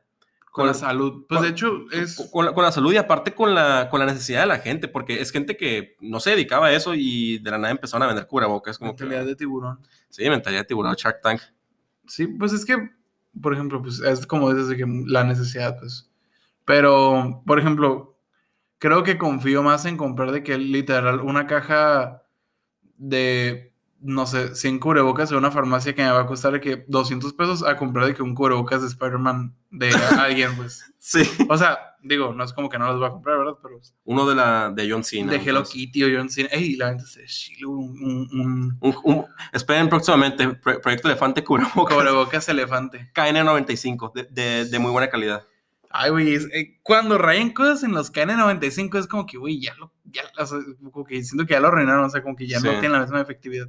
Con 0.52 0.66
la 0.66 0.74
salud. 0.74 1.26
Pues 1.28 1.38
con- 1.38 1.46
de 1.46 1.52
hecho 1.52 1.84
es... 1.92 2.28
con 2.32 2.44
la, 2.44 2.52
con 2.52 2.64
la 2.64 2.72
salud 2.72 2.92
y 2.92 2.96
aparte 2.96 3.32
con 3.32 3.54
la, 3.54 3.88
con 3.88 4.00
la 4.00 4.06
necesidad 4.06 4.40
de 4.40 4.46
la 4.48 4.58
gente, 4.58 4.88
porque 4.88 5.20
es 5.20 5.30
gente 5.30 5.56
que 5.56 5.94
no 6.00 6.18
se 6.18 6.30
dedicaba 6.30 6.66
a 6.66 6.72
eso 6.72 6.92
y 6.96 7.38
de 7.38 7.50
la 7.52 7.58
nada 7.58 7.70
empezaron 7.70 8.02
a 8.02 8.06
vender 8.08 8.26
cubrebocas. 8.26 8.76
Como 8.76 8.96
que, 8.96 9.04
Mentalidad 9.04 9.26
de 9.28 9.36
tiburón. 9.36 9.78
sí, 10.08 10.28
mentalidad 10.28 10.62
de 10.62 10.66
tiburón, 10.66 10.96
Shark 10.96 11.20
Tank. 11.22 11.40
Sí, 12.08 12.26
pues 12.26 12.52
es 12.52 12.64
que, 12.64 12.76
por 13.40 13.54
ejemplo, 13.54 13.80
pues 13.80 14.00
es 14.00 14.26
como 14.26 14.52
desde 14.52 14.76
que 14.76 14.84
la 15.06 15.22
necesidad, 15.22 15.78
pues. 15.78 16.10
Pero, 16.64 17.42
por 17.46 17.60
ejemplo, 17.60 18.18
creo 18.80 19.04
que 19.04 19.16
confío 19.18 19.62
más 19.62 19.84
en 19.84 19.96
comprar 19.96 20.32
de 20.32 20.42
que 20.42 20.58
literal 20.58 21.20
una 21.20 21.46
caja 21.46 22.22
de, 22.96 23.72
no 24.00 24.26
sé, 24.26 24.54
100 24.54 24.78
cubrebocas 24.80 25.30
en 25.30 25.38
una 25.38 25.50
farmacia 25.50 25.94
que 25.94 26.02
me 26.02 26.10
va 26.10 26.20
a 26.22 26.26
costar 26.26 26.52
de 26.52 26.60
que 26.60 26.84
200 26.88 27.32
pesos 27.34 27.62
a 27.62 27.76
comprar 27.76 28.06
de 28.06 28.14
que 28.14 28.22
un 28.22 28.34
cubrebocas 28.34 28.82
de 28.82 28.88
Spider-Man 28.88 29.54
de 29.70 29.90
alguien, 30.18 30.56
pues. 30.56 30.84
Sí. 30.98 31.22
O 31.48 31.56
sea, 31.56 31.78
digo, 32.02 32.32
no 32.34 32.44
es 32.44 32.52
como 32.52 32.68
que 32.68 32.78
no 32.78 32.86
los 32.88 32.98
voy 32.98 33.06
a 33.08 33.10
comprar, 33.10 33.38
¿verdad? 33.38 33.54
Pero 33.62 33.80
Uno 34.04 34.26
de 34.28 34.34
la 34.34 34.70
de 34.70 34.90
John 34.90 35.04
Cena. 35.04 35.30
de 35.32 35.38
Hello. 35.38 35.62
Kitty 35.62 36.04
o 36.04 36.08
John 36.18 36.28
Cena. 36.28 36.48
Ey, 36.52 36.76
la 36.76 36.88
gente 36.90 37.04
se 37.06 37.24
chile, 37.26 37.66
un, 37.66 37.78
un, 38.02 38.28
un 38.40 38.78
Un- 38.80 38.96
un- 39.04 39.24
esperen 39.52 39.88
próximamente, 39.88 40.48
Pro- 40.54 40.80
Proyecto 40.80 41.08
Elefante 41.08 41.44
Cubrebocas. 41.44 41.94
cubrebocas 41.96 42.48
elefante. 42.48 43.10
KN95, 43.14 44.12
de, 44.12 44.24
de, 44.30 44.64
de 44.66 44.78
muy 44.78 44.90
buena 44.90 45.08
calidad. 45.08 45.42
Ay, 45.92 46.10
güey, 46.10 46.34
eh, 46.36 46.78
cuando 46.84 47.18
rayen 47.18 47.52
cosas 47.52 47.82
en 47.82 47.92
los 47.92 48.12
KN95 48.12 48.98
es 48.98 49.06
como 49.08 49.26
que, 49.26 49.36
güey, 49.38 49.60
ya 49.60 49.74
lo, 49.74 49.92
ya, 50.04 50.22
o 50.38 50.46
sea, 50.46 50.58
como 50.92 51.04
que 51.04 51.22
siento 51.24 51.44
que 51.46 51.54
ya 51.54 51.60
lo 51.60 51.66
arruinaron, 51.68 52.04
o 52.04 52.10
sea, 52.10 52.22
como 52.22 52.36
que 52.36 52.46
ya 52.46 52.60
no 52.60 52.70
Sí. 52.70 52.76
tiene 52.78 52.90
la 52.90 53.00
misma 53.00 53.20
efectividad. 53.20 53.68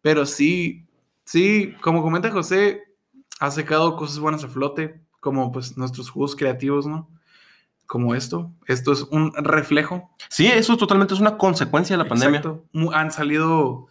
Pero 0.00 0.24
sí, 0.24 0.86
sí, 1.24 1.74
como 1.82 2.02
comenta 2.02 2.30
José, 2.30 2.82
ha 3.38 3.50
sacado 3.50 3.96
cosas 3.96 4.18
buenas 4.18 4.44
a 4.44 4.48
flote, 4.48 5.00
como 5.20 5.52
pues 5.52 5.76
nuestros 5.76 6.08
juegos 6.08 6.34
creativos, 6.36 6.86
¿no? 6.86 7.10
Como 7.86 8.14
esto. 8.14 8.54
Esto 8.66 8.92
es 8.92 9.02
un 9.02 9.32
reflejo. 9.34 10.10
Sí, 10.30 10.46
eso 10.46 10.76
totalmente 10.78 11.12
es 11.12 11.20
una 11.20 11.36
consecuencia 11.36 11.98
de 11.98 12.02
la 12.04 12.08
pandemia. 12.08 12.38
Exacto. 12.38 12.64
Mu- 12.72 12.92
Han 12.92 13.10
salido 13.12 13.88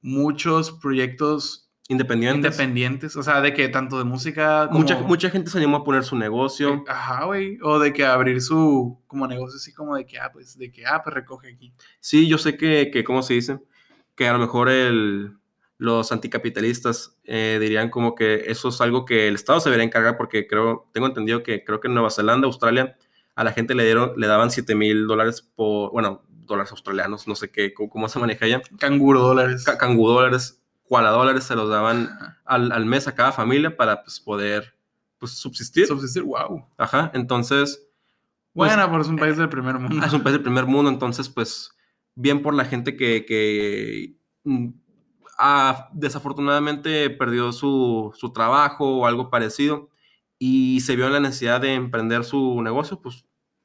muchos 0.00 0.72
proyectos 0.72 1.65
Independientes. 1.88 2.52
independientes, 2.54 3.16
o 3.16 3.22
sea, 3.22 3.40
de 3.40 3.54
que 3.54 3.68
tanto 3.68 3.98
de 3.98 4.04
música 4.04 4.66
como... 4.66 4.80
Mucha, 4.80 4.98
mucha 5.00 5.30
gente 5.30 5.50
se 5.50 5.58
animó 5.58 5.78
a 5.78 5.84
poner 5.84 6.02
su 6.02 6.16
negocio. 6.16 6.74
Eh, 6.74 6.84
Ajá, 6.88 7.24
güey. 7.26 7.58
O 7.62 7.78
de 7.78 7.92
que 7.92 8.04
abrir 8.04 8.40
su 8.42 9.00
como 9.06 9.26
negocio 9.28 9.56
así 9.56 9.72
como 9.72 9.94
de 9.96 10.04
que, 10.04 10.18
ah, 10.18 10.30
pues, 10.32 10.58
de 10.58 10.72
que, 10.72 10.84
ah, 10.84 11.00
pues 11.04 11.14
recoge 11.14 11.52
aquí. 11.54 11.72
Sí, 12.00 12.26
yo 12.26 12.38
sé 12.38 12.56
que, 12.56 12.90
que 12.92 13.04
¿cómo 13.04 13.22
se 13.22 13.34
dice? 13.34 13.60
Que 14.16 14.26
a 14.26 14.32
lo 14.32 14.40
mejor 14.40 14.68
el, 14.68 15.36
los 15.78 16.10
anticapitalistas 16.10 17.16
eh, 17.24 17.58
dirían 17.60 17.90
como 17.90 18.14
que 18.16 18.44
eso 18.50 18.70
es 18.70 18.80
algo 18.80 19.04
que 19.04 19.28
el 19.28 19.36
Estado 19.36 19.60
se 19.60 19.68
debería 19.68 19.84
encargar 19.86 20.16
porque 20.16 20.46
creo, 20.48 20.88
tengo 20.92 21.06
entendido 21.06 21.42
que 21.44 21.62
creo 21.64 21.78
que 21.80 21.86
en 21.88 21.94
Nueva 21.94 22.10
Zelanda, 22.10 22.46
Australia, 22.46 22.96
a 23.36 23.44
la 23.44 23.52
gente 23.52 23.74
le 23.76 23.84
dieron, 23.84 24.12
le 24.16 24.26
daban 24.26 24.50
7 24.50 24.74
mil 24.74 25.06
dólares 25.06 25.42
por, 25.54 25.92
bueno, 25.92 26.22
dólares 26.28 26.72
australianos, 26.72 27.28
no 27.28 27.34
sé 27.36 27.50
qué, 27.50 27.72
cómo, 27.74 27.90
cómo 27.90 28.08
se 28.08 28.18
maneja 28.18 28.44
allá, 28.46 28.60
Canguro 28.78 29.20
dólares. 29.20 29.64
Ca- 29.64 29.76
cangú 29.78 30.08
dólares, 30.08 30.62
cuala 30.88 31.10
dólares 31.10 31.44
se 31.44 31.54
los 31.56 31.68
daban 31.68 32.08
al, 32.44 32.72
al 32.72 32.86
mes 32.86 33.06
a 33.08 33.14
cada 33.14 33.32
familia 33.32 33.76
para 33.76 34.02
pues, 34.02 34.20
poder 34.20 34.74
pues, 35.18 35.32
subsistir. 35.32 35.86
Subsistir, 35.86 36.22
wow. 36.22 36.64
Ajá, 36.78 37.10
entonces... 37.14 37.86
pues, 38.52 38.72
Bueno, 38.74 38.88
pero 38.90 39.02
es 39.02 39.08
un 39.08 39.16
país 39.16 39.36
del 39.36 39.48
primer 39.48 39.78
mundo. 39.78 40.04
es 40.06 40.12
un 40.12 40.22
país 40.22 40.34
del 40.34 40.42
primer 40.42 40.66
mundo, 40.66 40.90
entonces, 40.90 41.28
pues, 41.28 41.70
bien 42.14 42.42
por 42.42 42.54
la 42.54 42.64
gente 42.64 42.96
que, 42.96 43.24
que 43.26 44.14
ah, 45.38 45.88
desafortunadamente 45.92 47.10
perdió 47.10 47.52
su, 47.52 48.12
su 48.16 48.32
trabajo 48.32 48.98
o 48.98 49.06
algo 49.06 49.30
parecido 49.30 49.90
y 50.38 50.80
se 50.80 50.96
vio 50.96 51.06
en 51.06 51.12
la 51.14 51.20
necesidad 51.20 51.60
de 51.60 51.74
emprender 51.74 52.24
su 52.24 52.60
negocio, 52.62 53.00
pues, 53.00 53.24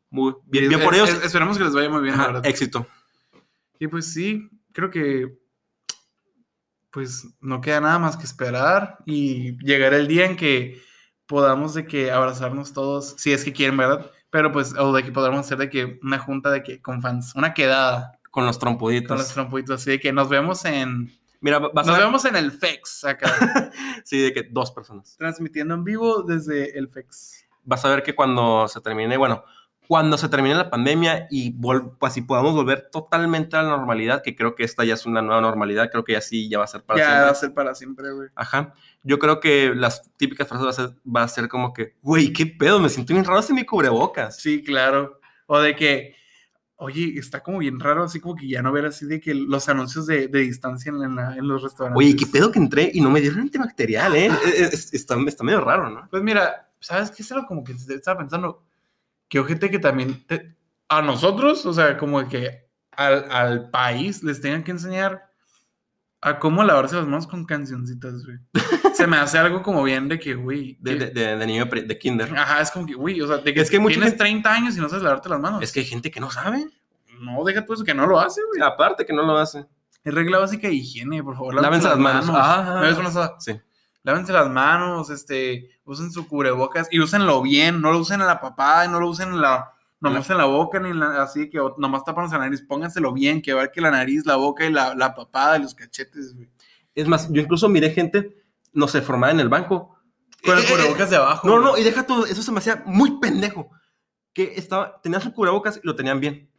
muy 0.09 0.33
bien, 0.45 0.69
bien 0.69 0.81
por 0.83 0.93
ellos. 0.95 1.09
es- 1.09 1.23
esperemos 1.25 1.57
que 1.57 1.63
les 1.63 1.73
vaya 1.73 1.89
muy 1.89 2.01
bien, 2.01 2.15
Ajá, 2.15 2.41
éxito. 2.43 2.85
Y 3.79 3.87
pues 3.87 4.11
sí, 4.13 4.49
creo 4.73 4.89
que 4.89 5.39
pues 6.91 7.27
no 7.41 7.61
queda 7.61 7.81
nada 7.81 7.99
más 7.99 8.17
que 8.17 8.23
esperar 8.23 8.97
y 9.05 9.57
llegar 9.65 9.93
el 9.93 10.07
día 10.07 10.25
en 10.25 10.35
que 10.35 10.81
podamos 11.25 11.73
de 11.73 11.85
que 11.85 12.11
abrazarnos 12.11 12.73
todos, 12.73 13.15
si 13.17 13.31
es 13.31 13.43
que 13.45 13.53
quieren, 13.53 13.77
¿verdad? 13.77 14.11
Pero 14.29 14.51
pues, 14.51 14.73
o 14.77 14.93
de 14.93 15.03
que 15.03 15.11
podamos 15.11 15.39
hacer 15.41 15.57
de 15.57 15.69
que 15.69 15.99
una 16.03 16.19
junta 16.19 16.49
de 16.51 16.63
que 16.63 16.81
con 16.81 17.01
fans, 17.01 17.33
una 17.35 17.53
quedada 17.53 18.19
Con 18.29 18.45
los 18.45 18.59
trompuditos. 18.59 19.07
con 19.09 19.17
los 19.17 19.33
trompuitos, 19.33 19.81
así 19.81 19.91
de 19.91 19.99
que 19.99 20.11
nos 20.13 20.27
vemos 20.29 20.63
en, 20.65 21.11
Mira, 21.39 21.59
va- 21.59 21.69
vas 21.73 21.87
nos 21.87 21.95
a 21.97 21.99
vemos 21.99 22.25
en 22.25 22.35
el 22.35 22.51
FEX 22.51 23.03
acá, 23.05 23.29
sí, 24.05 24.19
de 24.19 24.33
que 24.33 24.43
dos 24.51 24.71
personas. 24.71 25.15
transmitiendo 25.17 25.73
en 25.73 25.83
vivo 25.83 26.23
desde 26.23 26.77
el 26.77 26.87
FEX. 26.89 27.45
Vas 27.63 27.83
a 27.85 27.89
ver 27.89 28.03
que 28.03 28.13
cuando 28.15 28.67
se 28.67 28.81
termine, 28.81 29.15
bueno, 29.17 29.43
cuando 29.91 30.17
se 30.17 30.29
termine 30.29 30.55
la 30.55 30.69
pandemia 30.69 31.27
y 31.29 31.51
pues, 31.51 32.13
si 32.13 32.21
podamos 32.21 32.53
volver 32.55 32.87
totalmente 32.93 33.57
a 33.57 33.61
la 33.61 33.71
normalidad, 33.71 34.21
que 34.23 34.37
creo 34.37 34.55
que 34.55 34.63
esta 34.63 34.85
ya 34.85 34.93
es 34.93 35.05
una 35.05 35.21
nueva 35.21 35.41
normalidad, 35.41 35.89
creo 35.91 36.05
que 36.05 36.13
ya 36.13 36.21
sí, 36.21 36.47
ya 36.47 36.59
va 36.59 36.63
a 36.63 36.67
ser 36.67 36.81
para 36.83 36.97
ya 36.99 37.05
siempre. 37.07 37.25
va 37.25 37.29
a 37.31 37.35
ser 37.35 37.53
para 37.53 37.75
siempre, 37.75 38.11
güey. 38.13 38.29
Ajá. 38.35 38.73
Yo 39.03 39.19
creo 39.19 39.41
que 39.41 39.73
las 39.75 40.09
típicas 40.15 40.47
frases 40.47 40.65
va 40.65 40.69
a 40.69 40.73
ser, 40.73 40.89
va 41.05 41.23
a 41.23 41.27
ser 41.27 41.49
como 41.49 41.73
que, 41.73 41.97
güey, 42.01 42.31
qué 42.31 42.45
pedo, 42.45 42.79
me 42.79 42.87
siento 42.87 43.11
bien 43.11 43.25
raro 43.25 43.41
sin 43.41 43.57
mi 43.57 43.65
cubrebocas. 43.65 44.37
Sí, 44.39 44.63
claro. 44.63 45.19
O 45.45 45.59
de 45.59 45.75
que, 45.75 46.15
oye, 46.77 47.15
está 47.19 47.43
como 47.43 47.57
bien 47.57 47.77
raro, 47.77 48.05
así 48.05 48.21
como 48.21 48.35
que 48.37 48.47
ya 48.47 48.61
no 48.61 48.71
ver 48.71 48.85
así 48.85 49.05
de 49.05 49.19
que 49.19 49.33
los 49.33 49.67
anuncios 49.67 50.05
de, 50.07 50.29
de 50.29 50.39
distancia 50.39 50.89
en, 50.89 51.13
la- 51.17 51.35
en 51.35 51.45
los 51.49 51.63
restaurantes. 51.63 51.97
Oye, 51.97 52.15
qué 52.15 52.27
pedo 52.27 52.49
que 52.49 52.59
entré 52.59 52.89
y 52.93 53.01
no 53.01 53.09
me 53.11 53.19
dieron 53.19 53.41
antibacterial, 53.41 54.15
¿eh? 54.15 54.27
Es- 54.55 54.73
es- 54.73 54.93
está, 54.93 55.17
está 55.27 55.43
medio 55.43 55.59
raro, 55.59 55.89
¿no? 55.89 56.07
Pues 56.09 56.23
mira, 56.23 56.69
¿sabes 56.79 57.11
qué 57.11 57.23
es 57.23 57.31
algo 57.33 57.45
como 57.45 57.61
que 57.65 57.73
estaba 57.73 58.19
pensando? 58.19 58.63
Que 59.31 59.39
ojete 59.39 59.69
que 59.71 59.79
también 59.79 60.27
te- 60.27 60.57
a 60.89 61.01
nosotros, 61.01 61.65
o 61.65 61.71
sea, 61.73 61.97
como 61.97 62.27
que 62.27 62.67
al, 62.91 63.31
al 63.31 63.69
país 63.69 64.23
les 64.23 64.41
tengan 64.41 64.61
que 64.65 64.71
enseñar 64.71 65.29
a 66.19 66.37
cómo 66.37 66.65
lavarse 66.65 66.97
las 66.97 67.05
manos 67.05 67.27
con 67.27 67.45
cancioncitas, 67.45 68.25
güey. 68.25 68.39
Se 68.93 69.07
me 69.07 69.15
hace 69.15 69.37
algo 69.37 69.63
como 69.63 69.83
bien 69.83 70.09
de 70.09 70.19
que, 70.19 70.35
güey. 70.35 70.77
De, 70.81 70.95
de, 70.95 71.05
de- 71.11 71.37
de 71.37 71.47
niño 71.47 71.63
de 71.65 71.97
kinder. 71.97 72.37
Ajá, 72.37 72.59
es 72.59 72.71
como 72.71 72.85
que, 72.85 72.93
güey, 72.93 73.21
o 73.21 73.27
sea, 73.27 73.37
de 73.37 73.53
que, 73.53 73.61
Es 73.61 73.71
que 73.71 73.77
tienes 73.79 73.97
gente- 74.09 74.17
30 74.17 74.53
años 74.53 74.75
y 74.77 74.81
no 74.81 74.89
sabes 74.89 75.01
lavarte 75.03 75.29
las 75.29 75.39
manos. 75.39 75.63
Es 75.63 75.71
que 75.71 75.79
hay 75.79 75.85
gente 75.85 76.11
que 76.11 76.19
no 76.19 76.29
sabe. 76.29 76.67
No, 77.21 77.41
deja 77.45 77.63
tú 77.65 77.71
eso 77.73 77.85
que 77.85 77.93
no 77.93 78.05
lo 78.07 78.19
hace, 78.19 78.41
güey. 78.49 78.61
Aparte 78.61 79.05
que 79.05 79.13
no 79.13 79.23
lo 79.23 79.37
hace. 79.37 79.65
Es 80.03 80.13
regla 80.13 80.39
básica 80.39 80.67
de 80.67 80.73
higiene, 80.73 81.23
por 81.23 81.35
favor. 81.35 81.55
Lávense 81.55 81.87
las 81.87 81.97
manos. 81.97 82.25
Ah. 82.29 82.73
¿No 82.75 82.81
ves 82.81 82.97
una- 82.97 83.39
Sí. 83.39 83.53
Lávense 84.03 84.33
las 84.33 84.49
manos, 84.49 85.09
este, 85.11 85.69
usen 85.85 86.11
su 86.11 86.27
cubrebocas 86.27 86.87
y 86.91 86.99
úsenlo 86.99 87.41
bien, 87.41 87.81
no 87.81 87.91
lo 87.91 87.99
usen 87.99 88.19
en 88.21 88.27
la 88.27 88.39
papada, 88.41 88.87
no 88.87 88.99
lo 88.99 89.07
usen 89.07 89.29
en 89.29 89.41
la, 89.41 89.73
nomás 89.99 90.27
en 90.31 90.37
la 90.37 90.45
boca, 90.45 90.79
ni 90.79 90.89
en 90.89 90.99
la- 90.99 91.21
así 91.21 91.49
que 91.49 91.59
nomás 91.77 92.03
tapan 92.03 92.29
la 92.31 92.39
nariz, 92.39 92.63
pónganselo 92.63 93.13
bien, 93.13 93.41
que 93.41 93.53
ver 93.53 93.71
que 93.71 93.79
la 93.81 93.91
nariz, 93.91 94.25
la 94.25 94.37
boca 94.37 94.65
y 94.65 94.71
la, 94.71 94.95
la 94.95 95.13
papada 95.13 95.57
y 95.57 95.61
los 95.61 95.75
cachetes, 95.75 96.33
güey. 96.35 96.49
Es 96.95 97.07
más, 97.07 97.31
yo 97.31 97.41
incluso 97.41 97.69
miré 97.69 97.91
gente, 97.91 98.35
no 98.73 98.87
sé, 98.87 99.01
formada 99.01 99.31
en 99.33 99.39
el 99.39 99.49
banco. 99.49 99.95
Con 100.43 100.57
el 100.57 100.63
Eh, 100.63 100.67
cubrebocas 100.67 101.09
de 101.11 101.15
abajo. 101.17 101.47
No, 101.47 101.59
no, 101.59 101.77
y 101.77 101.83
deja 101.83 102.03
todo, 102.07 102.25
eso 102.25 102.41
se 102.41 102.51
me 102.51 102.57
hacía 102.57 102.81
muy 102.85 103.19
pendejo. 103.19 103.69
Que 104.33 104.53
estaba, 104.55 104.99
tenían 105.01 105.21
su 105.21 105.31
cubrebocas 105.33 105.77
y 105.83 105.85
lo 105.85 105.93
tenían 105.95 106.19
bien. 106.19 106.49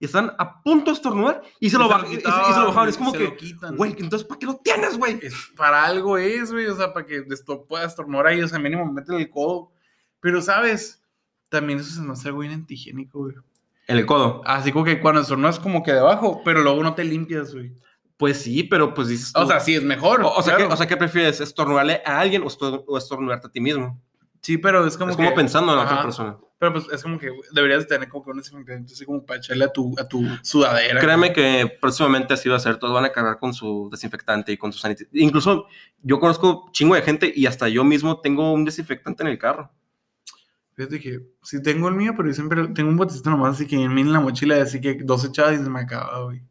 Y 0.00 0.04
están 0.04 0.32
a 0.38 0.62
punto 0.62 0.90
de 0.92 0.96
estornudar 0.96 1.42
y 1.58 1.70
se 1.70 1.76
lo, 1.78 1.88
baj- 1.88 2.08
y- 2.08 2.14
y- 2.14 2.18
y 2.18 2.20
se 2.20 2.60
lo 2.60 2.66
bajaban. 2.68 2.88
Es 2.88 2.96
como 2.96 3.12
que, 3.12 3.24
lo 3.24 3.36
quitan. 3.36 3.76
güey, 3.76 3.96
entonces, 3.98 4.26
¿para 4.28 4.38
qué 4.38 4.46
lo 4.46 4.54
tienes, 4.56 4.96
güey? 4.96 5.20
Para 5.56 5.84
algo 5.84 6.16
es, 6.18 6.52
güey, 6.52 6.66
o 6.66 6.76
sea, 6.76 6.92
para 6.92 7.04
que 7.04 7.24
esto 7.30 7.64
pueda 7.66 7.84
estornudar 7.84 8.28
ahí, 8.28 8.40
o 8.40 8.46
sea, 8.48 8.58
mínimo 8.60 8.84
métele 8.92 9.18
el 9.18 9.30
codo. 9.30 9.72
Pero, 10.20 10.40
¿sabes? 10.40 11.02
También 11.48 11.80
eso 11.80 11.90
se 11.94 12.00
me 12.02 12.12
hace 12.12 12.28
algo 12.28 12.40
bien 12.40 12.52
antihigiénico, 12.52 13.18
güey. 13.20 13.34
En 13.88 13.96
el 13.96 14.06
codo. 14.06 14.42
Así 14.44 14.70
como 14.70 14.84
que 14.84 15.00
cuando 15.00 15.22
estornudas 15.22 15.58
como 15.58 15.82
que 15.82 15.92
debajo, 15.92 16.42
pero 16.44 16.60
luego 16.62 16.82
no 16.82 16.94
te 16.94 17.02
limpias, 17.04 17.52
güey. 17.54 17.72
Pues 18.18 18.38
sí, 18.42 18.64
pero 18.64 18.94
pues 18.94 19.08
dices 19.08 19.32
tú- 19.32 19.40
O 19.40 19.46
sea, 19.46 19.58
sí 19.60 19.74
es 19.74 19.82
mejor. 19.82 20.22
O, 20.22 20.28
o 20.30 20.42
sea, 20.42 20.54
claro. 20.56 20.68
¿qué, 20.68 20.74
o 20.74 20.76
sea, 20.76 20.86
¿qué 20.86 20.96
prefieres? 20.96 21.40
¿Estornudarle 21.40 22.02
a 22.04 22.20
alguien 22.20 22.42
o, 22.42 22.46
estor- 22.46 22.84
o 22.86 22.98
estornudarte 22.98 23.46
a 23.46 23.50
ti 23.50 23.60
mismo? 23.60 24.00
Sí, 24.40 24.58
pero 24.58 24.86
es 24.86 24.96
como 24.96 25.10
es 25.10 25.16
como 25.16 25.28
que- 25.30 25.34
pensando 25.34 25.72
en 25.72 25.78
la 25.78 25.84
otra 25.84 26.02
persona. 26.02 26.38
Pero 26.60 26.72
pues 26.72 26.86
es 26.92 27.02
como 27.04 27.18
que 27.20 27.30
deberías 27.52 27.86
tener 27.86 28.08
como 28.08 28.24
que 28.24 28.30
un 28.32 28.38
desinfectante 28.38 28.92
así 28.92 29.04
como 29.04 29.24
para 29.24 29.38
echarle 29.38 29.64
a 29.64 29.72
tu, 29.72 29.94
a 29.96 30.08
tu 30.08 30.24
sudadera. 30.42 31.00
Créeme 31.00 31.32
que 31.32 31.70
próximamente 31.80 32.34
así 32.34 32.48
va 32.48 32.56
a 32.56 32.60
ser. 32.60 32.78
Todos 32.78 32.92
van 32.94 33.04
a 33.04 33.12
cargar 33.12 33.38
con 33.38 33.54
su 33.54 33.88
desinfectante 33.92 34.50
y 34.50 34.56
con 34.56 34.72
su 34.72 34.78
sanitizer. 34.80 35.08
Incluso 35.12 35.66
yo 36.02 36.18
conozco 36.18 36.68
chingo 36.72 36.96
de 36.96 37.02
gente 37.02 37.32
y 37.32 37.46
hasta 37.46 37.68
yo 37.68 37.84
mismo 37.84 38.20
tengo 38.20 38.52
un 38.52 38.64
desinfectante 38.64 39.22
en 39.22 39.28
el 39.28 39.38
carro. 39.38 39.70
Fíjate 40.74 40.98
que 41.00 41.20
sí 41.42 41.62
tengo 41.62 41.88
el 41.88 41.94
mío, 41.94 42.14
pero 42.16 42.28
yo 42.28 42.34
siempre 42.34 42.66
tengo 42.68 42.90
un 42.90 42.96
botecito 42.96 43.30
nomás, 43.30 43.54
así 43.56 43.66
que 43.66 43.76
en 43.76 43.92
mí 43.94 44.00
en 44.00 44.12
la 44.12 44.20
mochila, 44.20 44.60
así 44.62 44.80
que 44.80 44.94
dos 45.02 45.24
echadas 45.24 45.60
y 45.60 45.62
se 45.62 45.70
me 45.70 45.80
acaba, 45.80 46.22
güey. 46.24 46.42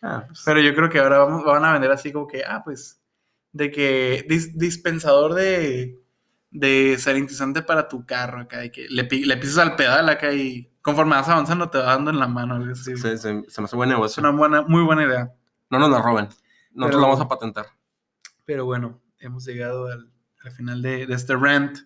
Ah, 0.00 0.24
pues, 0.26 0.42
Pero 0.44 0.60
yo 0.60 0.74
creo 0.74 0.88
que 0.90 0.98
ahora 0.98 1.18
vamos, 1.18 1.44
van 1.44 1.64
a 1.64 1.72
vender 1.72 1.90
así 1.92 2.12
como 2.12 2.26
que, 2.26 2.42
ah, 2.44 2.62
pues, 2.64 3.00
de 3.52 3.70
que 3.70 4.24
dis- 4.28 4.52
dispensador 4.54 5.34
de, 5.34 6.00
de 6.52 6.96
sanitizante 6.98 7.62
para 7.62 7.88
tu 7.88 8.04
carro 8.06 8.42
acá, 8.42 8.58
de 8.58 8.70
que 8.70 8.86
le, 8.88 9.08
le 9.10 9.36
pisas 9.38 9.58
al 9.58 9.74
pedal 9.74 10.08
acá 10.08 10.32
y 10.32 10.70
conforme 10.82 11.16
vas 11.16 11.28
avanzando 11.28 11.70
te 11.70 11.78
va 11.78 11.84
dando 11.86 12.10
en 12.10 12.18
la 12.18 12.28
mano. 12.28 12.54
algo 12.56 12.72
así. 12.72 12.96
se, 12.96 13.16
se- 13.16 13.42
se 13.48 13.60
me 13.60 13.64
hace 13.64 13.76
buen 13.76 13.90
Es 13.90 13.96
negocio. 13.96 14.20
una 14.20 14.30
buena, 14.30 14.62
muy 14.62 14.82
buena 14.82 15.04
idea. 15.04 15.32
No 15.70 15.78
nos 15.78 15.90
la 15.90 16.00
roben. 16.02 16.26
Nosotros 16.74 16.90
Pero- 16.90 17.00
la 17.00 17.06
vamos 17.08 17.20
a 17.20 17.28
patentar. 17.28 17.66
Pero 18.44 18.64
bueno, 18.66 19.00
hemos 19.18 19.44
llegado 19.46 19.86
al, 19.86 20.10
al 20.44 20.50
final 20.52 20.82
de, 20.82 21.06
de 21.06 21.14
este 21.14 21.34
rant, 21.36 21.78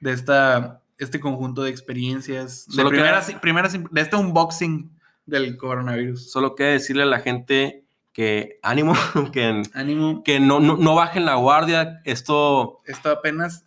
de 0.00 0.12
esta, 0.12 0.80
este 0.98 1.20
conjunto 1.20 1.62
de 1.62 1.70
experiencias, 1.70 2.66
de, 2.68 2.72
Solo 2.74 2.90
primeras, 2.90 3.30
primeras, 3.42 3.72
de 3.72 4.00
este 4.00 4.16
unboxing 4.16 4.90
del 5.26 5.56
coronavirus. 5.56 6.30
Solo 6.30 6.54
queda 6.54 6.68
decirle 6.68 7.02
a 7.02 7.06
la 7.06 7.18
gente 7.20 7.84
que 8.12 8.58
ánimo, 8.62 8.94
que, 9.32 9.62
Ánimo, 9.74 10.22
que 10.22 10.38
no, 10.40 10.60
no, 10.60 10.76
no 10.76 10.94
bajen 10.94 11.24
la 11.26 11.34
guardia. 11.34 12.00
Esto 12.04 12.80
esto 12.86 13.10
apenas 13.10 13.63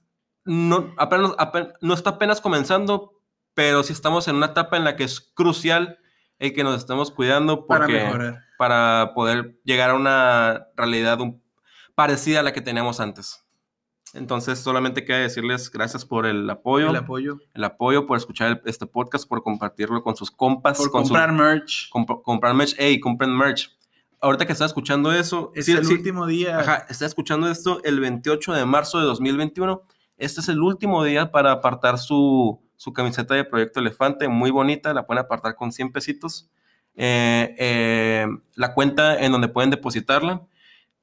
no, 0.48 0.94
apenas, 0.98 1.32
apen- 1.38 1.74
no 1.82 1.94
está 1.94 2.12
apenas 2.12 2.42
comenzando, 2.42 3.14
pero 3.54 3.84
sí 3.84 3.94
estamos 3.94 4.28
en 4.28 4.36
una 4.38 4.48
etapa 4.48 4.78
en 4.78 4.84
la 4.84 4.96
que 4.96 5.04
es 5.04 5.20
crucial 5.20 6.00
el 6.40 6.54
que 6.54 6.64
nos 6.64 6.78
estemos 6.78 7.12
cuidando 7.12 7.66
para 7.68 7.86
porque, 7.86 8.04
mejorar. 8.04 8.40
para 8.58 9.12
poder 9.16 9.60
llegar 9.64 9.90
a 9.92 9.96
una 9.96 10.68
realidad 10.76 11.20
un- 11.22 11.42
parecida 11.96 12.40
a 12.42 12.44
la 12.44 12.54
que 12.54 12.62
teníamos 12.62 13.00
antes. 13.00 13.44
Entonces, 14.14 14.60
solamente 14.60 15.04
queda 15.04 15.18
decirles 15.18 15.70
gracias 15.70 16.06
por 16.06 16.26
el 16.26 16.50
apoyo, 16.50 16.86
El 16.86 16.92
el, 16.92 16.96
apoyo. 16.98 17.38
apoyo, 17.64 18.06
por 18.06 18.18
escuchar 18.18 18.48
el- 18.52 18.62
este 18.66 18.86
podcast, 18.86 19.28
por 19.28 19.44
compartirlo 19.44 20.02
con 20.02 20.16
sus 20.16 20.32
compas, 20.32 20.78
Por 20.78 20.92
con 20.92 21.06
su- 21.06 21.10
comprar 21.14 21.32
merch. 21.34 21.90
comp- 21.92 22.22
comprar 22.24 22.54
merch. 22.54 22.76
Ey, 22.80 23.00
compren 23.00 23.36
merch. 23.36 23.70
Ahorita 24.22 24.46
que 24.46 24.54
está 24.54 24.66
escuchando 24.66 25.12
eso, 25.12 25.52
Es 25.56 25.66
sí- 25.66 25.74
el 25.74 25.86
sí, 25.86 25.94
último 25.94 26.26
día. 26.26 26.58
Ajá, 26.60 26.86
está 26.90 27.06
escuchando 27.06 27.50
esto 27.50 27.82
el 27.84 28.00
28 28.00 28.54
de 28.54 28.66
marzo 28.66 28.98
de 29.00 29.06
2021. 29.06 29.84
Este 30.18 30.42
es 30.42 30.50
el 30.50 30.62
último 30.62 31.04
día 31.04 31.32
para 31.32 31.52
apartar 31.52 31.98
su, 32.00 32.60
su 32.76 32.94
camiseta 32.94 33.36
de 33.36 33.44
Proyecto 33.44 33.80
Elefante, 33.80 34.28
muy 34.28 34.52
bonita, 34.52 34.94
la 34.94 35.06
pueden 35.06 35.24
apartar 35.24 35.56
con 35.56 35.72
100 35.72 35.92
pesitos. 35.92 36.50
Eh, 36.96 37.56
eh, 37.60 38.28
la 38.56 38.74
cuenta 38.74 39.20
en 39.24 39.32
donde 39.32 39.48
pueden 39.48 39.70
depositarla 39.70 40.42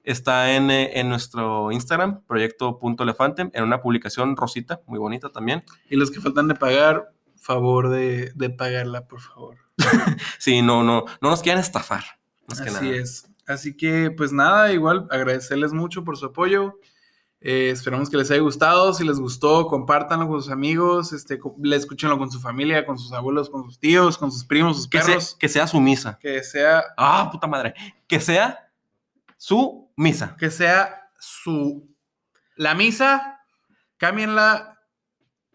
está 0.03 0.55
en, 0.55 0.71
eh, 0.71 1.01
en 1.01 1.09
nuestro 1.09 1.73
Instagram, 1.73 2.23
proyecto.elefante, 2.27 3.51
en 3.53 3.65
una 3.65 3.81
publicación 3.81 4.37
rosita, 4.37 4.81
muy 4.87 4.99
bonita 4.99 5.31
también. 5.31 5.65
Y 5.89 5.97
los 5.97 6.11
que 6.11 6.21
faltan 6.21 6.49
de 6.49 6.55
pagar, 6.55 7.13
favor 7.37 7.91
de, 7.91 8.33
de 8.35 8.51
pagarla, 8.51 9.07
por 9.07 9.21
favor. 9.21 9.57
Sí, 10.39 10.63
no, 10.63 10.83
no, 10.83 11.05
no 11.21 11.31
nos 11.31 11.43
quieran 11.43 11.61
estafar. 11.61 12.05
Más 12.47 12.61
que 12.61 12.69
Así 12.69 12.85
nada. 12.85 12.97
es. 12.97 13.31
Así 13.47 13.77
que, 13.77 14.11
pues 14.11 14.33
nada, 14.33 14.73
igual 14.73 15.07
agradecerles 15.11 15.73
mucho 15.73 16.05
por 16.05 16.17
su 16.17 16.27
apoyo. 16.27 16.79
Eh, 17.47 17.69
esperamos 17.71 18.09
que 18.09 18.17
les 18.17 18.31
haya 18.31 18.41
gustado. 18.41 18.95
Si 18.95 19.05
les 19.05 19.21
gustó, 19.21 19.67
compártanlo 19.67 20.27
con 20.27 20.43
sus 20.43 20.51
amigos. 20.51 21.13
Este, 21.13 21.39
le 21.63 21.77
escúchenlo 21.77 22.17
con 22.19 22.31
su 22.31 22.41
familia, 22.41 22.87
con 22.87 22.99
sus 22.99 23.13
abuelos, 23.13 23.51
con 23.51 23.65
sus 23.65 23.79
tíos, 23.79 24.17
con 24.17 24.33
sus 24.33 24.45
primos, 24.47 24.77
sus 24.79 24.89
Que, 24.89 24.99
sea, 24.99 25.07
perros. 25.09 25.37
que 25.39 25.49
sea 25.51 25.67
su 25.67 25.79
misa. 25.79 26.19
Que 26.19 26.43
sea, 26.43 26.83
Ah, 26.97 27.29
puta 27.31 27.47
madre. 27.47 27.75
Que 28.09 28.19
sea 28.19 28.71
su 29.37 29.91
misa. 29.95 30.35
que 30.39 30.51
sea 30.51 31.11
su. 31.19 31.87
La 32.57 32.75
misa, 32.75 33.41
cámbienla 33.99 34.74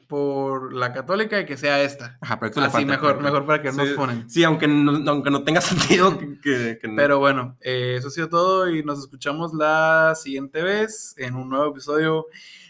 por 0.10 0.74
la 0.74 0.92
católica 0.92 1.40
y 1.40 1.46
que 1.46 1.56
sea 1.56 1.82
esta. 1.84 2.18
Ajá, 2.20 2.40
Proyecto 2.40 2.62
Así 2.62 2.84
mejor, 2.84 3.22
mejor 3.22 3.46
para 3.46 3.62
que 3.62 3.72
no 3.72 3.84
Sí, 3.84 3.90
nos 3.90 3.90
ponen. 3.96 4.28
Sí, 4.30 4.44
aunque 4.44 4.68
no, 4.68 5.08
aunque 5.10 5.30
no 5.30 5.44
tenga 5.44 5.62
sentido 6.02 6.18
que, 6.18 6.80
que- 6.82 6.88
no. 6.88 6.96
Pero 6.96 7.20
bueno, 7.20 7.56
eh, 7.62 7.96
eso 7.98 8.08
ha 8.08 8.12
sido 8.12 8.28
todo 8.28 8.68
y 8.70 8.84
nos 8.84 8.98
escuchamos 9.00 9.54
la 9.54 10.16
siguiente 10.16 10.64
vez 10.64 11.14
en 11.18 11.36
un 11.36 11.48
nuevo 11.48 11.70
episodio, 11.72 12.26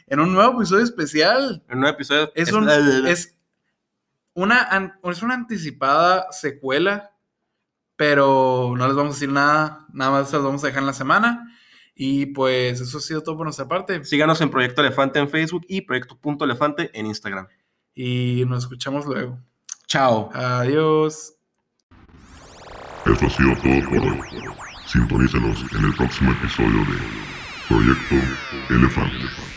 en 0.08 0.20
un 0.20 0.34
nuevo 0.34 0.58
episodio 0.58 0.84
especial. 0.84 1.64
en 1.70 1.76
un 1.76 1.80
nuevo 1.80 1.96
episodio 1.96 2.30
Es, 2.36 2.52
un, 2.52 2.68
es, 2.70 3.38
una, 4.34 4.62
an- 4.64 5.00
es 5.04 5.22
una 5.24 5.34
anticipada 5.36 6.28
secuela, 6.32 7.16
pero 7.96 8.74
no 8.78 8.86
les 8.86 8.96
vamos 8.98 9.14
a 9.14 9.16
decir 9.16 9.30
nada, 9.32 9.86
nada 9.94 10.12
más 10.12 10.30
se 10.30 10.36
los 10.36 10.46
vamos 10.46 10.64
a 10.64 10.68
dejar 10.68 10.82
en 10.84 10.88
la 10.88 10.94
semana. 10.94 11.56
Y 12.02 12.28
pues 12.28 12.80
eso 12.80 12.98
ha 12.98 13.02
sido 13.02 13.22
todo 13.22 13.36
por 13.36 13.46
nuestra 13.46 13.68
parte. 13.68 14.06
Síganos 14.06 14.40
en 14.40 14.50
Proyecto 14.50 14.80
Elefante 14.80 15.20
en 15.20 15.28
Facebook 15.28 15.66
y 15.68 15.82
Proyecto.elefante 15.82 16.98
en 16.98 17.06
Instagram. 17.06 17.50
Y 17.94 18.46
nos 18.48 18.64
escuchamos 18.64 19.06
luego. 19.06 19.38
Chao. 19.86 20.30
Adiós. 20.34 21.34
Esto 23.06 23.26
ha 23.26 23.30
sido 23.30 23.54
todo 23.56 23.90
por 23.90 24.00
hoy. 24.00 24.22
Sintonícenos 24.88 25.62
en 25.74 25.84
el 25.84 25.94
próximo 25.98 26.32
episodio 26.32 26.80
de 26.86 27.00
Proyecto 27.68 28.16
Elefante. 28.70 29.49